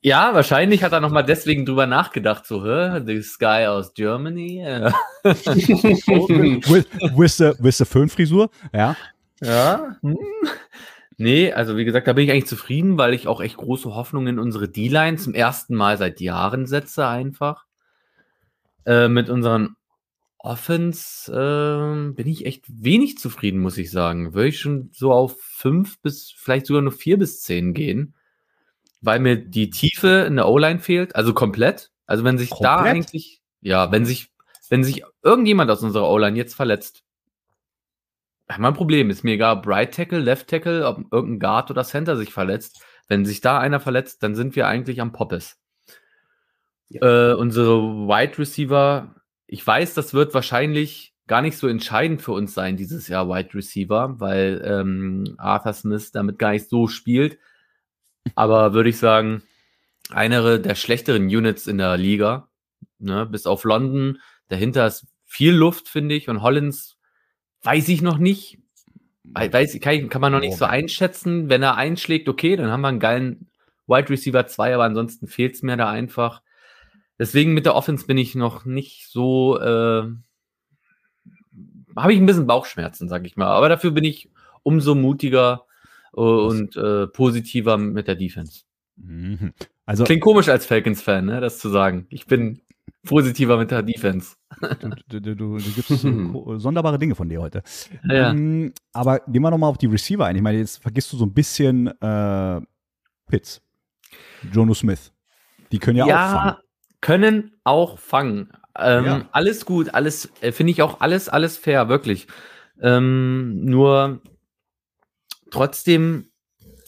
[0.00, 4.62] Ja, wahrscheinlich hat er nochmal deswegen drüber nachgedacht, so, hä, this guy aus Germany.
[5.24, 6.86] with,
[7.16, 8.94] with, the, with the Föhnfrisur, ja.
[9.40, 9.96] Ja.
[10.02, 10.16] Hm.
[11.16, 14.34] Nee, also wie gesagt, da bin ich eigentlich zufrieden, weil ich auch echt große Hoffnungen
[14.34, 17.66] in unsere D-Line zum ersten Mal seit Jahren setze, einfach.
[18.84, 19.76] Äh, mit unseren
[20.38, 24.34] Offense äh, bin ich echt wenig zufrieden, muss ich sagen.
[24.34, 28.14] Würde ich schon so auf fünf bis vielleicht sogar nur vier bis zehn gehen
[29.04, 31.90] weil mir die Tiefe in der O-Line fehlt, also komplett.
[32.06, 32.70] Also wenn sich komplett?
[32.70, 34.30] da eigentlich, ja, wenn sich,
[34.70, 37.03] wenn sich irgendjemand aus unserer O-Line jetzt verletzt,
[38.48, 39.10] haben wir ein Problem.
[39.10, 42.84] Ist mir egal, ob Right Tackle, Left Tackle, ob irgendein Guard oder Center sich verletzt.
[43.08, 45.58] Wenn sich da einer verletzt, dann sind wir eigentlich am Poppes.
[46.88, 47.32] Ja.
[47.32, 49.14] Äh, unsere Wide Receiver,
[49.46, 53.54] ich weiß, das wird wahrscheinlich gar nicht so entscheidend für uns sein dieses Jahr Wide
[53.54, 57.38] Receiver, weil ähm, Arthur Smith damit gar nicht so spielt.
[58.34, 59.42] Aber würde ich sagen,
[60.10, 62.48] eine der schlechteren Units in der Liga.
[62.98, 63.26] Ne?
[63.26, 64.18] Bis auf London.
[64.48, 66.28] Dahinter ist viel Luft, finde ich.
[66.28, 66.93] Und Hollins
[67.64, 68.58] weiß ich noch nicht.
[69.24, 71.48] Weiß, kann, kann man noch nicht so einschätzen.
[71.48, 73.50] Wenn er einschlägt, okay, dann haben wir einen geilen
[73.86, 76.42] Wide Receiver 2, aber ansonsten fehlt es mir da einfach.
[77.18, 79.58] Deswegen mit der Offense bin ich noch nicht so.
[79.58, 80.08] Äh,
[81.96, 83.48] habe ich ein bisschen Bauchschmerzen, sag ich mal.
[83.48, 84.30] Aber dafür bin ich
[84.62, 85.66] umso mutiger,
[86.14, 88.62] und äh, positiver mit der Defense.
[88.96, 89.52] Mhm.
[89.84, 92.06] Also, Klingt komisch als Falcons-Fan, ne, das zu sagen.
[92.08, 92.60] Ich bin
[93.04, 94.36] positiver mit der Defense.
[95.08, 95.88] Du, du, du, du gibst
[96.62, 97.62] sonderbare Dinge von dir heute.
[98.04, 98.30] Ja.
[98.30, 100.36] Ähm, aber gehen wir nochmal auf die Receiver ein.
[100.36, 102.60] Ich meine, jetzt vergisst du so ein bisschen äh,
[103.26, 103.62] Pitts,
[104.52, 105.12] Jono Smith.
[105.72, 106.56] Die können ja, ja auch fangen.
[107.00, 108.52] Können auch fangen.
[108.78, 109.28] Ähm, ja.
[109.32, 112.26] Alles gut, alles äh, finde ich auch alles, alles fair, wirklich.
[112.80, 114.20] Ähm, nur
[115.54, 116.32] Trotzdem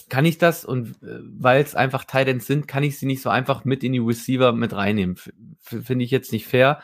[0.09, 3.29] kann ich das und äh, weil es einfach Titans sind, kann ich sie nicht so
[3.29, 5.17] einfach mit in die Receiver mit reinnehmen.
[5.59, 6.81] Finde ich jetzt nicht fair,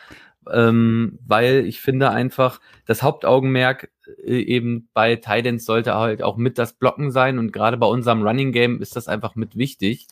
[0.52, 3.90] ähm, weil ich finde einfach, das Hauptaugenmerk
[4.24, 8.22] äh, eben bei Titans sollte halt auch mit das Blocken sein und gerade bei unserem
[8.22, 10.06] Running Game ist das einfach mit wichtig.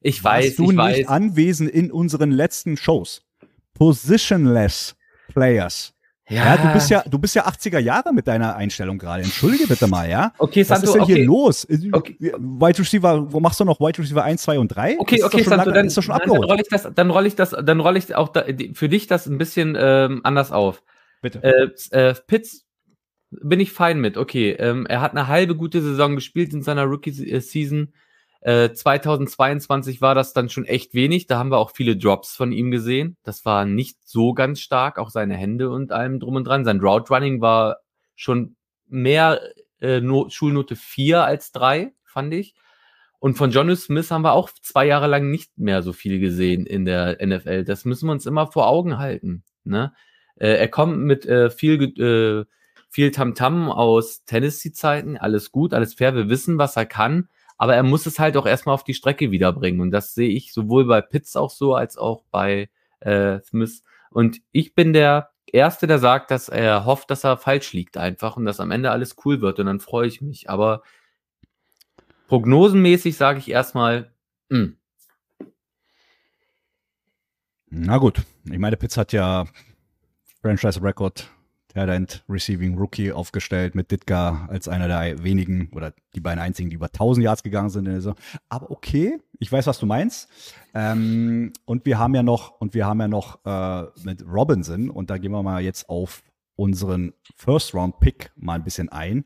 [0.00, 1.08] Ich Warst weiß, du ich nicht weiß.
[1.08, 3.22] anwesend in unseren letzten Shows.
[3.74, 4.96] Positionless
[5.28, 5.95] Players.
[6.28, 6.44] Ja.
[6.44, 6.56] ja.
[6.56, 9.22] du bist ja, du bist ja 80er Jahre mit deiner Einstellung gerade.
[9.22, 10.32] Entschuldige bitte mal, ja?
[10.38, 11.14] Okay, Santo, Was ist denn okay.
[11.14, 11.66] hier los?
[11.92, 12.16] Okay.
[12.18, 14.96] Wide Receiver, wo machst du noch Wide Receiver 1, 2 und 3?
[14.98, 17.36] Okay, okay, Santo, dann, ist das schon dann, dann rolle ich das, dann rolle ich
[17.36, 20.82] das, dann rolle ich auch da, für dich das ein bisschen ähm, anders auf.
[21.22, 21.42] Bitte.
[21.42, 22.66] Äh, äh, Pitts
[23.30, 24.16] bin ich fein mit.
[24.16, 27.92] Okay, ähm, er hat eine halbe gute Saison gespielt in seiner Rookie-Season.
[28.44, 31.26] 2022 äh, war das dann schon echt wenig.
[31.26, 33.16] Da haben wir auch viele Drops von ihm gesehen.
[33.22, 36.64] Das war nicht so ganz stark, auch seine Hände und allem drum und dran.
[36.64, 37.78] Sein Route Running war
[38.14, 38.56] schon
[38.86, 39.40] mehr
[39.80, 42.54] äh, no Schulnote 4 als 3, fand ich.
[43.18, 46.66] Und von Johnny Smith haben wir auch zwei Jahre lang nicht mehr so viel gesehen
[46.66, 47.64] in der NFL.
[47.64, 49.42] Das müssen wir uns immer vor Augen halten.
[49.64, 49.92] Ne?
[50.36, 52.44] Äh, er kommt mit äh, viel, äh,
[52.90, 55.16] viel Tamtam -Tam aus Tennessee-Zeiten.
[55.16, 56.14] Alles gut, alles fair.
[56.14, 57.28] Wir wissen, was er kann
[57.58, 59.80] aber er muss es halt auch erstmal auf die Strecke wiederbringen.
[59.80, 62.68] Und das sehe ich sowohl bei Pitts auch so, als auch bei
[63.00, 63.82] äh, Smith.
[64.10, 68.36] Und ich bin der Erste, der sagt, dass er hofft, dass er falsch liegt einfach
[68.36, 69.58] und dass am Ende alles cool wird.
[69.58, 70.50] Und dann freue ich mich.
[70.50, 70.82] Aber
[72.28, 74.12] prognosenmäßig sage ich erstmal,
[74.48, 74.58] mh.
[74.58, 74.76] Hm.
[77.68, 79.44] Na gut, ich meine, Pitts hat ja
[80.40, 81.28] Franchise Record
[81.76, 86.76] Talent Receiving Rookie aufgestellt mit Ditka als einer der wenigen oder die beiden einzigen, die
[86.76, 88.14] über 1000 Yards gegangen sind Saison.
[88.48, 90.30] Aber okay, ich weiß, was du meinst.
[90.72, 95.10] Ähm, und wir haben ja noch und wir haben ja noch äh, mit Robinson und
[95.10, 96.22] da gehen wir mal jetzt auf
[96.54, 99.24] unseren First Round Pick mal ein bisschen ein.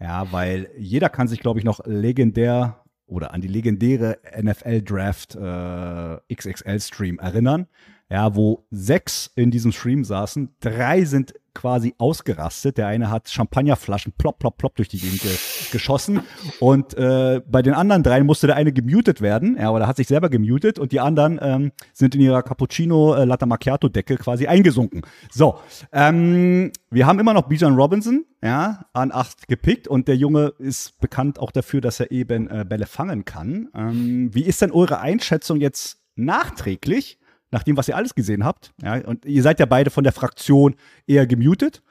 [0.00, 5.34] Ja, weil jeder kann sich, glaube ich, noch legendär oder an die legendäre NFL Draft
[5.34, 7.66] äh, XXL Stream erinnern
[8.10, 12.78] ja, wo sechs in diesem Stream saßen, drei sind quasi ausgerastet.
[12.78, 15.30] Der eine hat Champagnerflaschen plopp, plopp, plopp durch die Gegend ge
[15.72, 16.20] geschossen.
[16.58, 20.08] Und äh, bei den anderen dreien musste der eine gemutet werden, ja, oder hat sich
[20.08, 24.46] selber gemutet und die anderen ähm, sind in ihrer Cappuccino äh, Latte Macchiato Decke quasi
[24.46, 25.02] eingesunken.
[25.30, 25.60] So,
[25.92, 30.98] ähm, wir haben immer noch Bijan Robinson, ja, an acht gepickt und der Junge ist
[31.00, 33.68] bekannt auch dafür, dass er eben äh, Bälle fangen kann.
[33.74, 37.20] Ähm, wie ist denn eure Einschätzung jetzt nachträglich?
[37.50, 38.72] Nach dem, was ihr alles gesehen habt.
[38.82, 41.82] Ja, und ihr seid ja beide von der Fraktion eher gemutet,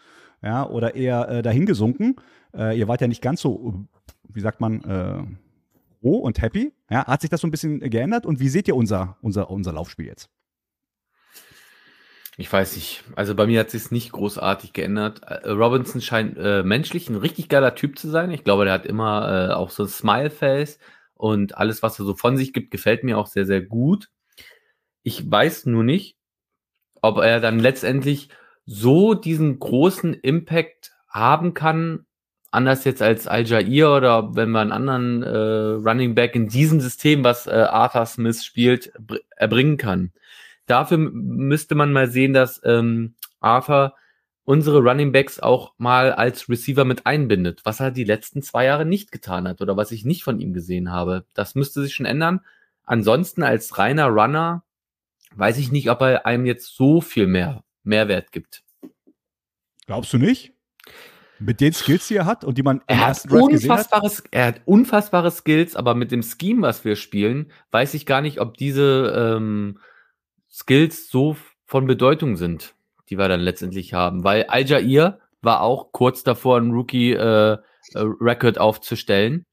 [0.41, 2.15] ja, oder eher äh, dahingesunken.
[2.53, 3.85] Äh, ihr wart ja nicht ganz so,
[4.27, 5.23] wie sagt man, äh,
[5.99, 6.73] froh und happy.
[6.89, 8.25] Ja, hat sich das so ein bisschen geändert?
[8.25, 10.29] Und wie seht ihr unser, unser, unser Laufspiel jetzt?
[12.37, 13.03] Ich weiß nicht.
[13.17, 15.21] Also bei mir hat sich nicht großartig geändert.
[15.23, 18.31] Äh, Robinson scheint äh, menschlich ein richtig geiler Typ zu sein.
[18.31, 20.79] Ich glaube, der hat immer äh, auch so ein Smile-Face
[21.15, 24.09] und alles, was er so von sich gibt, gefällt mir auch sehr, sehr gut.
[25.03, 26.17] Ich weiß nur nicht,
[27.01, 28.29] ob er dann letztendlich
[28.65, 32.05] so diesen großen Impact haben kann,
[32.51, 37.23] anders jetzt als Al-Jair oder wenn man einen anderen äh, Running Back in diesem System,
[37.23, 38.91] was äh, Arthur Smith spielt,
[39.35, 40.11] erbringen kann.
[40.65, 43.93] Dafür müsste man mal sehen, dass ähm, Arthur
[44.43, 48.85] unsere Running Backs auch mal als Receiver mit einbindet, was er die letzten zwei Jahre
[48.85, 51.25] nicht getan hat oder was ich nicht von ihm gesehen habe.
[51.35, 52.41] Das müsste sich schon ändern.
[52.83, 54.63] Ansonsten als reiner Runner
[55.39, 58.63] weiß ich nicht, ob er einem jetzt so viel mehr Mehrwert gibt.
[59.87, 60.53] Glaubst du nicht?
[61.39, 65.31] Mit den Skills, die er hat und die man er hat unfassbares, Er hat unfassbare
[65.31, 69.79] Skills, aber mit dem Scheme, was wir spielen, weiß ich gar nicht, ob diese ähm,
[70.51, 72.75] Skills so von Bedeutung sind,
[73.09, 74.25] die wir dann letztendlich haben.
[74.25, 79.45] Weil Al-Jair war auch kurz davor, einen Rookie-Record äh, äh aufzustellen.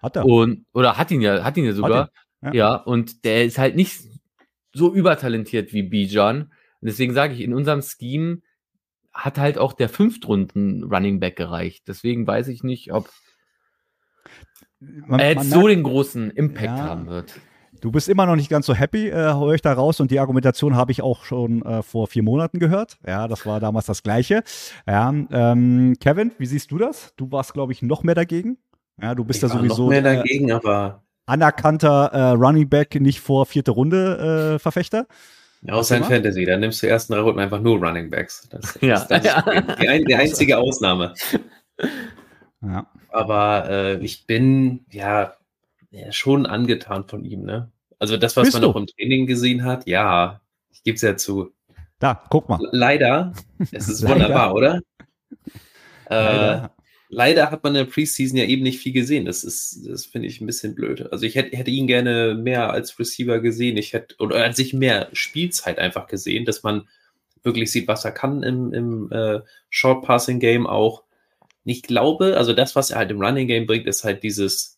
[0.00, 0.24] Hat er.
[0.24, 2.10] Und, oder hat ihn ja, hat ihn ja sogar.
[2.40, 2.52] Ja.
[2.52, 4.13] ja, und der ist halt nicht
[4.74, 6.42] so übertalentiert wie Bijan.
[6.42, 6.50] Und
[6.82, 8.42] deswegen sage ich, in unserem Scheme
[9.12, 11.84] hat halt auch der Fünftrunden Running Back gereicht.
[11.86, 13.08] Deswegen weiß ich nicht, ob
[14.80, 17.40] man, er jetzt so den großen Impact ja, haben wird.
[17.80, 20.00] Du bist immer noch nicht ganz so happy, äh, höre ich da raus.
[20.00, 22.98] Und die Argumentation habe ich auch schon äh, vor vier Monaten gehört.
[23.06, 24.42] Ja, das war damals das Gleiche.
[24.86, 27.14] Ja, ähm, Kevin, wie siehst du das?
[27.16, 28.58] Du warst, glaube ich, noch mehr dagegen.
[29.00, 29.84] Ja, du bist ich ja sowieso.
[29.84, 35.06] Noch mehr dagegen, aber anerkannter äh, Running Back, nicht vor vierte Runde äh, Verfechter.
[35.62, 38.46] Ja, außer in Fantasy, dann nimmst du ersten drei Runden einfach nur Running Backs.
[38.50, 39.04] Das, ja.
[39.06, 39.42] das, das ja.
[39.80, 41.14] Die, ein, die, einzige Ausnahme.
[42.60, 42.86] Ja.
[43.08, 45.34] Aber äh, ich bin ja,
[45.90, 47.70] ja, schon angetan von ihm, ne?
[47.98, 48.68] Also das, was Bist man du?
[48.68, 50.40] auch im Training gesehen hat, ja,
[50.70, 51.52] ich gebe es ja zu.
[51.98, 52.58] Da, guck mal.
[52.72, 53.32] Leider,
[53.72, 54.80] es ist wunderbar, oder?
[56.08, 56.64] Leider.
[56.64, 59.24] Äh, leider hat man in der Preseason ja eben nicht viel gesehen.
[59.24, 61.12] Das ist, das finde ich ein bisschen blöd.
[61.12, 63.76] Also ich hätte, hätte ihn gerne mehr als Receiver gesehen.
[63.76, 66.88] Ich hätte, oder als ich mehr Spielzeit einfach gesehen, dass man
[67.42, 69.40] wirklich sieht, was er kann im, im äh,
[69.70, 71.04] Short Passing Game auch.
[71.64, 74.74] Ich glaube, also das, was er halt im Running Game bringt, ist halt dieses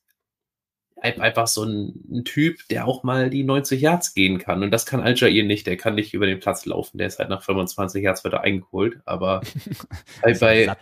[1.00, 4.62] einfach so ein, ein, Typ, der auch mal die 90 Yards gehen kann.
[4.62, 5.66] Und das kann Al-Jair nicht.
[5.66, 6.98] Der kann nicht über den Platz laufen.
[6.98, 9.00] Der ist halt nach 25 Yards wieder eingeholt.
[9.04, 9.42] Aber
[10.22, 10.76] bei, bei,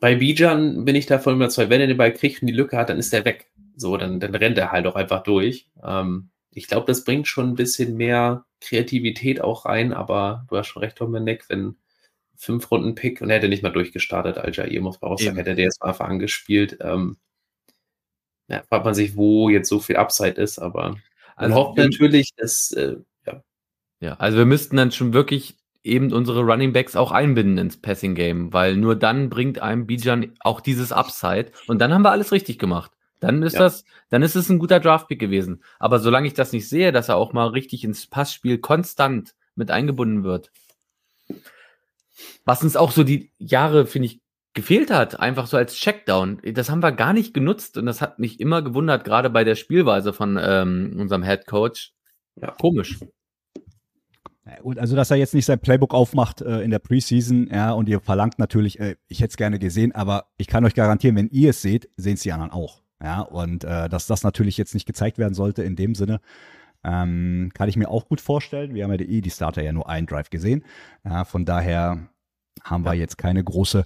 [0.00, 2.88] bei Bijan bin ich davon überzeugt, wenn er den Ball kriegt und die Lücke hat,
[2.90, 3.50] dann ist er weg.
[3.76, 5.68] So, dann, dann rennt er halt auch einfach durch.
[5.82, 10.68] Ähm, ich glaube, das bringt schon ein bisschen mehr Kreativität auch rein, aber du hast
[10.68, 11.76] schon recht, Dominik, wenn
[12.36, 15.54] fünf Runden Pick und er hätte nicht mal durchgestartet, Al-Jair, muss man auch sagen, hätte
[15.54, 16.78] der jetzt mal angespielt.
[16.80, 17.18] Ähm,
[18.48, 21.02] ja, fragt man sich, wo jetzt so viel Upside ist, aber man
[21.36, 22.96] also, hofft natürlich, dass, äh,
[23.26, 23.42] ja.
[24.00, 28.14] Ja, also wir müssten dann schon wirklich eben unsere Running Backs auch einbinden ins Passing
[28.14, 32.32] Game, weil nur dann bringt einem Bijan auch dieses Upside und dann haben wir alles
[32.32, 32.92] richtig gemacht.
[33.20, 33.60] Dann ist ja.
[33.60, 35.62] das, dann ist es ein guter Draftpick gewesen.
[35.78, 39.70] Aber solange ich das nicht sehe, dass er auch mal richtig ins Passspiel konstant mit
[39.70, 40.52] eingebunden wird,
[42.44, 44.20] was uns auch so die Jahre, finde ich,
[44.54, 46.40] gefehlt hat, einfach so als Checkdown.
[46.54, 49.54] Das haben wir gar nicht genutzt und das hat mich immer gewundert, gerade bei der
[49.54, 51.92] Spielweise von ähm, unserem Head Coach.
[52.40, 52.52] Ja.
[52.52, 52.98] Komisch.
[54.62, 57.88] Gut, also dass er jetzt nicht sein Playbook aufmacht äh, in der Preseason, ja, und
[57.88, 61.28] ihr verlangt natürlich, äh, ich hätte es gerne gesehen, aber ich kann euch garantieren, wenn
[61.28, 62.82] ihr es seht, sehen es die anderen auch.
[63.02, 66.20] Ja, und äh, dass das natürlich jetzt nicht gezeigt werden sollte in dem Sinne,
[66.82, 68.74] ähm, kann ich mir auch gut vorstellen.
[68.74, 70.64] Wir haben ja die, die Starter ja nur einen Drive gesehen.
[71.04, 72.08] Ja, von daher
[72.64, 73.84] haben wir jetzt keine große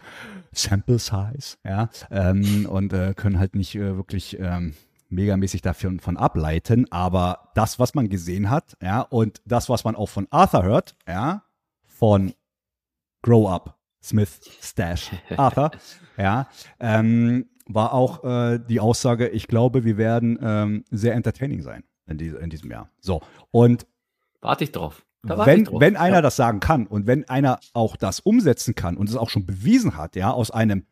[0.52, 4.74] Sample Size, ja, ähm, und äh, können halt nicht äh, wirklich ähm,
[5.12, 9.94] megamäßig davon von ableiten, aber das, was man gesehen hat, ja, und das, was man
[9.94, 11.44] auch von Arthur hört, ja,
[11.84, 12.32] von
[13.22, 15.70] Grow Up, Smith, Stash, Arthur,
[16.16, 16.48] ja,
[16.80, 22.18] ähm, war auch äh, die Aussage, ich glaube, wir werden ähm, sehr entertaining sein in,
[22.18, 22.90] die, in, diesem Jahr.
[23.00, 23.86] So, und
[24.40, 25.04] warte ich drauf.
[25.22, 25.80] wenn, ich drauf.
[25.80, 26.22] wenn einer ja.
[26.22, 29.96] das sagen kann und wenn einer auch das umsetzen kann und es auch schon bewiesen
[29.96, 30.86] hat, ja, aus einem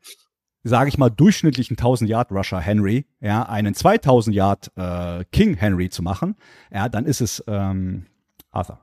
[0.63, 5.89] sage ich mal, durchschnittlichen 1000 Yard Rusher Henry, ja, einen 2000 Yard äh, King Henry
[5.89, 6.37] zu machen,
[6.73, 8.07] ja, dann ist es ähm,
[8.51, 8.79] Arthur.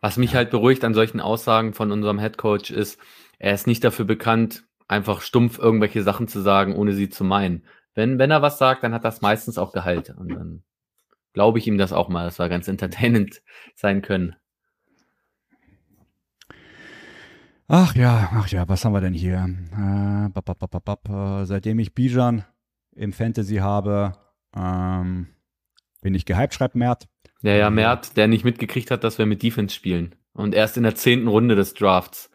[0.00, 0.38] Was mich ja.
[0.38, 2.98] halt beruhigt an solchen Aussagen von unserem Head Coach ist,
[3.38, 7.64] er ist nicht dafür bekannt, einfach stumpf irgendwelche Sachen zu sagen, ohne sie zu meinen.
[7.94, 10.10] Wenn, wenn er was sagt, dann hat das meistens auch Gehalt.
[10.10, 10.62] Und dann
[11.32, 13.42] glaube ich ihm das auch mal, dass wir ganz entertainend
[13.74, 14.36] sein können.
[17.72, 19.48] Ach ja, ach ja, was haben wir denn hier?
[19.70, 22.44] Äh, bap, bap, bap, äh, seitdem ich Bijan
[22.96, 24.14] im Fantasy habe,
[24.56, 25.28] ähm,
[26.02, 27.06] bin ich gehypt, schreibt Mert.
[27.42, 30.16] Ja, ja, Mert, der nicht mitgekriegt hat, dass wir mit Defense spielen.
[30.32, 32.28] Und erst in der zehnten Runde des Drafts.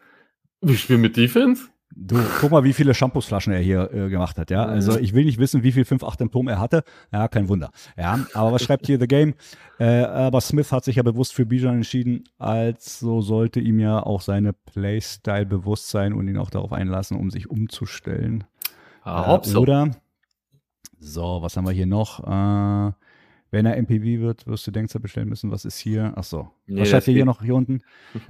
[0.62, 1.68] Wir spielen mit Defense?
[1.94, 4.64] Du, guck mal, wie viele Shampoosflaschen er hier äh, gemacht hat, ja.
[4.64, 6.82] Also ich will nicht wissen, wie viel 5-8 im Turm er hatte.
[7.12, 7.70] Ja, kein Wunder.
[7.96, 9.34] Ja, aber was schreibt hier The Game?
[9.78, 14.20] Äh, aber Smith hat sich ja bewusst für Bijan entschieden, also sollte ihm ja auch
[14.20, 18.44] seine Playstyle bewusst sein und ihn auch darauf einlassen, um sich umzustellen.
[19.02, 19.90] Ah, äh, oder
[20.98, 22.20] so, was haben wir hier noch?
[22.20, 22.92] Äh,
[23.56, 25.50] wenn er MPV wird, wirst du Denkzer bestellen müssen.
[25.50, 26.12] Was ist hier?
[26.14, 26.50] Ach so.
[26.66, 27.80] Nee, was schreibt das ihr hier geht- noch hier unten?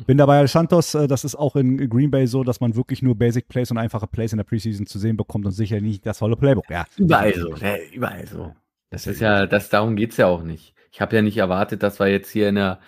[0.07, 0.94] Bin dabei als Santos.
[0.94, 3.78] äh, Das ist auch in Green Bay so, dass man wirklich nur Basic Plays und
[3.78, 6.70] einfache Plays in der Preseason zu sehen bekommt und sicher nicht das volle Playbook.
[6.70, 6.86] Ja.
[6.97, 8.55] Überall so, ne, überall so.
[8.90, 10.73] Das ist ja, das, darum geht's ja auch nicht.
[10.93, 12.78] Ich habe ja nicht erwartet, dass wir jetzt hier in der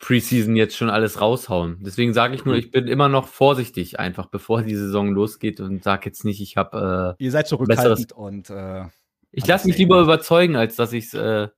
[0.00, 1.78] Preseason jetzt schon alles raushauen.
[1.80, 5.82] Deswegen sage ich nur, ich bin immer noch vorsichtig, einfach bevor die Saison losgeht und
[5.82, 8.84] sage jetzt nicht, ich habe, äh, Ihr seid zurückhaltend und äh,
[9.30, 11.48] ich lasse mich lieber überzeugen, als dass ich es äh,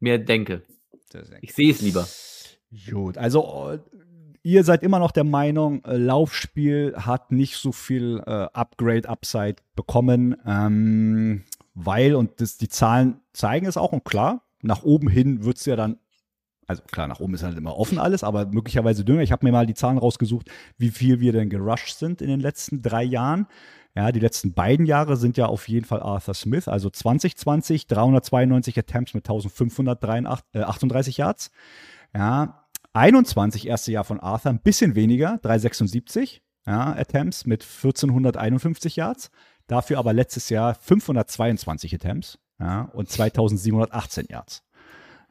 [0.00, 0.62] mir denke.
[1.40, 2.06] Ich sehe es lieber.
[2.90, 3.78] Gut, also äh,
[4.42, 10.36] ihr seid immer noch der Meinung, äh, Laufspiel hat nicht so viel äh, Upgrade-Upside bekommen,
[10.46, 11.44] ähm,
[11.74, 15.66] weil, und das, die Zahlen zeigen es auch, und klar, nach oben hin wird es
[15.66, 15.98] ja dann,
[16.66, 19.22] also klar, nach oben ist halt immer offen alles, aber möglicherweise dünner.
[19.22, 20.48] Ich habe mir mal die Zahlen rausgesucht,
[20.78, 23.48] wie viel wir denn gerusht sind in den letzten drei Jahren.
[23.96, 28.78] Ja, die letzten beiden Jahre sind ja auf jeden Fall Arthur Smith, also 2020 392
[28.78, 31.50] Attempts mit 1538 Yards.
[32.14, 39.30] Ja, 21 erste Jahr von Arthur, ein bisschen weniger, 376 ja, Attempts mit 1451 Yards.
[39.66, 44.62] Dafür aber letztes Jahr 522 Attempts ja, und 2718 Yards.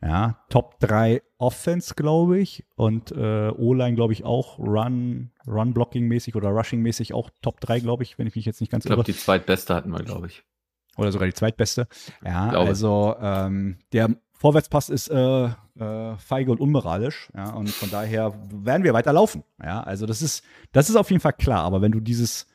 [0.01, 2.65] Ja, Top 3 Offense, glaube ich.
[2.75, 8.17] Und äh, O-Line, glaube ich, auch Run, Run-Blocking-mäßig oder Rushing-mäßig auch Top 3, glaube ich,
[8.17, 9.11] wenn ich mich jetzt nicht ganz Ich glaube, irre.
[9.11, 10.43] die zweitbeste hatten wir, glaube ich.
[10.97, 11.87] Oder sogar die zweitbeste.
[12.23, 12.67] Ja, Glaube.
[12.67, 17.29] also ähm, der Vorwärtspass ist äh, äh, feige und unmoralisch.
[17.35, 19.43] Ja, und von daher werden wir weiter laufen.
[19.63, 21.63] Ja, also das ist, das ist auf jeden Fall klar.
[21.63, 22.47] Aber wenn du dieses,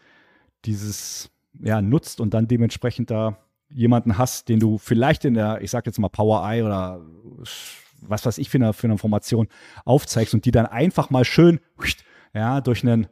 [0.65, 1.31] dieses
[1.61, 3.39] ja, nutzt und dann dementsprechend da
[3.71, 7.01] jemanden hast, den du vielleicht in der, ich sag jetzt mal Power Eye oder
[8.01, 9.49] was weiß ich für eine, für eine Formation
[9.85, 11.61] aufzeigst und die dann einfach mal schön
[12.35, 13.09] ja, durch einen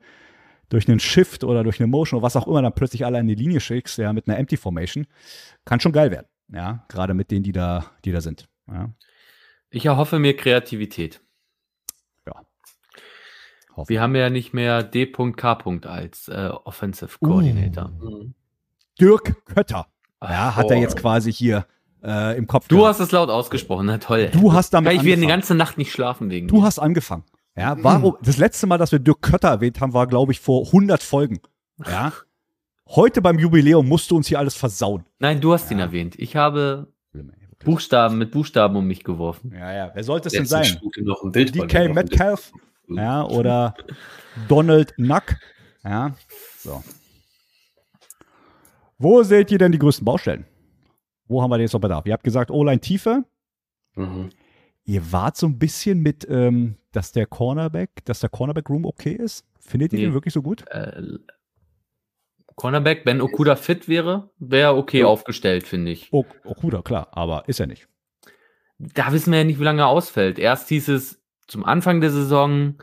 [0.69, 3.29] durch einen Shift oder durch eine Motion oder was auch immer dann plötzlich alle in
[3.29, 5.07] die Linie schickst, ja, mit einer Empty Formation,
[5.66, 6.27] kann schon geil werden.
[6.49, 8.49] Ja, gerade mit denen, die da, die da sind.
[8.69, 8.91] Ja,
[9.70, 11.20] Ich erhoffe mir Kreativität.
[12.27, 12.47] ja.
[13.77, 13.89] Hoffen.
[13.91, 15.81] Wir haben ja nicht mehr D.K.
[15.85, 17.89] als äh, Offensive Coordinator.
[17.89, 18.35] Mhm.
[18.99, 19.87] Dirk Kötter.
[20.23, 20.81] Ja, hat er Oh.
[20.81, 21.66] jetzt quasi hier
[22.05, 22.69] äh, im Kopf.
[22.69, 22.94] Du gehabt.
[22.94, 24.28] hast es laut ausgesprochen, na toll.
[24.32, 25.40] Du hast damit Kann ich wieder eine angefangen.
[25.40, 26.62] ganze Nacht nicht schlafen wegen Du dir.
[26.62, 27.24] hast angefangen.
[27.57, 28.16] Ja, warum?
[28.23, 31.40] Das letzte Mal, dass wir Dirk Kötter erwähnt haben, war, glaube ich, vor 100 Folgen.
[31.86, 32.12] Ja.
[32.89, 35.05] Heute beim Jubiläum musst du uns hier alles versauen.
[35.19, 36.15] Nein, du hast ihn erwähnt.
[36.19, 36.89] Ich habe
[37.65, 39.53] Buchstaben mit Buchstaben um mich geworfen.
[39.57, 39.90] Ja, ja.
[39.94, 40.66] Wer sollte es denn sein?
[41.32, 42.53] DK Metcalf?
[42.89, 43.74] Ja, oder
[44.49, 45.36] Donald Nuck.
[45.85, 46.15] Ja,
[46.59, 46.82] so.
[49.03, 50.47] Wo seht ihr denn die größten Baustellen?
[51.27, 52.07] Wo haben wir denn jetzt noch Bedarf?
[52.07, 53.24] Ihr habt gesagt, O-Line Tiefe.
[53.97, 54.31] Mhm.
[54.85, 59.12] Ihr wart so ein bisschen mit, ähm, dass der Cornerback, dass der Cornerback Room okay
[59.12, 59.45] ist.
[59.61, 60.05] Findet ihr Nee.
[60.07, 60.65] den wirklich so gut?
[60.69, 61.03] Äh,
[62.57, 65.07] Cornerback, wenn Okuda fit wäre, wäre okay Ja.
[65.07, 66.09] aufgestellt, finde ich.
[66.12, 67.89] Oh, Okuda, klar, aber ist er nicht.
[68.79, 70.39] Da wissen wir ja nicht, wie lange er ausfällt.
[70.39, 72.74] Erst hieß es zum Anfang der Saison,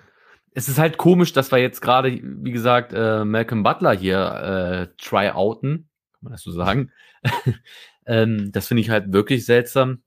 [0.52, 4.96] es ist halt komisch, dass wir jetzt gerade, wie gesagt, äh, Malcolm Butler hier äh,
[4.98, 5.89] try-outen,
[6.20, 6.92] kann man das so sagen.
[8.06, 10.04] ähm, das finde ich halt wirklich seltsam.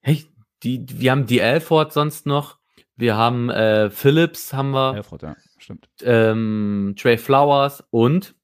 [0.00, 0.24] Hey,
[0.62, 2.58] die, wir haben die Alford sonst noch.
[2.96, 5.88] Wir haben äh, Phillips, haben wir, Alfred, ja, stimmt.
[6.02, 8.34] ähm, Trey Flowers und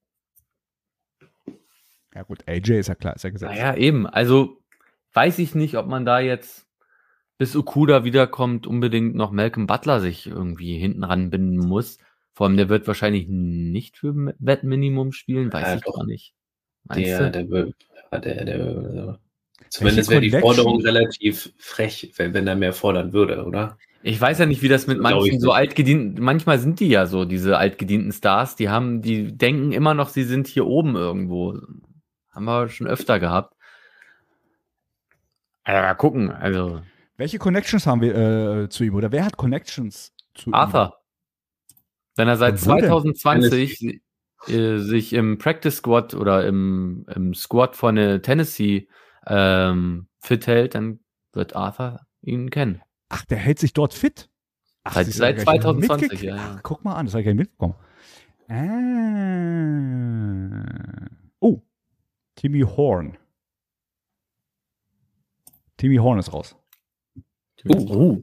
[2.15, 3.51] Ja gut, AJ ist ja klar, ist ja gesetzt.
[3.53, 4.07] Naja, eben.
[4.07, 4.63] Also
[5.15, 6.69] weiß ich nicht, ob man da jetzt,
[7.39, 11.99] bis Okuda wiederkommt, unbedingt noch Malcolm Butler sich irgendwie hinten ranbinden muss.
[12.35, 15.95] Vor allem, der wird wahrscheinlich nicht für Wettminimum spielen, weiß Ja, ich doch.
[15.97, 16.35] gar nicht.
[16.85, 17.45] Meinst Der, du?
[18.11, 19.19] der, der, der, der,
[19.69, 20.31] zumindest wäre die?
[20.31, 23.77] Forderung relativ frech, wenn, wenn er mehr fordern würde, oder?
[24.03, 27.25] Ich weiß ja nicht, wie das mit manchen so altgedienten, manchmal sind die ja so,
[27.25, 31.59] diese altgedienten Stars, die haben, die denken immer noch, sie sind hier oben irgendwo.
[32.31, 33.55] Haben wir schon öfter gehabt.
[35.65, 36.83] Also, mal gucken, also
[37.17, 38.17] Welche Connections haben wir
[38.65, 38.95] äh, zu ihm?
[38.95, 40.55] Oder wer hat Connections zu ihm?
[40.55, 40.99] Arthur.
[42.17, 42.85] Wenn er seit Und wo denn?
[43.15, 44.01] 2020
[44.49, 48.89] äh, sich im Practice Squad oder im, im Squad von Tennessee
[49.27, 51.01] ähm, fit hält, dann
[51.33, 52.83] wird Arthur ihn kennen.
[53.09, 54.29] Ach, der hält sich dort fit.
[54.85, 56.23] Ach, Seit- seit hab ich gar nicht 2020, mitgekriegt.
[56.25, 56.55] ja, ja.
[56.57, 57.75] Ach, guck mal an, das habe ich gar nicht mitbekommen.
[59.43, 61.09] Ah.
[61.41, 61.61] Oh,
[62.35, 63.17] Timmy Horn.
[65.77, 66.57] Timmy Horn ist raus.
[67.69, 68.21] Oh.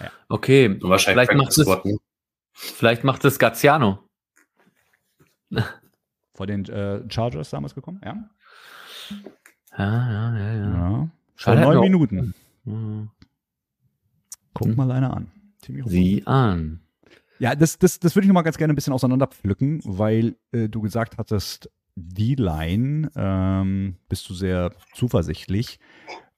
[0.00, 0.10] Ja.
[0.28, 1.96] Okay, Wahrscheinlich Vielleicht macht Practice es- Squad, ne?
[2.52, 3.98] Vielleicht macht es Gaziano.
[6.34, 8.30] Vor den äh, Chargers damals gekommen, ja?
[9.76, 10.72] Ja, ja, ja, ja.
[10.72, 11.10] ja.
[11.36, 12.34] Schon neun Minuten.
[12.64, 13.10] Mhm.
[14.52, 15.30] Guck mal einer an.
[15.86, 16.80] Sieh an.
[17.38, 20.68] Ja, das, das, das würde ich noch mal ganz gerne ein bisschen auseinanderpflücken, weil äh,
[20.68, 25.78] du gesagt hattest, die Line ähm, bist du sehr zuversichtlich.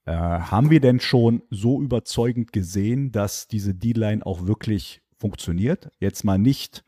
[0.05, 5.89] Äh, haben wir denn schon so überzeugend gesehen, dass diese D-Line auch wirklich funktioniert?
[5.99, 6.83] Jetzt mal nicht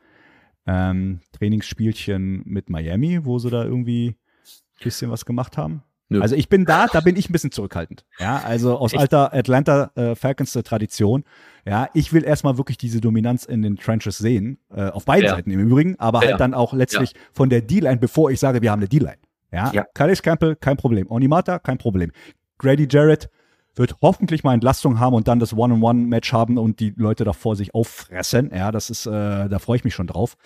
[0.66, 5.82] ähm, Trainingsspielchen mit Miami, wo sie da irgendwie ein bisschen was gemacht haben.
[6.10, 6.20] Nö.
[6.20, 8.04] Also ich bin da, da bin ich ein bisschen zurückhaltend.
[8.18, 9.00] Ja, also aus Echt?
[9.00, 11.24] alter Atlanta äh, Falcons Tradition.
[11.64, 15.34] Ja, ich will erstmal wirklich diese Dominanz in den Trenches sehen, äh, auf beiden ja.
[15.34, 16.32] Seiten im Übrigen, aber ja.
[16.32, 17.20] halt dann auch letztlich ja.
[17.32, 19.18] von der D-Line, bevor ich sage, wir haben eine D-Line.
[19.50, 19.86] Ja, ja.
[19.94, 21.10] Calais Campbell, kein Problem.
[21.10, 22.12] Onimata, kein Problem.
[22.58, 23.30] Grady Jarrett
[23.76, 27.74] wird hoffentlich mal Entlastung haben und dann das One-on-One-Match haben und die Leute davor sich
[27.74, 28.50] auffressen.
[28.54, 30.36] Ja, das ist, äh, da freue ich mich schon drauf.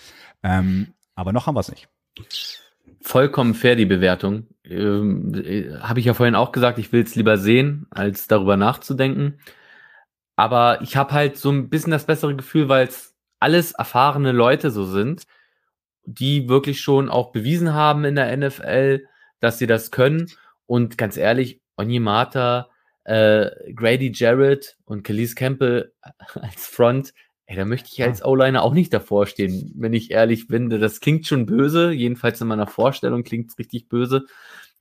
[0.43, 1.89] Ähm, aber noch haben wir es nicht
[3.01, 4.47] vollkommen fair, die Bewertung.
[4.65, 8.57] Ähm, äh, Habe ich ja vorhin auch gesagt, ich will es lieber sehen, als darüber
[8.57, 9.41] nachzudenken.
[10.37, 14.71] Aber ich habe halt so ein bisschen das bessere Gefühl, weil es alles erfahrene Leute
[14.71, 15.25] so sind,
[16.05, 19.07] die wirklich schon auch bewiesen haben in der NFL,
[19.41, 20.31] dass sie das können.
[20.67, 22.70] Und ganz ehrlich, Onyemata,
[23.11, 25.93] äh, Grady Jarrett und Khalees Campbell
[26.35, 27.13] als Front,
[27.47, 30.71] Ey, da möchte ich als O-Liner auch nicht davor stehen, wenn ich ehrlich bin.
[30.71, 34.27] Das klingt schon böse, jedenfalls in meiner Vorstellung klingt es richtig böse.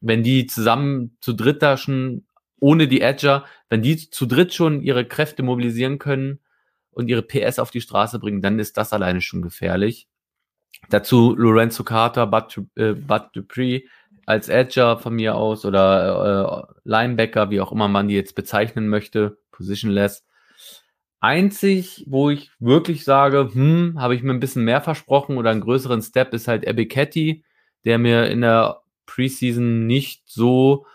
[0.01, 2.26] Wenn die zusammen zu dritt da schon,
[2.60, 6.41] ohne die Edger, wenn die zu dritt schon ihre Kräfte mobilisieren können
[6.91, 10.07] und ihre PS auf die Straße bringen, dann ist das alleine schon gefährlich.
[10.91, 13.81] Dazu Lorenzo Carter, Bud, äh, Bud Dupree
[14.30, 18.88] als Edger von mir aus oder äh, Linebacker, wie auch immer man die jetzt bezeichnen
[18.88, 20.23] möchte, positionless
[21.19, 25.61] Einzig, wo ich wirklich sage, hm, habe ich mir ein bisschen mehr versprochen oder einen
[25.61, 27.43] größeren Step, ist halt Ebiketti,
[27.85, 30.85] der mir in der Preseason nicht so,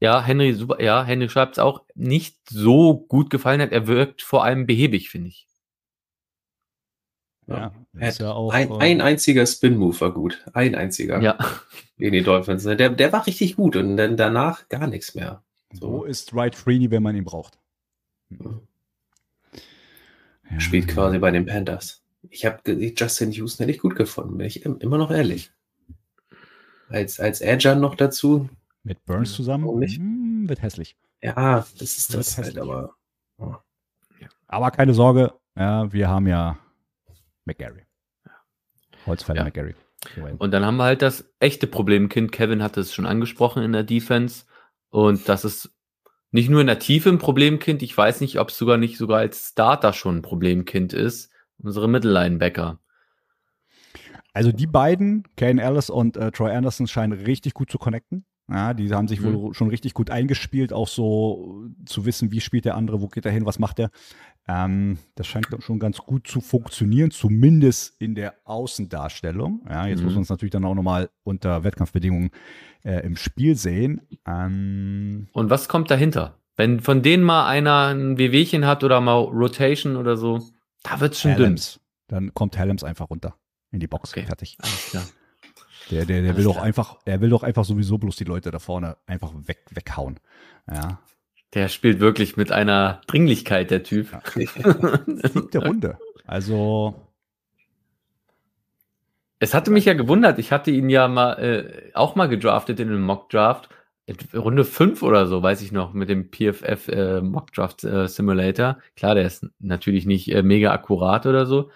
[0.00, 3.70] ja, Henry, super, ja, Henry schreibt es auch, nicht so gut gefallen hat.
[3.70, 5.47] Er wirkt vor allem behäbig, finde ich.
[7.48, 10.44] Ja, ist ja auch, ein, äh, ein einziger Spin-Move war gut.
[10.52, 11.20] Ein einziger.
[11.20, 11.38] Ja.
[11.96, 12.64] In die Dolphins.
[12.64, 15.42] Der, der war richtig gut und dann danach gar nichts mehr.
[15.72, 17.58] So, so ist Wright Freeney, wenn man ihn braucht.
[18.28, 18.60] Mhm.
[20.50, 20.60] Ja.
[20.60, 22.02] Spielt quasi bei den Panthers.
[22.30, 22.60] Ich habe
[22.96, 25.50] Justin Houston hätte ich gut gefunden, bin ich immer noch ehrlich.
[26.88, 28.48] Als, als Edger noch dazu.
[28.82, 29.78] Mit Burns zusammen?
[29.78, 29.98] Nicht?
[29.98, 30.96] Hm, wird hässlich.
[31.22, 32.94] Ja, das ist das halt, aber.
[33.38, 33.54] Oh.
[34.46, 36.58] Aber keine Sorge, ja, wir haben ja
[37.48, 37.82] McGarry.
[39.06, 39.44] Holzfäller ja.
[39.44, 39.74] McGarry.
[40.38, 42.30] Und dann haben wir halt das echte Problemkind.
[42.30, 44.44] Kevin hatte es schon angesprochen in der Defense.
[44.90, 45.74] Und das ist
[46.30, 49.18] nicht nur in der Tiefe ein Problemkind, ich weiß nicht, ob es sogar nicht sogar
[49.18, 51.32] als Starter schon ein Problemkind ist.
[51.58, 52.78] Unsere Mittellinebacker.
[54.32, 58.24] Also die beiden, Kane Ellis und äh, Troy Anderson, scheinen richtig gut zu connecten.
[58.50, 59.34] Ja, die haben sich mhm.
[59.34, 63.26] wohl schon richtig gut eingespielt, auch so zu wissen, wie spielt der andere, wo geht
[63.26, 63.90] er hin, was macht er.
[64.48, 69.66] Ähm, das scheint schon ganz gut zu funktionieren, zumindest in der Außendarstellung.
[69.68, 70.06] Ja, jetzt mhm.
[70.06, 72.30] muss man es natürlich dann auch nochmal unter Wettkampfbedingungen
[72.82, 74.00] äh, im Spiel sehen.
[74.26, 76.38] Ähm, Und was kommt dahinter?
[76.56, 80.40] Wenn von denen mal einer ein Wehwehchen hat oder mal Rotation oder so,
[80.82, 81.74] da wird es schon Helms.
[81.74, 81.82] dünn.
[82.08, 83.36] Dann kommt Helms einfach runter
[83.70, 84.12] in die Box.
[84.12, 84.24] Okay.
[84.24, 84.56] Fertig.
[84.60, 85.04] Alles klar.
[85.90, 88.58] Der, der, der will doch einfach, er will doch einfach sowieso bloß die Leute da
[88.58, 90.20] vorne einfach weg, weghauen.
[90.70, 91.00] Ja.
[91.54, 94.12] Der spielt wirklich mit einer Dringlichkeit, der Typ.
[94.12, 94.22] Ja.
[95.06, 95.98] Siebte Runde.
[96.26, 96.94] Also.
[99.38, 100.38] Es hatte mich ja gewundert.
[100.38, 103.68] Ich hatte ihn ja mal äh, auch mal gedraftet in einem Mock Draft.
[104.34, 108.78] Runde 5 oder so, weiß ich noch, mit dem PFF äh, Mock Draft äh, Simulator.
[108.96, 111.70] Klar, der ist natürlich nicht äh, mega akkurat oder so.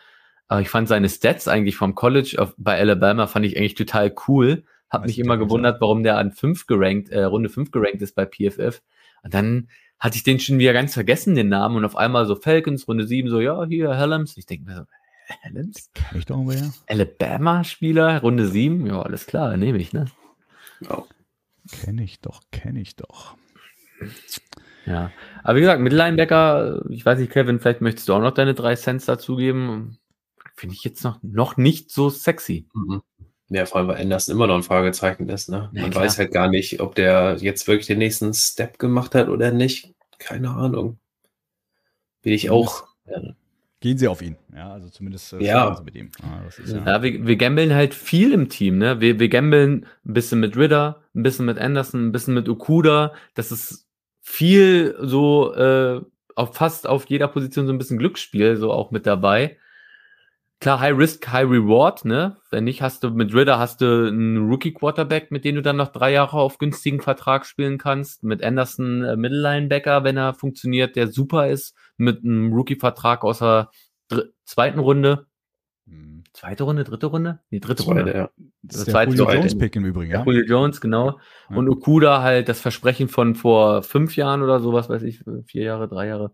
[0.48, 4.14] Aber ich fand seine Stats eigentlich vom College auf, bei Alabama fand ich eigentlich total
[4.28, 4.64] cool.
[4.88, 8.26] Hab mich immer gewundert, warum der an 5 gerankt, äh, Runde 5 gerankt ist bei
[8.26, 8.82] PFF.
[9.22, 9.68] Und dann
[9.98, 11.76] hatte ich den schon wieder ganz vergessen, den Namen.
[11.76, 14.36] Und auf einmal so Falcons, Runde 7, so, ja, hier, Helms.
[14.36, 14.82] Ich denke mir so,
[15.42, 15.90] Helms?
[15.94, 16.72] Kenn ich doch wer.
[16.88, 18.86] Alabama-Spieler, Runde 7.
[18.86, 20.06] Ja, alles klar, nehme ich, ne?
[20.88, 21.04] Oh.
[21.70, 23.36] Kenne ich doch, kenne ich doch.
[24.84, 25.12] Ja,
[25.44, 28.54] aber wie gesagt, mit Linebacker, ich weiß nicht, Kevin, vielleicht möchtest du auch noch deine
[28.54, 29.98] drei Cents dazugeben.
[30.56, 32.66] Finde ich jetzt noch, noch nicht so sexy.
[32.74, 33.02] Mhm.
[33.52, 35.50] Ja, vor allem, weil Anderson immer noch ein Fragezeichen ist.
[35.50, 35.68] Ne?
[35.72, 39.28] Man ja, weiß halt gar nicht, ob der jetzt wirklich den nächsten Step gemacht hat
[39.28, 39.92] oder nicht.
[40.18, 40.98] Keine Ahnung.
[42.22, 42.84] Bin ich auch.
[43.06, 43.20] Ja.
[43.80, 44.36] Gehen sie auf ihn.
[44.54, 45.78] Ja, also zumindest äh, ja.
[45.84, 46.10] mit ihm.
[46.22, 46.86] Ah, ja.
[46.86, 48.78] ja, wir, wir gambeln halt viel im Team.
[48.78, 49.00] Ne?
[49.00, 53.12] Wir, wir gambeln ein bisschen mit Ritter, ein bisschen mit Anderson, ein bisschen mit Okuda.
[53.34, 53.86] Das ist
[54.20, 56.00] viel so äh,
[56.36, 59.58] auf fast auf jeder Position so ein bisschen Glücksspiel, so auch mit dabei
[60.62, 62.36] klar, High Risk, High Reward, ne?
[62.50, 65.76] Wenn nicht, hast du mit Ritter hast du einen Rookie Quarterback, mit dem du dann
[65.76, 68.22] noch drei Jahre auf günstigen Vertrag spielen kannst.
[68.22, 73.24] Mit Anderson äh, Middle Linebacker, wenn er funktioniert, der super ist, mit einem Rookie Vertrag
[73.24, 73.70] aus der
[74.44, 75.26] zweiten Runde.
[75.86, 76.22] Hm.
[76.32, 77.40] Zweite Runde, dritte Runde?
[77.50, 78.16] Nee, dritte Zweite, Runde.
[78.16, 78.30] Ja.
[78.62, 80.24] Das ist der Julio Jones Pick im Übrigen, ja.
[80.24, 81.18] Julio Jones, genau.
[81.50, 81.56] Ja.
[81.56, 85.88] Und Okuda halt das Versprechen von vor fünf Jahren oder sowas, weiß ich, vier Jahre,
[85.88, 86.32] drei Jahre.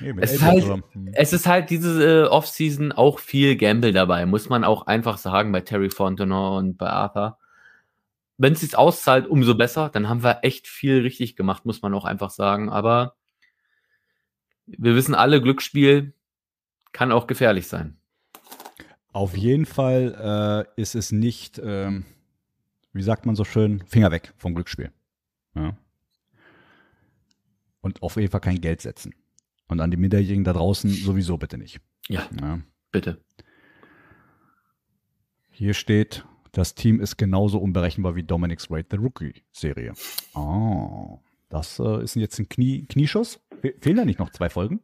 [0.00, 0.82] Nee, es, ist halt, hm.
[1.12, 5.50] es ist halt diese äh, Offseason auch viel Gamble dabei, muss man auch einfach sagen,
[5.52, 7.38] bei Terry Fontenot und bei Arthur.
[8.36, 9.88] Wenn es sich auszahlt, umso besser.
[9.88, 12.68] Dann haben wir echt viel richtig gemacht, muss man auch einfach sagen.
[12.68, 13.16] Aber
[14.66, 16.14] wir wissen alle, Glücksspiel
[16.92, 17.96] kann auch gefährlich sein.
[19.12, 22.04] Auf jeden Fall äh, ist es nicht, ähm,
[22.92, 24.92] wie sagt man so schön, Finger weg vom Glücksspiel.
[25.56, 25.76] Ja.
[27.80, 29.14] Und auf jeden Fall kein Geld setzen.
[29.68, 31.80] Und an die Minderjährigen da draußen sowieso bitte nicht.
[32.08, 32.58] Ja, ja.
[32.90, 33.22] bitte.
[35.50, 39.92] Hier steht, das Team ist genauso unberechenbar wie Dominic's Raid the Rookie-Serie.
[40.34, 41.20] Oh,
[41.50, 43.40] das äh, ist jetzt ein Knie Knieschuss.
[43.60, 44.80] Fe fehlen da nicht noch zwei Folgen?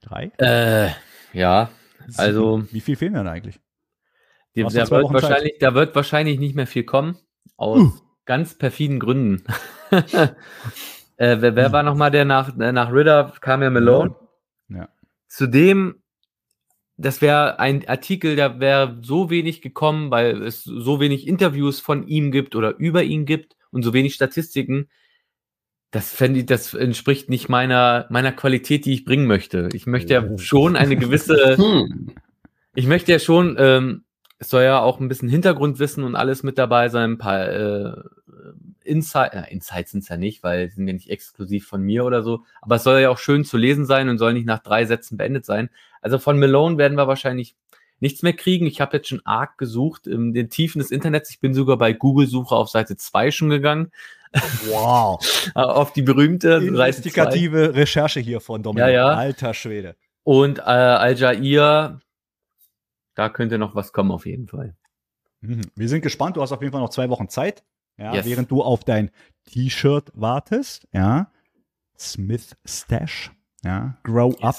[0.00, 0.32] Drei?
[0.38, 0.90] Äh,
[1.32, 1.70] ja,
[2.16, 2.64] also.
[2.72, 3.60] Wie viel fehlen denn eigentlich?
[4.54, 7.18] Die, da, wird wahrscheinlich, da wird wahrscheinlich nicht mehr viel kommen.
[7.56, 7.92] Aus uh.
[8.24, 9.44] ganz perfiden Gründen.
[11.16, 11.72] Äh, wer wer hm.
[11.72, 13.32] war nochmal der nach, äh, nach Ritter?
[13.40, 14.14] Kam ja Malone.
[14.68, 14.88] Ja.
[15.28, 16.02] Zudem,
[16.96, 22.06] das wäre ein Artikel, da wäre so wenig gekommen, weil es so wenig Interviews von
[22.06, 24.88] ihm gibt oder über ihn gibt und so wenig Statistiken.
[25.90, 29.68] Das fände ich, das entspricht nicht meiner, meiner Qualität, die ich bringen möchte.
[29.72, 32.12] Ich möchte ja schon eine gewisse, hm.
[32.74, 34.04] ich möchte ja schon, ähm,
[34.38, 38.02] es soll ja auch ein bisschen Hintergrundwissen und alles mit dabei sein, ein paar äh,
[38.86, 42.04] Insight, äh, Insights sind es ja nicht, weil sie sind ja nicht exklusiv von mir
[42.04, 44.62] oder so, aber es soll ja auch schön zu lesen sein und soll nicht nach
[44.62, 45.70] drei Sätzen beendet sein.
[46.00, 47.56] Also von Malone werden wir wahrscheinlich
[48.00, 48.66] nichts mehr kriegen.
[48.66, 51.30] Ich habe jetzt schon arg gesucht in den Tiefen des Internets.
[51.30, 53.90] Ich bin sogar bei Google-Suche auf Seite 2 schon gegangen.
[54.68, 55.18] Wow.
[55.54, 58.88] auf die berühmte Investigative Recherche hier von Dominik.
[58.88, 59.08] Ja, ja.
[59.08, 59.96] Alter Schwede.
[60.24, 62.00] Und äh, Al-Jair,
[63.14, 64.74] da könnte noch was kommen auf jeden Fall.
[65.40, 65.62] Mhm.
[65.74, 66.36] Wir sind gespannt.
[66.36, 67.62] Du hast auf jeden Fall noch zwei Wochen Zeit
[67.98, 68.26] ja, yes.
[68.26, 69.10] während du auf dein
[69.46, 71.30] T-Shirt wartest, ja,
[71.98, 73.32] Smith Stash,
[73.64, 74.42] ja, Grow yes.
[74.42, 74.56] Up,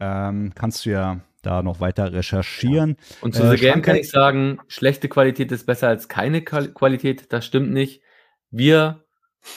[0.00, 2.96] ähm, kannst du ja da noch weiter recherchieren.
[2.98, 3.16] Ja.
[3.20, 7.32] Und zu äh, The Game kann ich sagen, schlechte Qualität ist besser als keine Qualität,
[7.32, 8.02] das stimmt nicht.
[8.50, 9.04] Wir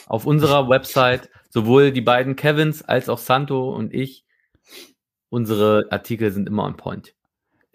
[0.06, 4.26] auf unserer Website, sowohl die beiden Kevins als auch Santo und ich,
[5.30, 7.16] unsere Artikel sind immer on point.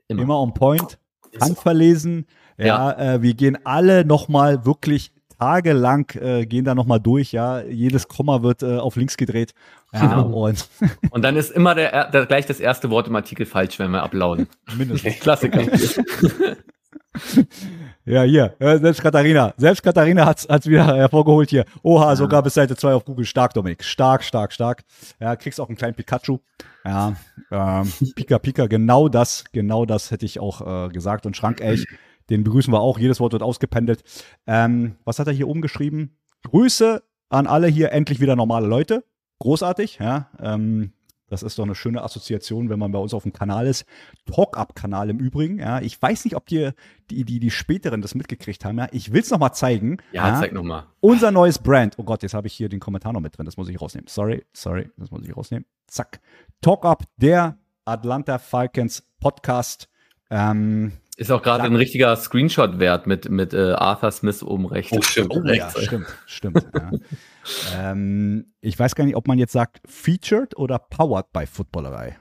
[0.08, 0.98] Immer, immer on point,
[1.40, 2.26] handverlesen.
[2.56, 3.14] Ja, ja.
[3.14, 5.12] Äh, wir gehen alle nochmal wirklich
[5.44, 7.60] tagelang äh, gehen da nochmal durch, ja.
[7.60, 9.52] Jedes Komma wird äh, auf links gedreht.
[9.92, 10.46] Ja, genau.
[10.46, 10.66] und,
[11.10, 14.02] und dann ist immer der, der, gleich das erste Wort im Artikel falsch, wenn wir
[14.02, 14.48] uploaden.
[14.76, 15.20] Mindestens.
[15.20, 15.60] Klassiker.
[18.06, 19.52] ja, hier, selbst Katharina.
[19.58, 21.66] Selbst Katharina hat es wieder hervorgeholt hier.
[21.82, 23.26] Oha, sogar bis Seite 2 auf Google.
[23.26, 23.84] Stark, Dominik.
[23.84, 24.82] Stark, stark, stark.
[25.20, 26.38] Ja, kriegst auch einen kleinen Pikachu.
[26.86, 27.14] Ja,
[27.50, 31.24] ähm, Pika, Pika, genau das, genau das hätte ich auch äh, gesagt.
[31.26, 31.86] Und Schrank echt
[32.30, 32.98] den begrüßen wir auch.
[32.98, 34.02] Jedes Wort wird ausgependelt.
[34.46, 36.16] Ähm, was hat er hier oben geschrieben?
[36.42, 39.04] Grüße an alle hier, endlich wieder normale Leute.
[39.38, 40.30] Großartig, ja.
[40.40, 40.92] Ähm,
[41.28, 43.86] das ist doch eine schöne Assoziation, wenn man bei uns auf dem Kanal ist.
[44.26, 45.58] Talk-Up-Kanal im Übrigen.
[45.58, 46.70] Ja, ich weiß nicht, ob die,
[47.10, 48.78] die, die, die späteren das mitgekriegt haben.
[48.78, 49.96] Ja, ich will es noch mal zeigen.
[50.12, 50.38] Ja, ja.
[50.38, 50.86] zeig noch mal.
[51.00, 51.98] Unser neues Brand.
[51.98, 53.46] Oh Gott, jetzt habe ich hier den Kommentar noch mit drin.
[53.46, 54.06] Das muss ich rausnehmen.
[54.06, 55.64] Sorry, sorry, das muss ich rausnehmen.
[55.86, 56.20] Zack.
[56.60, 59.88] Talk-Up, der Atlanta Falcons Podcast.
[60.30, 64.92] Ähm, ist auch gerade ein richtiger Screenshot wert mit, mit äh, Arthur Smith oben rechts.
[64.92, 65.30] Oh, stimmt.
[65.30, 66.66] Oh, ja, stimmt, stimmt.
[66.74, 66.90] ja.
[67.92, 72.16] ähm, ich weiß gar nicht, ob man jetzt sagt featured oder powered bei Footballerei.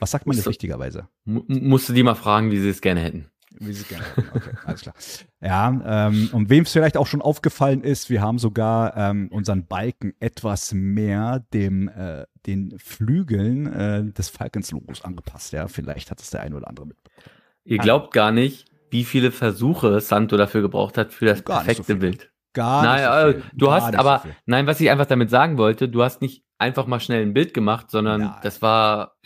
[0.00, 1.08] Was sagt man jetzt richtigerweise?
[1.24, 3.30] Musst du die mal fragen, wie sie es gerne hätten.
[3.58, 4.28] Wie sie es gerne hätten.
[4.34, 4.94] Okay, alles klar.
[5.40, 9.66] Ja, ähm, und wem es vielleicht auch schon aufgefallen ist, wir haben sogar ähm, unseren
[9.66, 15.52] Balken etwas mehr dem äh, den Flügeln äh, des Falcons-Logos angepasst.
[15.52, 17.36] Ja, vielleicht hat es der ein oder andere mitbekommen.
[17.66, 21.94] Ihr glaubt gar nicht, wie viele Versuche Santo dafür gebraucht hat für das gar perfekte
[21.94, 22.30] so Bild.
[22.52, 23.36] Gar nein, nicht.
[23.36, 23.58] So viel.
[23.58, 26.44] du gar hast aber, so nein, was ich einfach damit sagen wollte, du hast nicht
[26.58, 28.34] einfach mal schnell ein Bild gemacht, sondern nein.
[28.42, 29.16] das war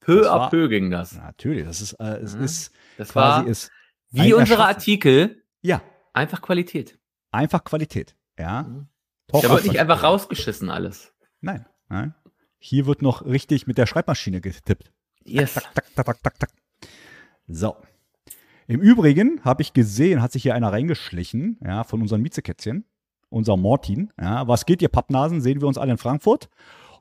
[0.00, 1.16] peu à peu ging das.
[1.16, 2.40] Natürlich, das ist, äh, es ja.
[2.40, 3.70] ist das quasi war ist
[4.10, 5.42] wie unsere Artikel.
[5.62, 5.82] Ja.
[6.12, 6.98] Einfach Qualität.
[7.32, 8.62] Einfach Qualität, ja.
[8.62, 8.88] Mhm.
[9.28, 11.12] Da wird nicht einfach rausgeschissen alles.
[11.40, 12.14] Nein, nein.
[12.58, 14.92] Hier wird noch richtig mit der Schreibmaschine getippt.
[15.24, 15.54] Yes.
[15.54, 16.50] Tak, tak, tak, tak, tak, tak.
[17.48, 17.76] So.
[18.68, 22.84] Im Übrigen habe ich gesehen, hat sich hier einer reingeschlichen, ja, von unseren Miezekätzchen,
[23.28, 24.12] unser Martin.
[24.20, 25.40] Ja, was geht, ihr Pappnasen?
[25.40, 26.48] Sehen wir uns alle in Frankfurt.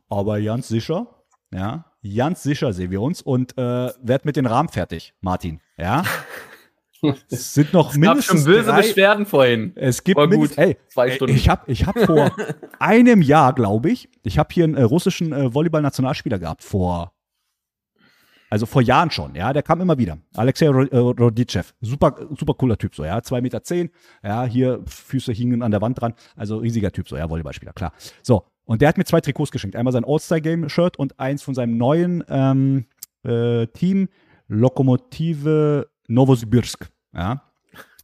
[0.07, 1.07] Aber ganz sicher
[1.51, 1.85] Ja,
[2.15, 5.59] ganz sicher sehen wir uns und äh, werd mit den Rahmen fertig, Martin.
[5.77, 6.03] Ja.
[7.29, 9.73] Es sind noch es mindestens gab schon böse drei, Beschwerden vorhin.
[9.75, 11.35] Es gibt War mindestens, ey, zwei Stunden.
[11.35, 12.35] Ich habe ich hab vor
[12.79, 17.14] einem Jahr, glaube ich, ich habe hier einen äh, russischen äh, Volleyball-Nationalspieler gehabt vor
[18.49, 20.17] also vor Jahren schon, ja, der kam immer wieder.
[20.35, 23.89] Alexei äh, Rodicev, super, super cooler Typ, so, ja, zwei Meter, zehn,
[24.23, 27.93] ja, hier Füße hingen an der Wand dran, also riesiger Typ, so, ja, Volleyballspieler, klar.
[28.21, 29.75] So, und der hat mir zwei Trikots geschenkt.
[29.75, 32.85] Einmal sein All-Star-Game-Shirt und eins von seinem neuen ähm,
[33.23, 34.09] äh, Team,
[34.47, 37.41] Lokomotive Novosibirsk, ja,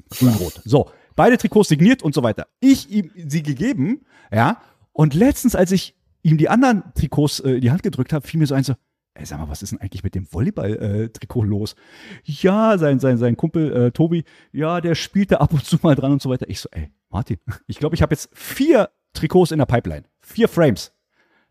[0.09, 0.61] grün-rot.
[0.65, 2.47] So, beide Trikots signiert und so weiter.
[2.59, 4.61] Ich ihm sie gegeben, ja,
[4.93, 8.39] und letztens, als ich ihm die anderen Trikots äh, in die Hand gedrückt habe, fiel
[8.39, 8.73] mir so ein so,
[9.13, 11.75] ey, sag mal, was ist denn eigentlich mit dem Volleyball-Trikot los?
[12.23, 15.95] Ja, sein, sein, sein Kumpel äh, Tobi, ja, der spielt da ab und zu mal
[15.95, 16.49] dran und so weiter.
[16.49, 20.03] Ich so, ey, Martin, ich glaube, ich habe jetzt vier Trikots in der Pipeline.
[20.19, 20.93] Vier Frames.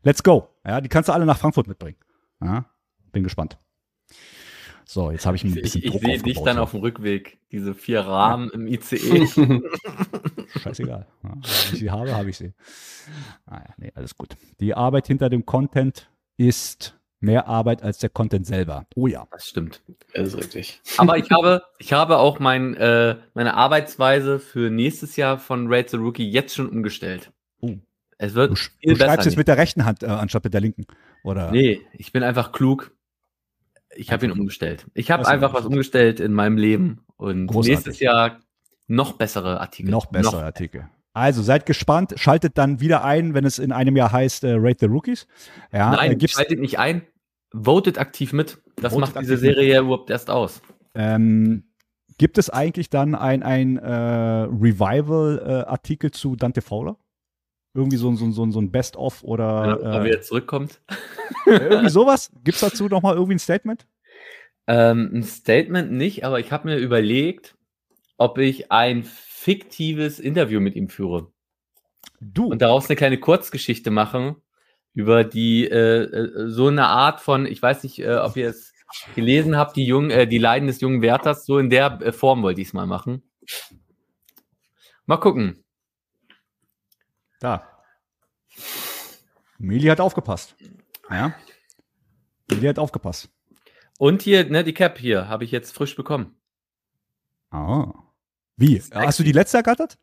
[0.02, 0.48] Let's go.
[0.66, 1.98] Ja, die kannst du alle nach Frankfurt mitbringen.
[2.42, 2.64] Ja,
[3.12, 3.58] bin gespannt.
[4.86, 7.74] So, jetzt habe ich ein bisschen Ich, ich sehe dich dann auf dem Rückweg, diese
[7.74, 8.54] vier Rahmen ja.
[8.54, 9.26] im ICE.
[10.58, 11.06] Scheißegal.
[11.22, 12.52] Ja, wenn ich sie habe, habe ich sie.
[13.46, 14.36] Naja, ah nee, alles gut.
[14.58, 18.86] Die Arbeit hinter dem Content ist mehr Arbeit als der Content selber.
[18.96, 19.26] Oh ja.
[19.30, 19.82] Das stimmt.
[20.14, 20.80] Das ist richtig.
[20.98, 25.90] Aber ich habe, ich habe auch mein, äh, meine Arbeitsweise für nächstes Jahr von Raid
[25.90, 27.30] the Rookie jetzt schon umgestellt.
[27.60, 27.76] Oh.
[28.18, 30.60] Es wird du, viel du schreibst jetzt mit der rechten Hand äh, anstatt mit der
[30.60, 30.86] linken,
[31.22, 31.50] oder?
[31.50, 32.92] Nee, ich bin einfach klug.
[33.94, 34.86] Ich habe ihn umgestellt.
[34.94, 37.70] Ich habe einfach was umgestellt in meinem Leben und Großartig.
[37.70, 38.40] nächstes Jahr
[38.86, 39.90] noch bessere Artikel.
[39.90, 40.88] Noch bessere noch Artikel.
[41.12, 44.78] Also seid gespannt, schaltet dann wieder ein, wenn es in einem Jahr heißt äh, Rate
[44.80, 45.26] the Rookies.
[45.72, 47.02] Ja, Nein, äh, schaltet nicht ein,
[47.52, 48.58] votet aktiv mit.
[48.76, 50.62] Das macht diese Serie ja überhaupt erst aus.
[50.94, 51.64] Ähm,
[52.16, 56.96] gibt es eigentlich dann ein, ein äh, Revival-Artikel zu Dante Fowler?
[57.74, 59.62] Irgendwie so, so, so, so ein Best-of oder.
[59.62, 60.80] Wenn er äh, wieder zurückkommt.
[61.46, 62.30] irgendwie sowas?
[62.44, 63.86] Gibt es dazu nochmal irgendwie ein Statement?
[64.66, 67.56] Ähm, ein Statement nicht, aber ich habe mir überlegt,
[68.16, 69.04] ob ich ein
[69.40, 71.32] fiktives Interview mit ihm führe.
[72.20, 72.46] Du.
[72.46, 74.36] Und daraus eine kleine Kurzgeschichte machen
[74.92, 78.74] über die äh, äh, so eine Art von, ich weiß nicht, äh, ob ihr es
[79.14, 82.42] gelesen habt, die jungen, äh, die Leiden des jungen Werthers, so in der äh, Form
[82.42, 83.22] wollte ich es mal machen.
[85.06, 85.64] Mal gucken.
[87.40, 87.66] Da.
[89.58, 90.54] Meli hat aufgepasst.
[91.08, 91.34] Ja.
[92.50, 93.30] Meli hat aufgepasst.
[93.98, 96.36] Und hier, ne, die Cap hier, habe ich jetzt frisch bekommen.
[97.50, 98.09] Ah.
[98.60, 98.82] Wie?
[98.92, 99.96] Hast du die letzte ergattert?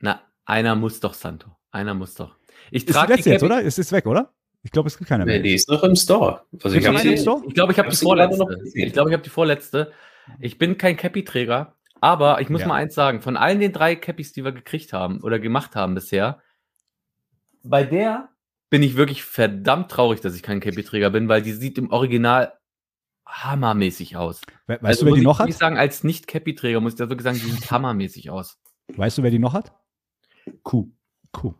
[0.00, 1.56] Na, einer muss doch, Santo.
[1.70, 2.34] Einer muss doch.
[2.72, 3.64] Ich ist die letzte die jetzt, oder?
[3.64, 4.32] Es ist weg, oder?
[4.64, 5.36] Ich glaube, es gibt keine mehr.
[5.36, 6.42] Nee, die ist noch im Store.
[6.60, 8.44] Also ich glaube, ich, glaub, ich habe die vorletzte.
[8.74, 9.92] Ich glaube, ich habe die vorletzte.
[10.40, 12.66] Ich bin kein Cappy-Träger, aber ich muss ja.
[12.66, 15.94] mal eins sagen: Von allen den drei Cappies, die wir gekriegt haben oder gemacht haben
[15.94, 16.42] bisher,
[17.62, 18.28] bei der
[18.70, 22.57] bin ich wirklich verdammt traurig, dass ich kein Cappy-Träger bin, weil die sieht im Original
[23.28, 24.40] hammermäßig aus.
[24.66, 25.48] We weißt also, du, wer die noch hat?
[25.48, 28.58] Ich sagen, als Nicht-Cappy-Träger muss ich da wirklich sagen, die sieht hammermäßig aus.
[28.96, 29.72] Weißt du, wer die noch hat?
[30.62, 30.88] Kuh.
[31.32, 31.54] Kuh.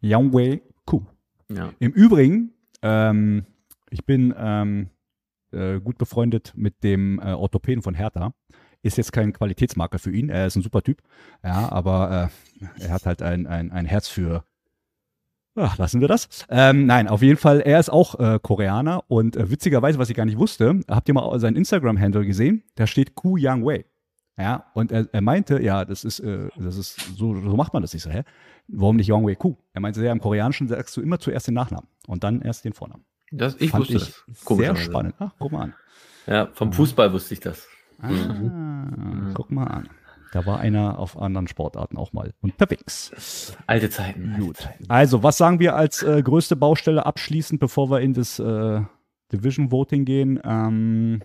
[0.00, 1.02] Yangwei Kuh.
[1.48, 1.72] Ja.
[1.78, 2.52] Im Übrigen,
[2.82, 3.46] ähm,
[3.90, 4.90] ich bin ähm,
[5.52, 8.34] äh, gut befreundet mit dem äh, Orthopäden von Hertha.
[8.82, 10.30] Ist jetzt kein Qualitätsmarker für ihn.
[10.30, 11.02] Er ist ein super Typ.
[11.44, 14.44] Ja, aber äh, er hat halt ein, ein, ein Herz für
[15.62, 16.28] Ach, lassen wir das.
[16.48, 20.16] Ähm, nein, auf jeden Fall, er ist auch äh, Koreaner und äh, witzigerweise, was ich
[20.16, 22.62] gar nicht wusste, habt ihr mal seinen Instagram-Handle gesehen?
[22.76, 23.84] Da steht Ku Yang Wei.
[24.38, 27.82] Ja, und er, er meinte, ja, das ist, äh, das ist, so, so macht man
[27.82, 27.92] das.
[27.92, 28.22] Ich so, hä?
[28.68, 29.56] Warum nicht Yang Wei Ku?
[29.74, 32.72] Er meinte, ja, im Koreanischen sagst du immer zuerst den Nachnamen und dann erst den
[32.72, 33.04] Vornamen.
[33.32, 34.56] Das, ich Fand wusste ich das.
[34.56, 35.14] Sehr spannend.
[35.18, 35.74] Ach, guck mal an.
[36.26, 37.66] Ja, vom Fußball wusste ich das.
[38.00, 39.32] Ah, mhm.
[39.34, 39.88] Guck mal an.
[40.32, 43.56] Da war einer auf anderen Sportarten auch mal unterwegs.
[43.66, 44.36] Alte Zeiten.
[44.38, 44.58] Gut.
[44.58, 44.84] Zeiten.
[44.88, 48.80] Also, was sagen wir als äh, größte Baustelle abschließend, bevor wir in das äh,
[49.32, 50.40] Division Voting gehen?
[50.44, 51.22] Ähm,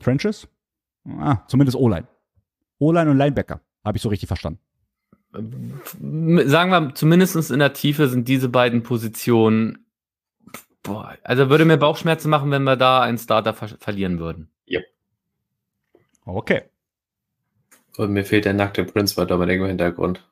[0.00, 0.48] Trenches?
[1.06, 2.06] Ah, zumindest O-Line.
[2.78, 3.60] O-Line und Linebacker.
[3.84, 4.60] Habe ich so richtig verstanden.
[5.32, 9.86] Sagen wir, zumindest in der Tiefe sind diese beiden Positionen.
[10.82, 14.48] Boah, also würde mir Bauchschmerzen machen, wenn wir da einen Starter ver verlieren würden.
[14.64, 14.80] Ja.
[16.24, 16.62] Okay.
[17.96, 20.24] Und mir fehlt der nackte Prince bei Dominik im Hintergrund.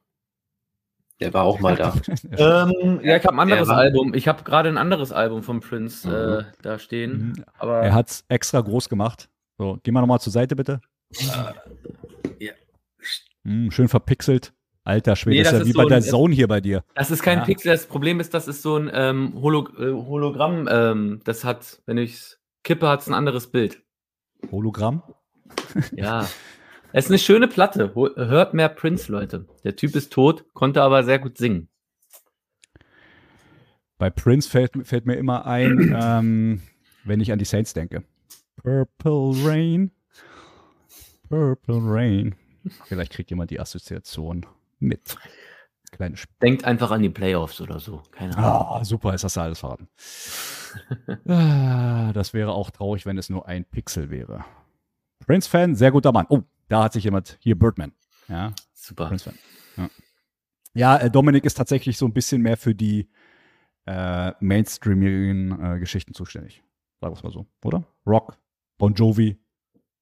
[1.20, 1.94] Der war auch mal da.
[2.36, 4.12] ähm, ja, ich habe ein anderes Album.
[4.14, 6.40] Ich habe gerade ein anderes Album von Prince mhm.
[6.40, 7.34] äh, da stehen.
[7.36, 7.44] Mhm.
[7.58, 9.28] Aber er hat es extra groß gemacht.
[9.56, 10.80] So, geh mal nochmal zur Seite, bitte.
[11.12, 12.52] Äh, ja.
[13.44, 14.52] Hm, schön verpixelt.
[14.84, 16.82] Alter Schwede, nee, das, ist ja wie so bei der ein, Zone hier bei dir.
[16.96, 17.44] Das ist kein ja.
[17.44, 20.68] Pixel, das Problem ist, das ist so ein ähm, Holo äh, Hologramm.
[20.68, 23.80] Ähm, das hat, wenn ich kippe, hat es ein anderes Bild.
[24.50, 25.02] Hologramm?
[25.94, 26.26] Ja.
[26.94, 27.94] Es ist eine schöne Platte.
[27.94, 29.46] Hört mehr Prince, Leute.
[29.64, 31.68] Der Typ ist tot, konnte aber sehr gut singen.
[33.98, 36.62] Bei Prince fällt, fällt mir immer ein, ähm,
[37.04, 38.04] wenn ich an die Saints denke.
[38.56, 39.90] Purple Rain.
[41.28, 42.34] Purple Rain.
[42.84, 44.44] Vielleicht kriegt jemand die Assoziation
[44.78, 45.16] mit.
[45.92, 48.02] Kleine Sp Denkt einfach an die Playoffs oder so.
[48.12, 48.50] Keine Ahnung.
[48.50, 49.88] Ah, super, ist das alles verraten.
[51.28, 54.46] Ah, das wäre auch traurig, wenn es nur ein Pixel wäre.
[55.26, 56.24] Prince-Fan, sehr guter Mann.
[56.30, 56.40] Oh,
[56.72, 57.92] da hat sich jemand, hier Birdman.
[58.28, 59.08] Ja, super.
[59.08, 59.34] Prince-Fan.
[59.76, 59.90] Ja,
[60.72, 63.10] ja äh, Dominik ist tatsächlich so ein bisschen mehr für die
[63.84, 66.62] äh, mainstreamigen äh, Geschichten zuständig.
[67.00, 67.84] Sagen wir es mal so, oder?
[68.06, 68.38] Rock,
[68.78, 69.36] Bon Jovi.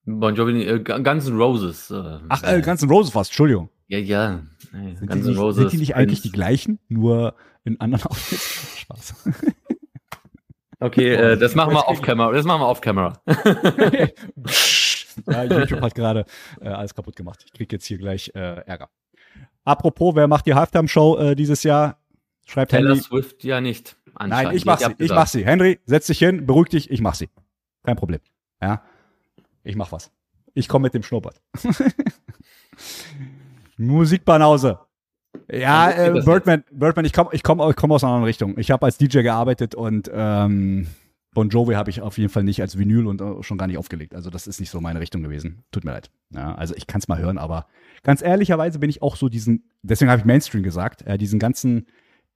[0.05, 1.91] Bon Jovi, äh, Guns N' Roses.
[1.91, 3.69] Äh, Ach, äh, Guns N' Roses fast, Entschuldigung.
[3.89, 4.43] Ja, ja.
[4.73, 7.35] Nee, sind, Guns die nicht, Roses, sind die nicht eigentlich die gleichen, nur
[7.65, 8.79] in anderen Outfits?
[8.79, 9.15] Spaß.
[10.79, 12.33] Okay, äh, das machen wir off camera.
[12.33, 13.21] Das machen wir off camera.
[15.27, 16.25] ja, YouTube hat gerade
[16.61, 17.43] äh, alles kaputt gemacht.
[17.47, 18.89] Ich kriege jetzt hier gleich äh, Ärger.
[19.65, 21.99] Apropos, wer macht die Halftime-Show äh, dieses Jahr?
[22.47, 23.03] Schreibt Taylor Henry.
[23.03, 23.97] Swift ja nicht.
[24.19, 24.95] Nein, ich mach sie.
[24.99, 25.45] Ich mach sie.
[25.45, 27.29] Henry, setz dich hin, beruhig dich, ich mach sie.
[27.85, 28.21] Kein Problem.
[28.61, 28.83] Ja,
[29.63, 30.11] ich mach was.
[30.55, 31.41] Ich komme mit dem Schnurrbart.
[33.77, 34.81] Musikbanause.
[35.51, 38.59] Ja, äh, Birdman, Birdman, ich komme ich komm, ich komm aus einer anderen Richtung.
[38.59, 40.89] Ich habe als DJ gearbeitet und ähm,
[41.33, 43.79] Bon Jovi habe ich auf jeden Fall nicht als Vinyl und uh, schon gar nicht
[43.79, 44.15] aufgelegt.
[44.15, 45.63] Also das ist nicht so meine Richtung gewesen.
[45.71, 46.11] Tut mir leid.
[46.31, 47.67] Ja, also ich kann es mal hören, aber
[48.03, 51.87] ganz ehrlicherweise bin ich auch so diesen, deswegen habe ich Mainstream gesagt, äh, diesen ganzen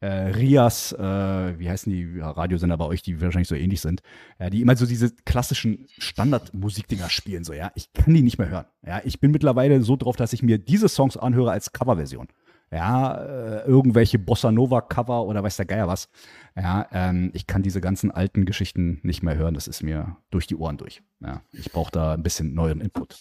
[0.00, 4.02] äh, Rias, äh, wie heißen die Radiosender bei euch, die wahrscheinlich so ähnlich sind,
[4.38, 7.72] ja, die immer so diese klassischen Standardmusikdinger spielen, so, ja.
[7.74, 8.66] Ich kann die nicht mehr hören.
[8.86, 12.28] Ja, ich bin mittlerweile so drauf, dass ich mir diese Songs anhöre als Coverversion
[12.74, 16.09] ja, äh, irgendwelche Bossa Nova Cover oder weiß der Geier was.
[16.56, 19.55] Ja, ähm, ich kann diese ganzen alten Geschichten nicht mehr hören.
[19.55, 21.02] Das ist mir durch die Ohren durch.
[21.20, 23.16] Ja, ich brauche da ein bisschen neuen Input.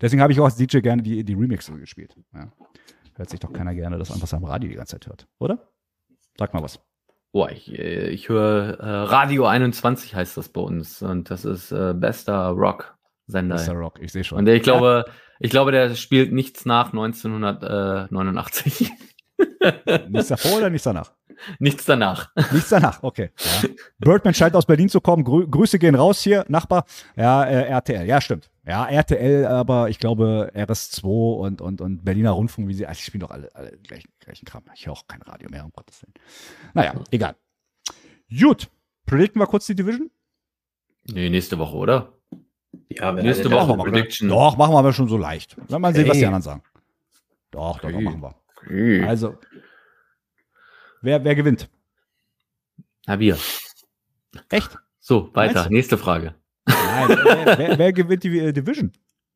[0.00, 2.16] Deswegen habe ich auch als DJ gerne die, die Remixe gespielt.
[2.32, 2.52] Ja.
[3.14, 5.58] Hört sich doch keiner gerne das an, was am Radio die ganze Zeit hört, oder?
[6.38, 6.80] Sag mal was.
[7.32, 11.72] Boah, ich, äh, ich höre äh, Radio 21 heißt das bei uns und das ist
[11.72, 12.96] äh, bester Rock.
[13.26, 13.56] Sender.
[13.56, 14.38] Bester Rock, ich sehe schon.
[14.38, 15.12] Und ich glaube, ja.
[15.42, 18.92] Ich glaube, der spielt nichts nach 1989.
[20.08, 21.10] nichts davor oder nichts danach?
[21.58, 22.30] Nichts danach.
[22.52, 23.30] Nichts danach, okay.
[23.62, 23.68] Ja.
[23.98, 25.24] Birdman scheint aus Berlin zu kommen.
[25.24, 26.84] Grü Grüße gehen raus hier, Nachbar.
[27.16, 28.06] Ja, äh, RTL.
[28.06, 28.50] Ja, stimmt.
[28.64, 33.04] Ja, RTL, aber ich glaube RS2 und, und, und Berliner Rundfunk, wie sie, also ich
[33.04, 34.62] spiele doch alle, alle gleichen, gleichen Kram.
[34.76, 36.14] Ich höre auch kein Radio mehr, um Gottes Willen.
[36.72, 37.34] Naja, egal.
[38.30, 38.68] Gut.
[39.06, 40.08] Predikten wir kurz die Division?
[41.08, 42.21] Nee, nächste Woche, oder?
[42.88, 44.28] Ja, nächste Woche Prediction.
[44.28, 45.56] Doch, machen wir aber schon so leicht.
[45.70, 46.10] Mal sehen, hey.
[46.10, 46.62] was die anderen sagen.
[47.50, 47.92] Doch, doch, okay.
[47.92, 48.34] doch, machen wir.
[48.56, 49.04] Okay.
[49.04, 49.36] Also,
[51.00, 51.68] wer, wer gewinnt?
[53.06, 53.36] Na, wir.
[54.48, 54.78] Echt?
[55.00, 55.68] So, weiter.
[55.68, 56.34] Nächste Frage.
[56.66, 58.92] Nein, wer, wer, wer, gewinnt die äh, Division?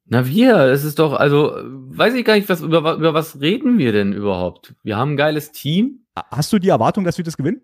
[0.07, 0.57] Na, wir.
[0.67, 4.13] Es ist doch, also, weiß ich gar nicht, was, über, über was reden wir denn
[4.13, 4.75] überhaupt?
[4.83, 6.07] Wir haben ein geiles Team.
[6.31, 7.63] Hast du die Erwartung, dass wir das gewinnen?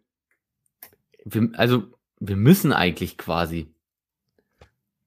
[1.25, 1.85] Wir, also,
[2.19, 3.73] wir müssen eigentlich quasi.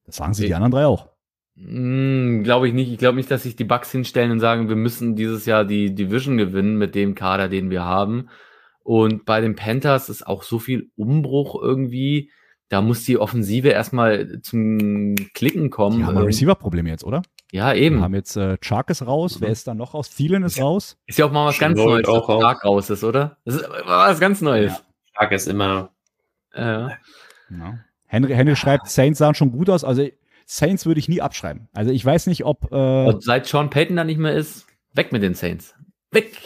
[0.06, 1.10] Das sagen sie die anderen drei auch.
[1.56, 2.92] Mm, glaube ich nicht.
[2.92, 5.96] Ich glaube nicht, dass sich die Bugs hinstellen und sagen, wir müssen dieses Jahr die
[5.96, 8.30] Division gewinnen mit dem Kader, den wir haben.
[8.84, 12.30] Und bei den Panthers ist auch so viel Umbruch irgendwie.
[12.70, 16.00] Da muss die Offensive erstmal zum Klicken kommen.
[16.00, 17.22] Die haben ein Receiver-Problem jetzt, oder?
[17.52, 17.98] Ja, eben.
[17.98, 19.40] Wir haben jetzt äh, Chark ist raus.
[19.40, 19.46] Mhm.
[19.46, 20.10] Wer ist da noch raus?
[20.10, 20.98] Thielen ist raus.
[21.06, 23.38] Ist ja auch mal was ganz Neues, dass Chark raus ist, oder?
[23.46, 24.74] Das ist was ganz Neues.
[24.74, 25.20] Ja.
[25.20, 25.92] Chark ist immer.
[26.54, 27.80] Äh, ja.
[28.08, 29.84] Henry, Henry schreibt, Saints sahen schon gut aus.
[29.84, 30.08] Also
[30.46, 31.68] Saints würde ich nie abschreiben.
[31.74, 32.72] Also ich weiß nicht, ob.
[32.72, 35.76] Äh, Und seit Sean Payton da nicht mehr ist, weg mit den Saints.
[36.12, 36.38] Weg!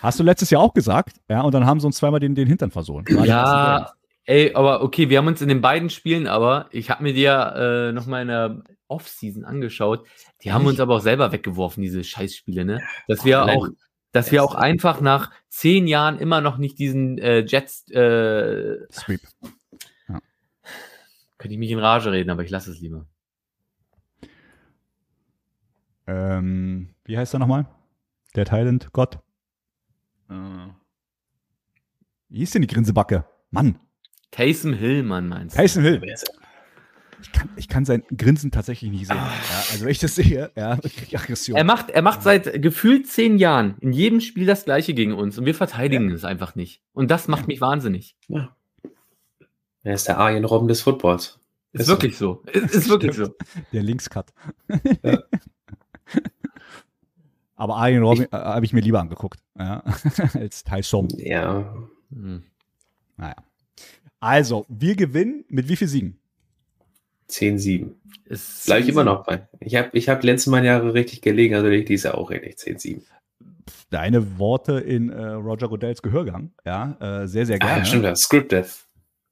[0.00, 2.48] Hast du letztes Jahr auch gesagt, ja, und dann haben sie uns zweimal den, den
[2.48, 3.04] Hintern versohlen.
[3.24, 3.92] Ja,
[4.24, 7.20] ey, aber okay, wir haben uns in den beiden Spielen, aber ich habe mir die
[7.20, 10.06] ja äh, noch mal in der Offseason angeschaut.
[10.42, 12.80] Die haben uns aber auch selber weggeworfen, diese Scheißspiele, ne?
[13.08, 13.68] Dass wir auch,
[14.12, 19.20] dass wir auch einfach nach zehn Jahren immer noch nicht diesen äh, Jets äh, Sweep
[21.40, 23.06] könnte ich mich in Rage reden, aber ich lasse es lieber.
[26.06, 27.66] Ähm, wie heißt er nochmal?
[28.36, 29.20] Der Thailand Gott.
[30.28, 30.34] Äh.
[32.28, 33.24] Wie hieß denn die Grinsebacke?
[33.50, 33.80] Mann.
[34.30, 35.60] Taysom Hill, Mann, meinst du?
[35.60, 36.02] Taysom Hill.
[37.22, 39.16] Ich kann, ich kann sein Grinsen tatsächlich nicht sehen.
[39.16, 39.32] Ja,
[39.72, 41.56] also wenn ich das sehe, ja, ich Aggression.
[41.56, 45.38] Er macht, er macht seit gefühlt zehn Jahren in jedem Spiel das Gleiche gegen uns
[45.38, 46.14] und wir verteidigen ja.
[46.14, 46.82] es einfach nicht.
[46.92, 48.16] Und das macht mich wahnsinnig.
[48.28, 48.54] Ja.
[49.82, 51.38] Er ist der Arjen Robben des Footballs.
[51.72, 52.42] Ist, ist wirklich so.
[52.44, 52.50] so.
[52.50, 53.34] Ist, ist wirklich so.
[53.72, 54.32] Der Linkscut.
[55.02, 55.22] Ja.
[57.56, 59.82] Aber Arjen Robben äh, habe ich mir lieber angeguckt, ja,
[60.34, 61.08] als Tyson.
[61.18, 61.74] Ja.
[62.10, 62.42] Hm.
[63.16, 63.36] Naja.
[64.18, 66.18] Also, wir gewinnen mit wie viel Siegen?
[67.30, 67.90] 10-7.
[68.66, 69.46] Bleib ich immer noch bei.
[69.60, 73.02] Ich habe ich hab letzten Mal Jahre richtig gelegen, also ich diese auch richtig 10-7.
[73.90, 76.52] deine Worte in äh, Roger Goodell's Gehörgang.
[76.64, 77.82] Ja, äh, sehr, sehr gerne.
[77.82, 78.68] Ah, stimmt, ja, Scripted.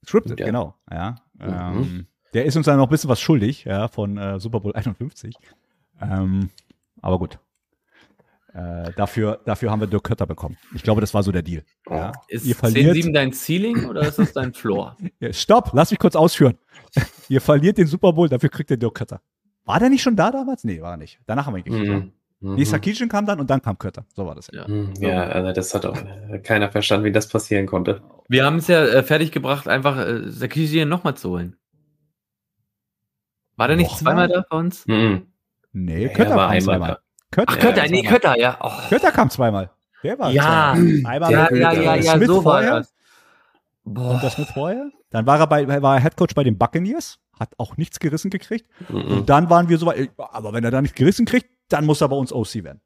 [0.05, 0.45] Scripted, ja.
[0.45, 0.75] genau.
[0.91, 1.15] Ja.
[1.33, 1.47] Mhm.
[1.47, 4.73] Ähm, der ist uns dann noch ein bisschen was schuldig, ja, von äh, Super Bowl
[4.73, 5.35] 51.
[6.01, 6.49] Ähm,
[7.01, 7.39] aber gut.
[8.53, 10.57] Äh, dafür, dafür haben wir Dirk Kötter bekommen.
[10.73, 11.63] Ich glaube, das war so der Deal.
[11.89, 12.11] Ja.
[12.27, 14.97] Ist Ihr verliert, 10-7 dein Ceiling oder ist das dein Floor?
[15.31, 16.57] stopp, lass mich kurz ausführen.
[17.27, 19.21] Ihr verliert den Super Bowl, dafür kriegt ihr Dirk Kötter.
[19.65, 20.63] War der nicht schon da damals?
[20.63, 21.19] Nee, war er nicht.
[21.27, 22.05] Danach haben wir ihn gekriegt.
[22.05, 22.13] Mhm.
[22.41, 22.55] Mhm.
[22.55, 24.05] Die Sarkisian kam dann und dann kam Kötter.
[24.15, 24.67] So war das ja.
[24.67, 24.93] Mhm.
[24.99, 28.01] Ja, also das hat auch äh, keiner verstanden, wie das passieren konnte.
[28.29, 31.55] Wir haben es ja äh, fertiggebracht, einfach äh, Sarkisian nochmal zu holen.
[33.57, 34.87] War der nicht zweimal da bei uns?
[34.87, 35.27] Mhm.
[35.73, 36.99] Nee, Kötter ja, war kam zweimal.
[37.31, 38.57] Kötter, Ach, Kötter, nee, Kötter, ja.
[38.61, 38.71] Oh.
[38.87, 39.69] Kötter kam zweimal.
[40.01, 40.71] Der war ja.
[40.71, 42.71] Einmal ja, ja, ja, ja, Smith so vorher.
[42.71, 42.93] war das.
[43.83, 44.11] Boah.
[44.11, 44.89] Und das mit vorher?
[45.09, 48.67] Dann war er bei, war er Headcoach bei den Buccaneers, hat auch nichts gerissen gekriegt.
[48.87, 49.01] Mhm.
[49.01, 52.01] Und dann waren wir so weit, aber wenn er da nichts gerissen kriegt, dann muss
[52.01, 52.81] er bei uns OC werden.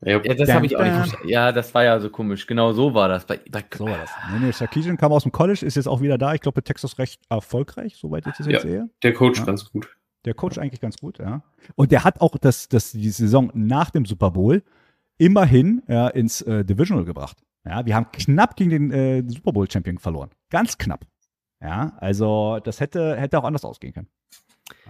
[0.00, 1.28] Ja, das habe ich auch nicht verstanden.
[1.28, 2.46] Ja, das war ja so komisch.
[2.46, 3.26] Genau so war das.
[3.26, 4.10] Bei, bei so war das.
[4.32, 6.34] Nee, nee, Sarkisian kam aus dem College, ist jetzt auch wieder da.
[6.34, 8.90] Ich glaube, bei Texas recht erfolgreich, soweit ich das jetzt ja, sehe.
[9.02, 9.44] Der Coach ja.
[9.44, 9.88] ganz gut.
[10.24, 11.42] Der Coach eigentlich ganz gut, ja.
[11.74, 14.62] Und der hat auch das, das, die Saison nach dem Super Bowl
[15.16, 17.38] immerhin ja, ins äh, Divisional gebracht.
[17.64, 20.30] Ja, wir haben knapp gegen den äh, Super Bowl Champion verloren.
[20.50, 21.04] Ganz knapp.
[21.60, 24.08] Ja, also das hätte, hätte auch anders ausgehen können.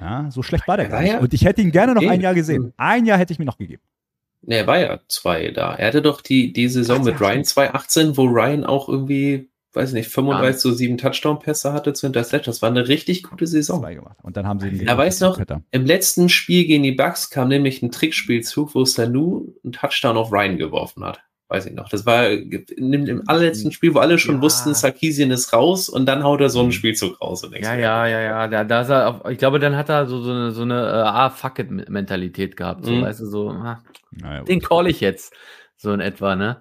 [0.00, 1.18] Ja, so schlecht war der gar nicht.
[1.18, 2.72] Und ich hätte ihn gerne noch ein Jahr gesehen.
[2.76, 3.82] Ein Jahr hätte ich mir noch gegeben.
[4.42, 5.74] Ne, er war ja zwei da.
[5.74, 10.08] Er hatte doch die, die Saison mit Ryan 2018, wo Ryan auch irgendwie weiß nicht,
[10.08, 12.52] 35 zu 7 Touchdown-Pässe hatte zu Interception.
[12.52, 13.84] Das war eine richtig gute Saison.
[14.22, 14.86] Und dann haben sie ihn.
[14.86, 15.40] Er weiß noch,
[15.70, 20.32] im letzten Spiel gegen die Bucks kam nämlich ein Trickspielzug, wo Sanu einen Touchdown auf
[20.32, 21.20] Ryan geworfen hat.
[21.50, 21.88] Weiß ich noch.
[21.88, 24.42] Das war im, im allerletzten Spiel, wo alle schon ja.
[24.42, 27.48] wussten, Sarkisian ist raus und dann haut er so einen Spielzug raus.
[27.50, 28.48] ja, ja, ja, ja.
[28.48, 31.06] Da, da er auf, ich glaube, dann hat er so, so eine, so eine uh,
[31.06, 32.84] ah, fuck it Mentalität gehabt.
[32.84, 33.02] So, mhm.
[33.02, 35.32] weißt du, so, ah, naja, den call ich jetzt.
[35.78, 36.60] So in etwa, ne?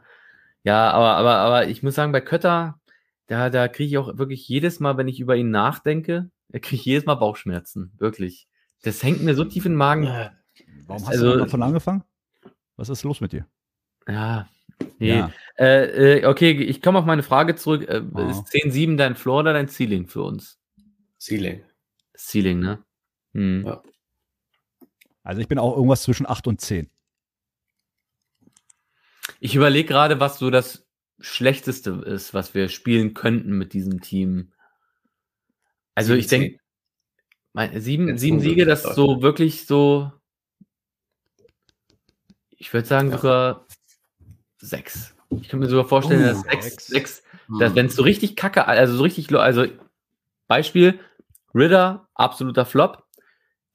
[0.63, 2.79] Ja, aber, aber, aber ich muss sagen, bei Kötter,
[3.27, 6.85] da, da kriege ich auch wirklich jedes Mal, wenn ich über ihn nachdenke, kriege ich
[6.85, 7.91] jedes Mal Bauchschmerzen.
[7.97, 8.47] Wirklich.
[8.83, 10.05] Das hängt mir so tief in den Magen.
[10.85, 12.03] Warum hast also, du davon angefangen?
[12.77, 13.45] Was ist los mit dir?
[14.07, 14.47] Ja,
[14.99, 15.17] nee.
[15.17, 15.31] Ja.
[15.57, 17.87] Äh, äh, okay, ich komme auf meine Frage zurück.
[17.89, 18.29] Oh.
[18.29, 20.59] Ist 10-7 dein Floor oder dein Ceiling für uns?
[21.19, 21.63] Ceiling.
[22.15, 22.83] Ceiling, ne?
[23.33, 23.65] Hm.
[23.65, 23.81] Ja.
[25.23, 26.89] Also ich bin auch irgendwas zwischen 8 und 10.
[29.39, 30.87] Ich überlege gerade, was so das
[31.19, 34.53] Schlechteste ist, was wir spielen könnten mit diesem Team.
[35.95, 36.59] Also ich denke,
[37.75, 40.11] sieben, sieben Siege, das ist so wirklich so,
[42.49, 43.66] ich würde sagen sogar
[44.69, 45.15] sechs.
[45.29, 47.23] Ich kann mir sogar vorstellen, uh, dass sechs, sechs,
[47.59, 49.65] dass wenn es so richtig kacke, also so richtig, also
[50.47, 50.99] Beispiel,
[51.53, 53.03] Ritter, absoluter Flop.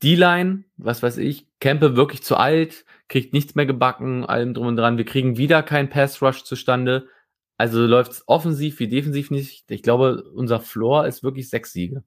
[0.03, 4.77] D-Line, was weiß ich, Kempe wirklich zu alt, kriegt nichts mehr gebacken, allem drum und
[4.77, 4.99] dran.
[4.99, 7.09] Wir kriegen wieder keinen Pass-Rush zustande.
[7.57, 9.71] Also läuft es offensiv wie defensiv nicht.
[9.71, 12.03] Ich glaube, unser Floor ist wirklich sechs Siege.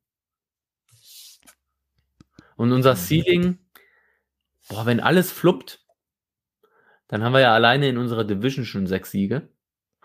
[2.58, 2.98] Und unser mhm.
[2.98, 3.60] Ceiling,
[4.68, 5.85] boah, wenn alles fluppt,
[7.08, 9.50] dann haben wir ja alleine in unserer Division schon sechs Siege.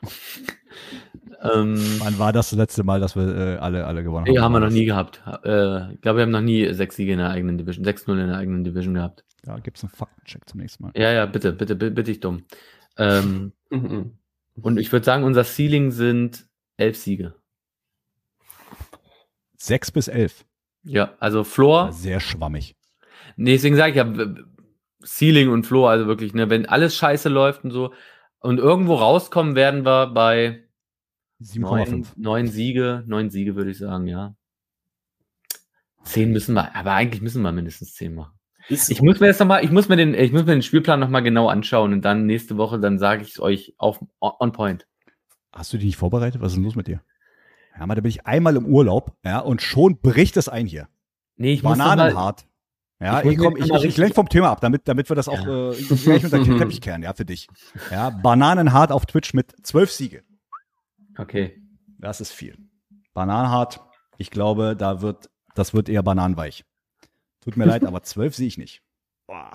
[1.42, 4.34] ähm, Wann war das, das letzte Mal, dass wir äh, alle, alle gewonnen haben?
[4.34, 5.22] Ja, haben wir noch nie gehabt.
[5.44, 8.28] Äh, ich glaube, wir haben noch nie sechs Siege in der eigenen Division, 6-0 in
[8.28, 9.24] der eigenen Division gehabt.
[9.42, 10.92] Da gibt es einen Faktencheck zum nächsten Mal.
[10.94, 12.44] Ja, ja, bitte, bitte, bitte, bitte ich dumm.
[12.98, 14.18] Ähm, mhm.
[14.60, 16.46] Und ich würde sagen, unser Ceiling sind
[16.76, 17.34] elf Siege.
[19.56, 20.44] Sechs bis elf.
[20.82, 21.92] Ja, also Floor.
[21.92, 22.76] Sehr schwammig.
[23.36, 24.04] Nee, deswegen sage ich ja,
[25.04, 27.92] Ceiling und Floor, also wirklich, ne, wenn alles scheiße läuft und so.
[28.40, 30.64] Und irgendwo rauskommen werden wir bei
[31.42, 32.08] 7,5.
[32.16, 34.34] Neun Siege, neun Siege würde ich sagen, ja.
[36.04, 38.32] Zehn müssen wir, aber eigentlich müssen wir mindestens zehn machen.
[38.68, 41.22] Ich muss mir jetzt nochmal, ich muss mir den, ich muss mir den Spielplan nochmal
[41.22, 44.86] genau anschauen und dann nächste Woche, dann sage ich es euch auf on point.
[45.52, 46.40] Hast du die nicht vorbereitet?
[46.40, 47.02] Was ist denn los mit dir?
[47.78, 50.88] Ja, mal, da bin ich einmal im Urlaub, ja, und schon bricht es ein hier.
[51.36, 52.44] Nee, ich Bananenhart.
[53.00, 55.46] Ja, ich, ich, komm, ich, ich lenke vom Thema ab, damit, damit wir das auch
[55.46, 55.70] ja.
[55.70, 57.48] äh, gleich unter den Teppich kehren, ja, für dich.
[57.90, 60.22] Ja, Bananenhart auf Twitch mit zwölf Siege.
[61.16, 61.62] Okay.
[61.98, 62.58] Das ist viel.
[63.14, 63.80] Bananenhart,
[64.18, 66.64] ich glaube, da wird, das wird eher bananenweich.
[67.40, 68.82] Tut mir leid, aber zwölf sehe ich nicht.
[69.26, 69.50] Boah.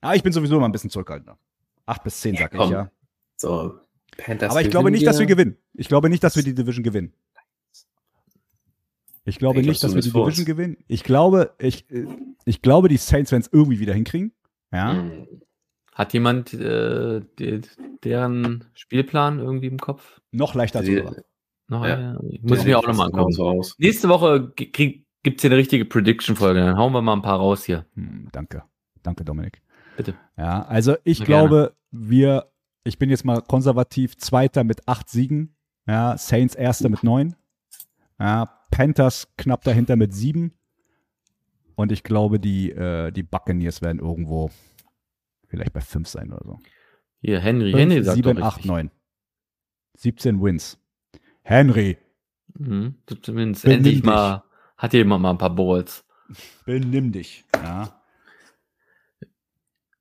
[0.00, 1.38] Ah, ich bin sowieso immer ein bisschen zurückhaltender.
[1.86, 2.90] Acht bis zehn, sag ja, ich, ja.
[3.36, 3.80] So,
[4.16, 5.56] Panthers aber ich glaube nicht, dass wir gewinnen.
[5.74, 7.12] Ich glaube nicht, dass wir die Division gewinnen.
[9.24, 10.76] Ich glaube ich nicht, dass wir die Division gewinnen.
[10.88, 11.86] Ich glaube, ich,
[12.44, 14.32] ich glaube, die Saints werden es irgendwie wieder hinkriegen.
[14.72, 14.94] Ja.
[14.94, 15.26] Hm.
[15.92, 17.60] Hat jemand äh, die,
[18.04, 20.20] deren Spielplan irgendwie im Kopf?
[20.30, 21.24] Noch leichter zu
[21.68, 22.18] Noch, ja.
[22.40, 23.32] Muss ich mir auch nochmal angucken.
[23.32, 26.60] So Nächste Woche krieg, gibt es hier eine richtige Prediction-Folge.
[26.60, 27.84] Dann hauen wir mal ein paar raus hier.
[27.94, 28.62] Hm, danke.
[29.02, 29.60] Danke, Dominik.
[29.96, 30.14] Bitte.
[30.38, 32.08] Ja, also ich Na, glaube, gerne.
[32.08, 32.50] wir
[32.84, 35.54] ich bin jetzt mal konservativ, Zweiter mit acht Siegen.
[35.86, 37.36] Ja, Saints Erster mit neun.
[38.18, 40.52] Ja, Panthers knapp dahinter mit sieben.
[41.74, 44.50] Und ich glaube, die, äh, die Buccaneers werden irgendwo
[45.48, 46.58] vielleicht bei fünf sein oder so.
[47.22, 47.72] Hier, Henry.
[47.72, 48.70] Fünf, Henry sagt sieben, doch acht, richtig.
[48.70, 48.90] neun.
[49.96, 50.78] 17 Wins.
[51.42, 51.98] Henry,
[52.58, 53.62] Mhm, 17 Wins.
[53.62, 54.04] Benimm Endlich dich.
[54.04, 54.42] mal,
[54.76, 56.04] hat jemand mal ein paar Balls.
[56.64, 57.44] benimm dich.
[57.54, 57.99] Ja.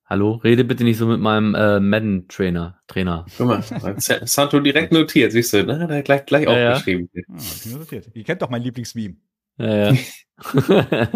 [0.10, 2.82] Hallo, rede bitte nicht so mit meinem äh, Madden-Trainer.
[2.88, 3.28] Trainer.
[3.38, 3.62] Guck mal,
[4.00, 5.80] Santo direkt notiert, siehst du, ne?
[5.80, 6.72] Hat er gleich, gleich Ja, ja.
[6.72, 7.10] aufgeschrieben.
[7.32, 8.10] Ah, ich mir notiert.
[8.16, 9.18] Ihr kennt doch mein Lieblingsmeme.
[9.58, 9.94] Ja, ja.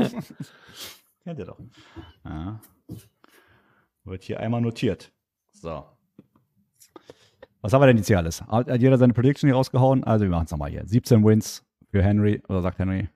[1.24, 1.60] Kennt ihr doch.
[2.24, 2.62] Ja.
[4.04, 5.12] Wird hier einmal notiert.
[5.54, 5.86] So.
[7.62, 8.44] Was haben wir denn jetzt hier alles?
[8.44, 10.04] Hat hat jeder seine Prediction hier rausgehauen?
[10.04, 10.86] Also wir machen es nochmal hier.
[10.86, 13.10] 17 Wins für Henry, oder sagt Henry.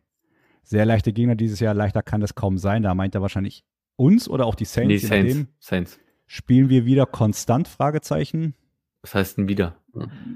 [0.63, 2.81] Sehr leichte Gegner dieses Jahr, leichter kann es kaum sein.
[2.81, 3.63] Da meint er wahrscheinlich
[3.97, 4.87] uns oder auch die Saints.
[4.87, 5.33] nee, Saints.
[5.35, 5.47] nachdem.
[5.59, 5.99] Saints.
[6.25, 7.67] Spielen wir wieder konstant?
[7.67, 8.53] Fragezeichen.
[9.01, 9.75] Was heißt denn wieder?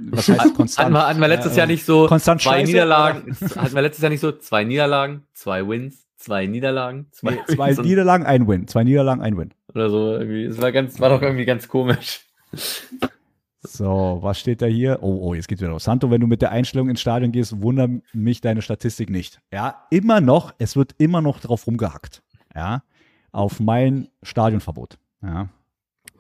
[0.10, 0.86] Was heißt konstant?
[0.86, 3.36] Hatten wir, hatten wir letztes Ja, Jahr nicht so konstant zwei scheiße, Niederlagen?
[3.56, 7.74] hatten wir letztes Jahr nicht so zwei Niederlagen, zwei Wins, zwei Niederlagen, zwei, Nee, zwei
[7.74, 8.68] Niederlagen, ein Win.
[8.68, 9.54] Zwei Niederlagen, ein Win.
[9.74, 10.46] oder so irgendwie.
[10.46, 12.26] Es war ganz, war doch irgendwie ganz komisch.
[13.64, 15.00] So, was steht da hier?
[15.02, 15.84] Oh, oh, jetzt geht's wieder los.
[15.84, 19.40] Santo, wenn du mit der Einstellung ins Stadion gehst, wundert mich deine Statistik nicht.
[19.54, 22.24] Ja, immer noch, es wird immer noch drauf rumgehackt.
[22.56, 22.84] Ja,
[23.32, 24.98] auf mein Stadionverbot.
[25.22, 25.50] Ja.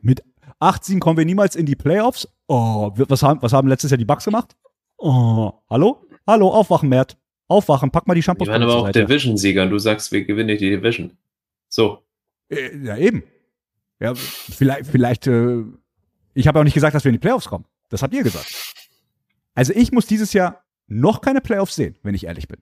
[0.01, 0.23] Mit
[0.59, 2.27] 18 kommen wir niemals in die Playoffs.
[2.47, 4.55] Oh, wir- was haben, was haben letztes Jahr die Bucks gemacht?
[4.97, 6.05] Oh, hallo?
[6.27, 7.17] Hallo, aufwachen, Mert.
[7.47, 8.91] Aufwachen, pack mal die Wir Shampoos waren aber auch.
[8.91, 11.17] Division-Sieger und du sagst, wir gewinnen die Division.
[11.67, 12.03] So.
[12.49, 13.23] Äh, Ja, eben.
[13.99, 15.63] Ja, vielleicht, vielleicht, äh,
[16.33, 17.65] ich habe auch nicht gesagt, dass wir in die Playoffs kommen.
[17.89, 18.73] Das habt ihr gesagt.
[19.53, 22.59] Also ich muss dieses Jahr noch keine Playoffs sehen, wenn ich ehrlich bin.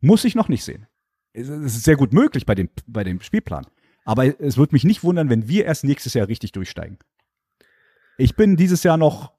[0.00, 0.86] Muss ich noch nicht sehen.
[1.32, 3.66] Es es ist sehr gut möglich bei dem, bei dem Spielplan.
[4.06, 6.98] Aber es wird mich nicht wundern, wenn wir erst nächstes Jahr richtig durchsteigen.
[8.16, 9.32] Ich bin dieses Jahr noch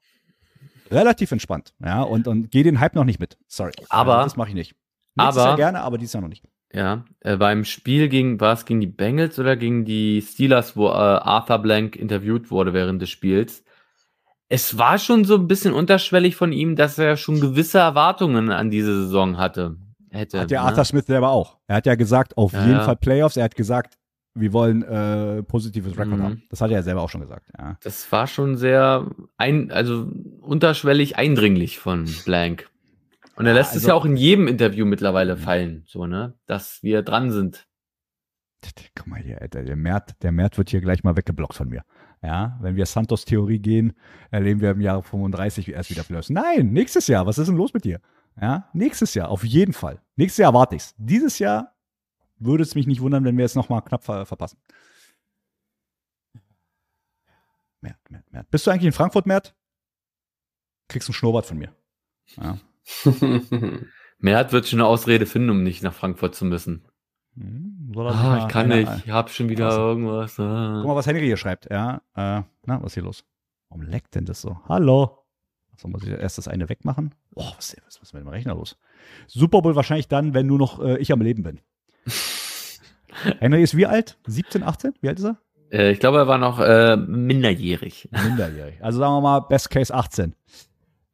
[0.90, 3.36] relativ entspannt, ja, und, und gehe den Hype noch nicht mit.
[3.48, 3.72] Sorry.
[3.88, 4.74] Aber- das mache ich nicht.
[5.16, 6.44] Nächstes aber- Jahr gerne, aber dieses Jahr noch nicht.
[6.72, 10.88] Ja, äh, beim Spiel gegen, war es gegen die Bengals oder gegen die Steelers, wo
[10.88, 13.64] äh, Arthur Blank interviewt wurde während des Spiels?
[14.50, 18.70] Es war schon so ein bisschen unterschwellig von ihm, dass er schon gewisse Erwartungen an
[18.70, 19.76] diese Saison hatte.
[20.10, 20.40] Hätte.
[20.40, 20.66] Hat der ne?
[20.68, 21.56] Arthur Smith selber auch.
[21.66, 22.84] Er hat ja gesagt, auf Ja, jeden ja.
[22.84, 23.36] Fall Playoffs.
[23.38, 23.98] Er hat gesagt,
[24.34, 26.22] wir wollen äh, positives Rekord Mhm.
[26.22, 26.42] haben.
[26.50, 27.48] Das hat er ja selber auch schon gesagt.
[27.58, 27.76] Ja.
[27.82, 30.10] Das war schon sehr ein, also
[30.40, 32.68] unterschwellig eindringlich von Blank.
[33.36, 36.34] Und er Ja, lässt es also- ja auch in jedem Interview mittlerweile fallen, so, ne?
[36.46, 37.66] Dass wir dran sind.
[38.96, 41.82] Guck mal hier, Alter, der Mert, der Mert wird hier gleich mal weggeblockt von mir.
[42.22, 43.92] Ja, wenn wir Santos Theorie gehen,
[44.32, 46.30] erleben wir im Jahr 35 erst wieder Playoffs.
[46.30, 47.24] Nein, nächstes Jahr.
[47.26, 48.00] Was ist denn los mit dir?
[48.40, 50.00] Ja, nächstes Jahr, auf jeden Fall.
[50.16, 50.94] Nächstes Jahr warte ich's.
[50.98, 51.72] Dieses Jahr
[52.40, 54.58] würde es mich nicht wundern, wenn wir es nochmal knapp ver verpassen.
[57.80, 58.50] Mert, Mert, Mert.
[58.50, 59.54] Bist du eigentlich in Frankfurt, Mert?
[60.88, 61.74] Kriegst einen Schnurrbart von mir.
[62.36, 62.58] Ja.
[64.18, 66.86] Mert wird schon eine Ausrede finden, um nicht nach Frankfurt zu müssen.
[67.34, 69.80] Hm, Ah, ich kann nicht, ich hab schon wieder Also.
[69.80, 70.38] irgendwas.
[70.40, 70.78] Ah.
[70.80, 71.70] Guck mal, was Henry hier schreibt.
[71.70, 73.24] Ja, äh, na, was ist hier los?
[73.68, 74.58] Warum leckt denn das so?
[74.68, 75.24] Hallo?
[75.76, 77.14] So, muss ich erst das eine wegmachen?
[77.30, 78.76] Boah, was, was ist mit dem Rechner los?
[79.28, 81.60] Super Bowl wahrscheinlich dann, wenn nur noch äh, ich am Leben bin.
[83.40, 84.18] Henry ist wie alt?
[84.26, 84.94] 17, 18?
[85.00, 85.38] Wie alt ist er?
[85.70, 88.08] Äh, ich glaube, er war noch äh, minderjährig.
[88.24, 88.82] Minderjährig.
[88.82, 90.34] Also sagen wir mal, Best Case 18.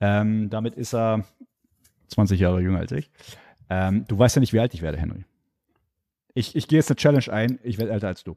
[0.01, 1.25] Ähm, damit ist er
[2.09, 3.11] 20 Jahre jünger als ich.
[3.71, 5.25] Ähm, du weißt ja nicht, wie alt ich werde, Henry.
[6.35, 7.59] Ich, ich gehe jetzt eine Challenge ein.
[7.63, 8.37] Ich werde älter als du.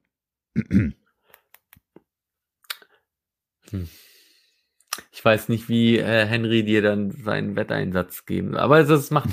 [5.17, 9.29] Ich weiß nicht, wie äh, Henry dir dann seinen Wetteinsatz geben, aber das macht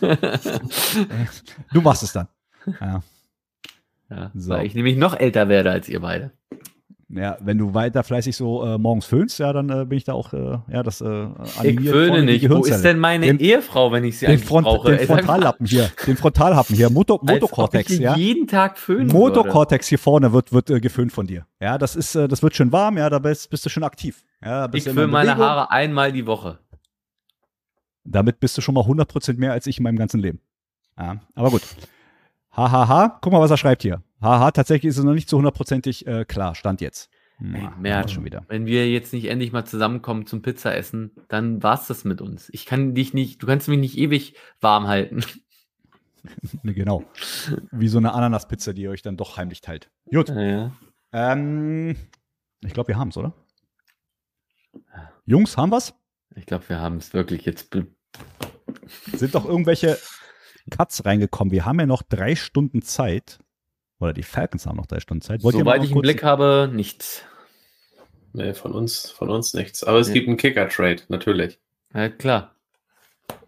[1.72, 2.26] Du machst es dann.
[2.80, 3.00] Ja.
[4.10, 4.50] ja, So.
[4.50, 6.32] weil ich nämlich noch älter werde als ihr beide.
[7.16, 10.14] Ja, wenn du weiter fleißig so äh, morgens föhnst, ja, dann äh, bin ich da
[10.14, 11.26] auch, äh, ja, das äh,
[11.62, 12.50] Ich föhne nicht.
[12.50, 14.96] Wo ist denn meine Den- Ehefrau, wenn ich sie den, eigentlich Front, brauche?
[14.96, 18.16] den Frontallappen hier, den Frontalhappen hier, Moto, als ob ich Motokortex, hier ja.
[18.16, 19.06] jeden Tag föhnen.
[19.08, 21.46] Motokortex hier vorne wird, wird äh, geföhnt von dir.
[21.60, 24.24] Ja, das ist, äh, das wird schön warm, ja, da bist, bist du schon aktiv.
[24.44, 25.36] Ja, Ich föhne in meine.
[25.36, 26.58] Haare einmal die Woche.
[28.02, 30.40] Damit bist du schon mal 100% mehr als ich in meinem ganzen Leben.
[30.98, 31.62] Ja, aber gut.
[32.56, 34.02] Hahaha, guck mal, was er schreibt hier.
[34.22, 37.10] Haha, tatsächlich ist es noch nicht zu hundertprozentig äh, klar, Stand jetzt.
[37.40, 38.44] Ey, Ja, Mert, schon wieder.
[38.48, 42.48] Wenn wir jetzt nicht endlich mal zusammenkommen zum Pizzaessen, dann war's das mit uns.
[42.52, 45.24] Ich kann dich nicht, du kannst mich nicht ewig warm halten.
[46.62, 47.04] Genau.
[47.70, 49.90] Wie so eine Ananaspizza, die ihr euch dann doch heimlich teilt.
[50.10, 50.30] Gut.
[50.30, 50.72] Ja.
[51.12, 51.96] Ähm,
[52.62, 53.34] ich glaube, wir haben es, oder?
[55.26, 55.92] Jungs, haben wir's?
[56.34, 57.76] Ich glaube, wir haben es wirklich jetzt.
[59.12, 59.98] Sind doch irgendwelche
[60.70, 61.52] Cuts reingekommen.
[61.52, 63.38] Wir haben ja noch drei Stunden Zeit.
[64.00, 65.42] Oder die Falcons haben noch drei Stunden Zeit.
[65.42, 67.22] Wollt Soweit ich einen Blick habe, nichts.
[68.32, 69.84] Nee, von uns, von uns nichts.
[69.84, 70.14] Aber es ja.
[70.14, 71.60] gibt einen Kicker-Trade, natürlich.
[71.94, 72.54] Ja, klar.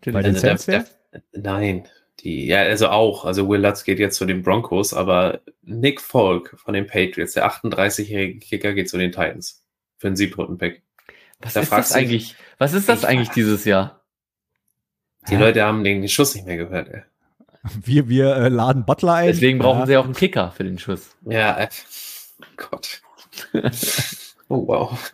[0.05, 0.86] Bei den also der, der,
[1.32, 1.88] Nein,
[2.20, 3.24] die, ja, also auch.
[3.24, 7.51] Also Will Lutz geht jetzt zu den Broncos, aber Nick Folk von den Patriots, der
[7.51, 9.64] 38-jährige Kicker, geht zu den Titans.
[9.98, 10.82] Für einen Siebrunden-Pick.
[11.40, 12.36] Was da ist das eigentlich?
[12.59, 13.95] Was ist das eigentlich dieses Jahr?
[15.28, 15.40] Die Hä?
[15.40, 17.03] Leute haben den, den Schuss nicht mehr gehört, ey.
[17.82, 19.27] Wir, wir äh, laden Butler ein.
[19.27, 19.86] Deswegen brauchen ja.
[19.86, 21.16] sie auch einen Kicker für den Schuss.
[21.24, 21.69] Ja, äh,
[22.57, 23.03] Gott.
[24.48, 25.12] oh, wow.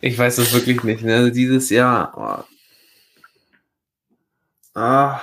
[0.00, 1.02] Ich weiß das wirklich nicht.
[1.02, 1.14] Ne?
[1.14, 2.44] Also dieses Jahr.
[4.74, 4.78] Oh.
[4.78, 5.20] Ah.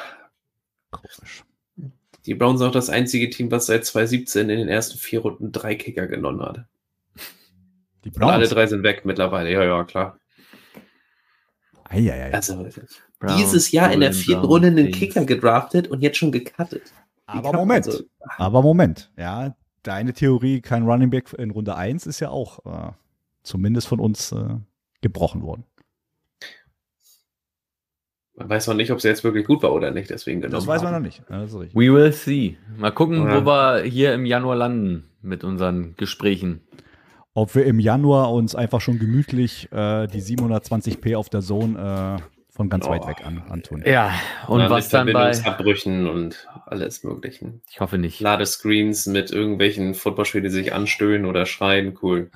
[0.90, 1.44] Komisch.
[2.26, 5.52] Die Browns sind auch das einzige Team, was seit 2017 in den ersten vier Runden
[5.52, 6.66] drei Kicker genommen hat.
[8.06, 8.28] Die Browns?
[8.28, 9.52] Und alle drei sind weg mittlerweile.
[9.52, 10.18] Ja, ja, klar.
[11.90, 12.34] Eieiei.
[12.34, 12.68] Also,
[13.22, 16.92] Browns, dieses Jahr in der vierten Runde einen Kicker gedraftet und jetzt schon gecuttet.
[17.28, 17.88] Aber Moment.
[17.88, 18.04] Also,
[18.38, 19.12] aber Moment.
[19.18, 22.92] Ja, deine Theorie, kein Running Back in Runde 1 ist ja auch äh,
[23.44, 24.56] zumindest von uns äh,
[25.02, 25.64] gebrochen worden.
[28.36, 30.56] Man weiß noch nicht, ob es jetzt wirklich gut war oder nicht, deswegen genau.
[30.56, 31.22] Das weiß man noch nicht.
[31.30, 32.58] We will see.
[32.76, 33.40] Mal gucken, ja.
[33.40, 36.62] wo wir hier im Januar landen mit unseren Gesprächen.
[37.36, 42.41] Ob wir im Januar uns einfach schon gemütlich äh, die 720p auf der Zone äh,
[42.62, 42.92] von ganz oh.
[42.92, 43.84] weit weg an, antun.
[43.86, 44.14] Ja,
[44.48, 47.64] und, und was dann bei Abbrüchen und alles möglichen.
[47.72, 48.20] Ich hoffe nicht.
[48.20, 52.30] Ladescreens mit irgendwelchen Footballspielen, die sich anstöhnen oder schreien, cool.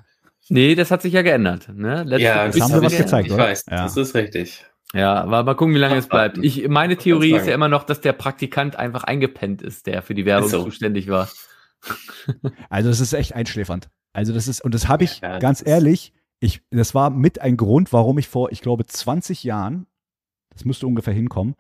[0.49, 1.69] Nee, das hat sich ja geändert.
[1.72, 2.03] Ne?
[2.03, 3.43] Letzte ja, das haben wir was gezeigt, ich oder?
[3.43, 3.84] weiß, ja.
[3.84, 4.65] das ist richtig.
[4.93, 6.38] Ja, aber mal gucken, wie lange es bleibt.
[6.41, 10.15] Ich, meine Theorie ist ja immer noch, dass der Praktikant einfach eingepennt ist, der für
[10.15, 10.64] die Werbung so.
[10.64, 11.30] zuständig war.
[12.69, 13.89] Also das ist echt einschläfernd.
[14.11, 17.57] Also das ist, und das habe ich ja, ganz ehrlich, ich, das war mit ein
[17.57, 19.85] Grund, warum ich vor, ich glaube, 20 Jahren
[20.56, 21.53] das müsste ungefähr hinkommen.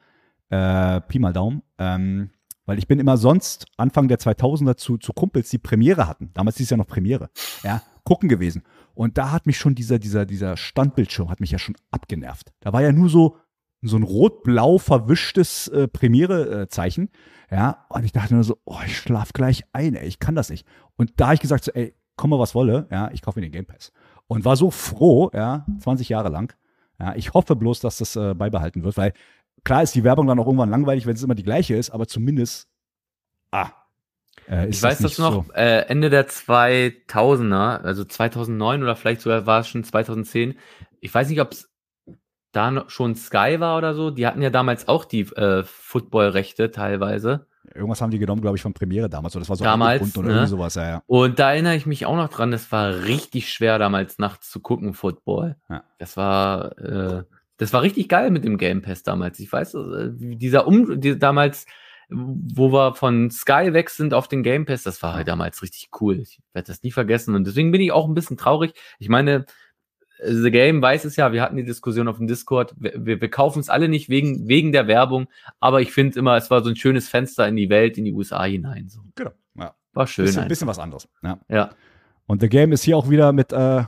[0.49, 1.61] Äh, Pi mal Daumen.
[1.77, 2.31] Ähm,
[2.65, 6.31] weil ich bin immer sonst Anfang der 2000er zu, zu Kumpels, die Premiere hatten.
[6.33, 7.29] Damals ist ja noch Premiere.
[7.63, 8.63] Ja, gucken gewesen.
[8.95, 12.53] Und da hat mich schon dieser, dieser, dieser Standbildschirm hat mich ja schon abgenervt.
[12.61, 13.37] Da war ja nur so,
[13.81, 17.09] so ein rot-blau verwischtes äh, Premiere-Zeichen.
[17.51, 20.49] ja, und ich dachte nur so, oh, ich schlaf gleich ein, ey, ich kann das
[20.49, 20.65] nicht.
[20.95, 23.45] Und da habe ich gesagt so, ey, komm mal was wolle, ja, ich kaufe mir
[23.45, 23.91] den Game Pass.
[24.27, 26.55] Und war so froh, ja, 20 Jahre lang,
[26.99, 29.13] ja, ich hoffe bloß, dass das äh, beibehalten wird, weil
[29.63, 32.07] klar ist die Werbung dann auch irgendwann langweilig, wenn es immer die gleiche ist, aber
[32.07, 32.67] zumindest,
[33.51, 33.71] ah,
[34.49, 35.53] äh, ich weiß das noch, so.
[35.53, 40.57] äh, Ende der 2000er, also 2009 oder vielleicht sogar war es schon 2010.
[41.01, 41.69] Ich weiß nicht, ob es
[42.51, 44.11] da schon Sky war oder so.
[44.11, 47.47] Die hatten ja damals auch die äh, Football-Rechte teilweise.
[47.75, 49.35] Irgendwas haben die genommen, glaube ich, von Premiere damals.
[49.35, 50.33] Oder das war so damals, oder ne?
[50.33, 51.03] irgendwie sowas, ja, ja.
[51.07, 54.61] Und da erinnere ich mich auch noch dran, das war richtig schwer damals nachts zu
[54.61, 55.57] gucken, Football.
[55.69, 55.83] Ja.
[55.97, 57.23] Das war, äh,
[57.57, 59.39] das war richtig geil mit dem Game Pass damals.
[59.39, 61.65] Ich weiß, äh, dieser Um, die, damals,
[62.09, 65.89] wo wir von Sky weg sind auf den Game Pass, das war halt damals richtig
[65.99, 66.19] cool.
[66.19, 67.35] Ich werde das nie vergessen.
[67.35, 68.73] Und deswegen bin ich auch ein bisschen traurig.
[68.99, 69.45] Ich meine,
[70.27, 73.59] The Game weiß es ja, wir hatten die Diskussion auf dem Discord, wir, wir kaufen
[73.59, 75.27] es alle nicht wegen, wegen der Werbung,
[75.59, 78.13] aber ich finde immer, es war so ein schönes Fenster in die Welt, in die
[78.13, 78.89] USA hinein.
[78.89, 79.01] So.
[79.15, 79.75] Genau, ja.
[79.93, 80.25] War schön.
[80.25, 81.07] Bisschen, ein bisschen was anderes.
[81.23, 81.39] Ja.
[81.49, 81.69] ja.
[82.27, 83.83] Und The Game ist hier auch wieder mit äh,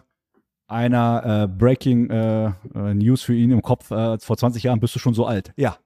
[0.67, 3.91] einer äh, Breaking äh, äh News für ihn im Kopf.
[3.91, 5.53] Äh, vor 20 Jahren bist du schon so alt.
[5.55, 5.77] Ja.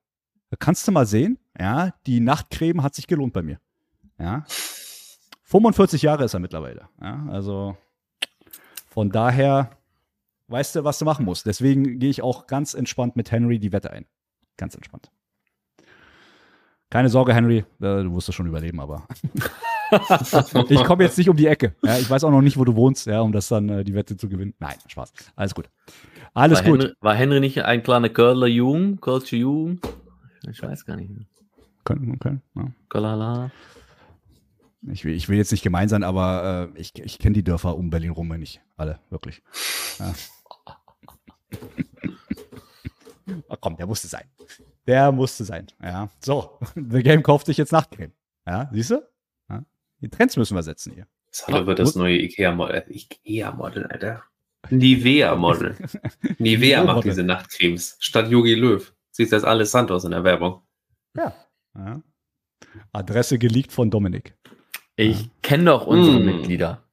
[0.59, 3.59] Kannst du mal sehen, ja, die Nachtcreme hat sich gelohnt bei mir.
[4.19, 4.43] Ja.
[5.43, 6.89] 45 Jahre ist er mittlerweile.
[7.01, 7.77] Ja, also
[8.87, 9.71] von daher
[10.51, 11.45] weißt du, was du machen musst.
[11.45, 14.05] Deswegen gehe ich auch ganz entspannt mit Henry die Wette ein.
[14.57, 15.09] Ganz entspannt.
[16.89, 19.07] Keine Sorge, Henry, äh, du wirst das schon überleben, aber
[20.69, 21.73] ich komme jetzt nicht um die Ecke.
[21.83, 23.93] Ja, ich weiß auch noch nicht, wo du wohnst, ja, um das dann äh, die
[23.93, 24.53] Wette zu gewinnen.
[24.59, 25.13] Nein, Spaß.
[25.37, 25.69] Alles gut.
[26.33, 26.81] Alles war gut.
[26.81, 28.99] Henry, war Henry nicht ein kleiner Curler Jung?
[28.99, 29.79] Culture Jung?
[30.49, 31.11] Ich weiß gar nicht.
[31.85, 32.41] Können, können.
[32.55, 33.49] Ja.
[34.89, 37.77] Ich will, ich will jetzt nicht gemein sein, aber äh, ich, ich kenne die Dörfer
[37.77, 38.61] um Berlin rum nicht.
[38.75, 39.41] Alle, wirklich.
[39.99, 40.13] Ja.
[43.47, 44.25] Oh, komm, der musste sein.
[44.87, 45.67] Der musste sein.
[45.81, 46.09] Ja.
[46.23, 48.13] So, The Game kauft sich jetzt Nachtcreme.
[48.47, 49.07] Ja, siehst du?
[49.49, 49.63] Ja.
[49.99, 51.07] Die Trends müssen wir setzen hier.
[51.31, 52.83] Das wird das neue Ikea-Modell.
[52.89, 54.23] Ikea-Modell, Alter.
[54.69, 55.75] Nivea-Model.
[56.39, 57.97] Nivea macht diese Nachtcremes.
[57.99, 58.93] Statt Yogi Löw.
[59.11, 60.61] Siehst du das alles Santos in der Werbung.
[61.15, 61.33] Ja.
[61.75, 62.01] ja.
[62.91, 64.35] Adresse geleakt von Dominik.
[64.95, 66.25] Ich kenne doch unsere mm.
[66.25, 66.83] Mitglieder.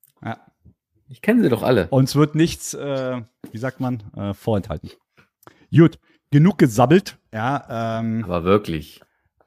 [1.08, 1.88] Ich kenne sie doch alle.
[1.88, 4.90] Uns wird nichts, äh, wie sagt man, äh, vorenthalten.
[5.74, 5.98] Gut,
[6.30, 7.18] genug gesabbelt.
[7.32, 9.00] Ja, ähm, Aber wirklich.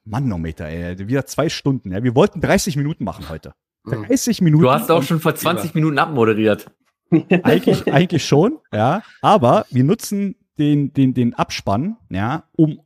[0.04, 1.08] Manometer, ey.
[1.08, 1.92] Wieder zwei Stunden.
[1.92, 2.04] Ja.
[2.04, 3.54] Wir wollten 30 Minuten machen heute.
[3.86, 4.64] 30 Minuten.
[4.64, 6.72] Du hast auch schon vor 20 Minuten abmoderiert.
[7.44, 9.04] eigentlich, eigentlich schon, ja.
[9.22, 12.80] Aber wir nutzen den, den, den Abspann, ja, um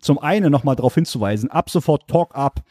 [0.00, 2.62] zum einen nochmal darauf hinzuweisen, ab sofort Talk Up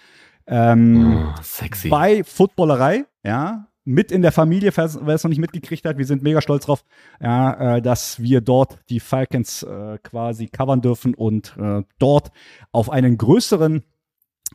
[0.45, 1.89] ähm, oh, sexy.
[1.89, 5.97] bei Footballerei, ja, mit in der Familie, wer es noch nicht mitgekriegt hat.
[5.97, 6.83] Wir sind mega stolz drauf,
[7.21, 12.31] ja, äh, dass wir dort die Falcons äh, quasi covern dürfen und äh, dort
[12.71, 13.83] auf einen größeren,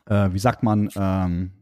[0.07, 1.58] äh, wie sagt man, ähm, äh,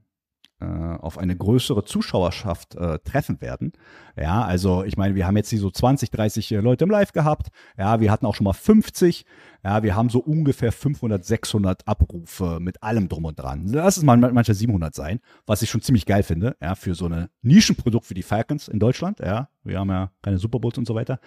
[0.66, 3.74] auf eine größere Zuschauerschaft äh, treffen werden.
[4.16, 7.12] Ja, also ich meine, wir haben jetzt hier so 20, 30 äh, Leute im Live
[7.12, 7.50] gehabt.
[7.78, 9.26] Ja, wir hatten auch schon mal 50.
[9.64, 13.68] Ja, wir haben so ungefähr 500, 600 Abrufe mit allem drum und dran.
[13.68, 17.06] Lass es mal manchmal 700 sein, was ich schon ziemlich geil finde, ja, für so
[17.06, 19.20] ein Nischenprodukt wie die Falcons in Deutschland.
[19.20, 21.20] Ja, wir haben ja keine Super Bowls und so weiter.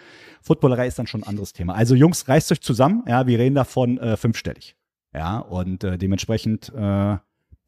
[0.43, 1.75] Footballerei ist dann schon ein anderes Thema.
[1.75, 3.05] Also Jungs, reißt euch zusammen.
[3.07, 4.77] Ja, wir reden davon äh, fünfstellig.
[5.15, 7.17] Ja, und äh, dementsprechend äh,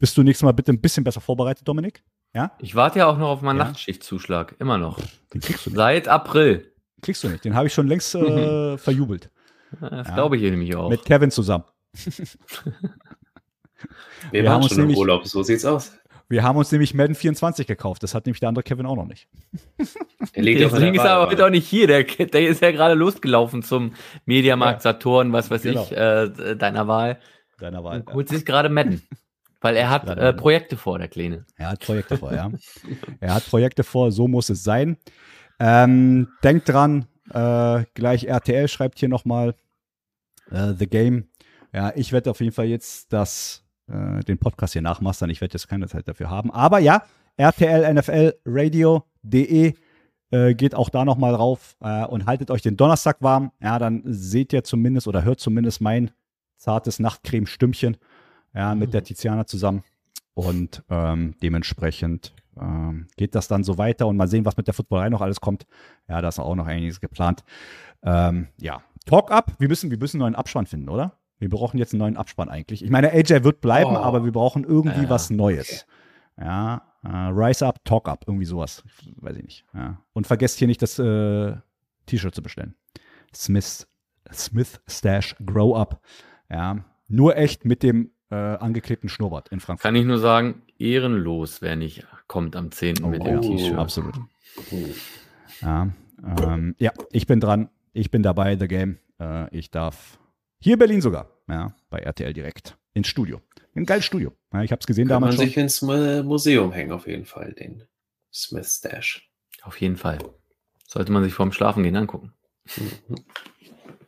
[0.03, 2.03] bist du nächstes Mal bitte ein bisschen besser vorbereitet, Dominik?
[2.35, 2.51] Ja?
[2.59, 3.67] Ich warte ja auch noch auf meinen ja.
[3.67, 4.57] Nachtschichtzuschlag.
[4.59, 4.99] Immer noch.
[5.33, 5.77] Den kriegst du nicht.
[5.77, 6.73] Seit April.
[7.03, 7.45] Kriegst du nicht.
[7.45, 9.31] Den habe ich schon längst äh, verjubelt.
[9.81, 10.15] Das ja.
[10.15, 10.91] glaube ich nämlich auch.
[10.91, 11.65] Mit Kevin zusammen.
[14.31, 15.93] Wir, wir waren schon nämlich, im Urlaub, so sieht's aus.
[16.29, 18.05] Wir haben uns nämlich Madden 24 gekauft.
[18.05, 19.27] Das hat nämlich der andere Kevin auch noch nicht.
[20.37, 21.89] Der liegt Deswegen ist er aber heute auch nicht hier.
[21.89, 24.93] Der, der ist ja gerade losgelaufen zum Mediamarkt ja.
[24.93, 25.83] Saturn, was weiß genau.
[25.83, 27.19] ich, äh, deiner Wahl.
[27.59, 28.01] Deiner Wahl.
[28.01, 29.03] Und holt sich gerade Madden.
[29.63, 31.47] Weil er hat äh, Projekte vor, der Kleine.
[31.57, 32.51] Er hat Projekte vor, ja.
[33.21, 34.97] er hat Projekte vor, so muss es sein.
[35.61, 39.55] Ähm, denkt dran, äh, gleich RTL schreibt hier nochmal
[40.51, 41.29] äh, The Game.
[41.73, 45.31] Ja, ich werde auf jeden Fall jetzt das, äh, den Podcast hier nachmastern.
[45.31, 46.51] Ich werde jetzt keine Zeit dafür haben.
[46.51, 47.05] Aber ja,
[47.37, 49.75] RTL NFL Radio.de
[50.33, 53.53] äh, geht auch da nochmal rauf äh, und haltet euch den Donnerstag warm.
[53.63, 56.11] Ja, dann seht ihr zumindest oder hört zumindest mein
[56.57, 57.97] zartes Nachtcreme-Stümmchen
[58.55, 58.93] ja, mit mhm.
[58.93, 59.83] der Tiziana zusammen.
[60.35, 64.75] Und ähm, dementsprechend ähm, geht das dann so weiter und mal sehen, was mit der
[64.75, 65.67] Footballerei noch alles kommt.
[66.09, 67.45] Ja, da ist auch noch einiges geplant.
[68.03, 69.53] Ähm, ja, Talk up.
[69.59, 71.19] Wir müssen, wir müssen einen neuen Abspann finden, oder?
[71.39, 72.85] Wir brauchen jetzt einen neuen Abspann eigentlich.
[72.85, 73.99] Ich meine, AJ wird bleiben, oh.
[73.99, 75.11] aber wir brauchen irgendwie ja.
[75.11, 75.87] was Neues.
[76.39, 78.85] Ja, äh, Rise Up, Talk Up, irgendwie sowas.
[79.17, 79.65] Weiß ich nicht.
[79.75, 80.01] Ja.
[80.13, 81.57] Und vergesst hier nicht das äh,
[82.07, 82.75] T-Shirt zu bestellen.
[83.35, 83.89] Smith,
[84.33, 86.01] Smith Stash Grow Up.
[86.49, 89.83] Ja, nur echt mit dem äh, angeklebten Schnurrbart in Frankfurt.
[89.83, 93.05] Kann ich nur sagen, ehrenlos, wer nicht kommt am 10.
[93.05, 93.77] Oh, mit dem T-Shirt.
[93.77, 94.15] Absolut.
[95.61, 95.91] Ja,
[96.41, 97.69] ähm, ja, ich bin dran.
[97.93, 98.99] Ich bin dabei, The Game.
[99.21, 100.19] Äh, ich darf
[100.61, 103.43] hier in Berlin sogar, ja, bei RTL direkt ins Studio.
[103.75, 104.33] Ein geiles Studio.
[104.53, 107.53] Ja, ich habe es gesehen Kann damals man sich ins Museum hängen, auf jeden Fall,
[107.53, 107.85] den
[108.33, 109.31] Smith Stash.
[109.63, 110.19] Auf jeden Fall.
[110.87, 112.33] Sollte man sich vorm Schlafengehen angucken.
[112.77, 113.17] Mhm.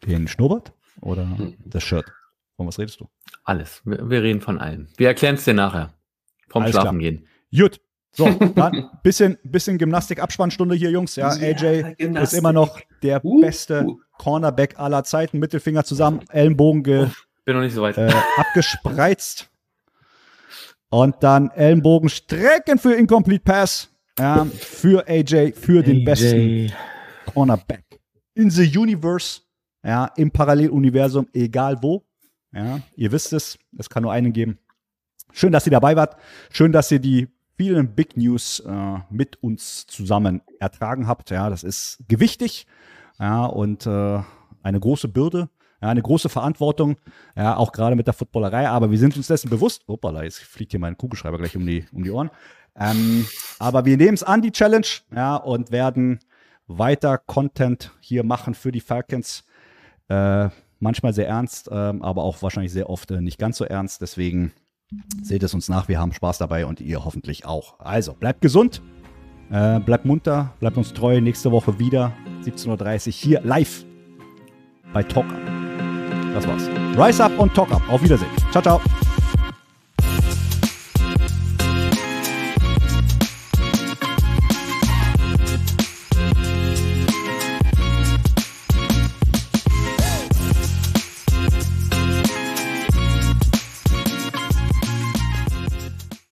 [0.07, 0.73] Den Schnurrbart
[1.03, 1.57] oder mhm.
[1.65, 2.11] das Shirt?
[2.57, 3.09] Von was redest du?
[3.45, 3.83] Alles.
[3.85, 4.89] Wir, wir reden von allem.
[4.97, 5.93] Wir erklären es dir nachher.
[6.49, 7.11] Vom Alles Schlafen klar.
[7.11, 7.27] gehen.
[7.57, 7.81] Gut.
[8.13, 11.17] So, dann bisschen, bisschen Gymnastik-Abspannstunde hier, Jungs.
[11.17, 13.99] Ja, AJ ja, ist immer noch der uh, beste uh.
[14.19, 15.41] Cornerback aller Zeiten.
[15.41, 17.09] Mittelfinger zusammen, Ellenbogen ge,
[17.45, 17.99] Bin noch nicht so weit.
[17.99, 19.51] Äh, abgespreizt.
[20.91, 23.91] Und dann Ellenbogen strecken für Incomplete Pass.
[24.17, 26.05] Ja, für AJ, für den AJ.
[26.05, 26.73] besten
[27.27, 27.85] Cornerback
[28.35, 29.41] in the Universe.
[29.85, 32.05] Ja, im Paralleluniversum, egal wo.
[32.55, 34.59] Ja, ihr wisst es, es kann nur einen geben.
[35.33, 36.17] Schön, dass ihr dabei wart.
[36.53, 41.31] Schön, dass ihr die vielen Big News äh, mit uns zusammen ertragen habt.
[41.31, 42.67] Ja, das ist gewichtig.
[43.19, 44.23] Ja, und äh,
[44.63, 45.49] eine große Bürde.
[45.83, 46.97] Ja, eine große Verantwortung,
[47.37, 49.87] ja, auch gerade mit der Footballerei, aber wir sind uns dessen bewusst.
[49.87, 52.31] Hoppala, jetzt fliegt hier mein Kugelschreiber gleich um die, um die Ohren.
[52.75, 53.27] Ähm,
[53.59, 56.21] aber wir nehmen es an, die Challenge, ja, und werden
[56.67, 59.45] weiter Content hier machen für die Falcons.
[60.09, 60.49] Äh,
[60.85, 64.01] manchmal sehr ernst, ähm, aber auch wahrscheinlich sehr oft äh, nicht ganz so ernst.
[64.01, 64.53] Deswegen
[65.23, 65.89] seht es uns nach.
[65.89, 67.81] Wir haben Spaß dabei und ihr hoffentlich auch.
[67.81, 68.81] Also bleibt gesund,
[69.51, 71.21] äh, bleibt munter, bleibt uns treu.
[71.21, 72.13] Nächste Woche wieder
[72.45, 73.85] 17.30 Uhr hier live
[74.93, 75.41] bei Talk Up.
[76.35, 76.69] Das war's.
[76.97, 77.83] Rise up und Talk Up.
[77.89, 78.31] Auf Wiedersehen.
[78.53, 78.81] Ciao, ciao.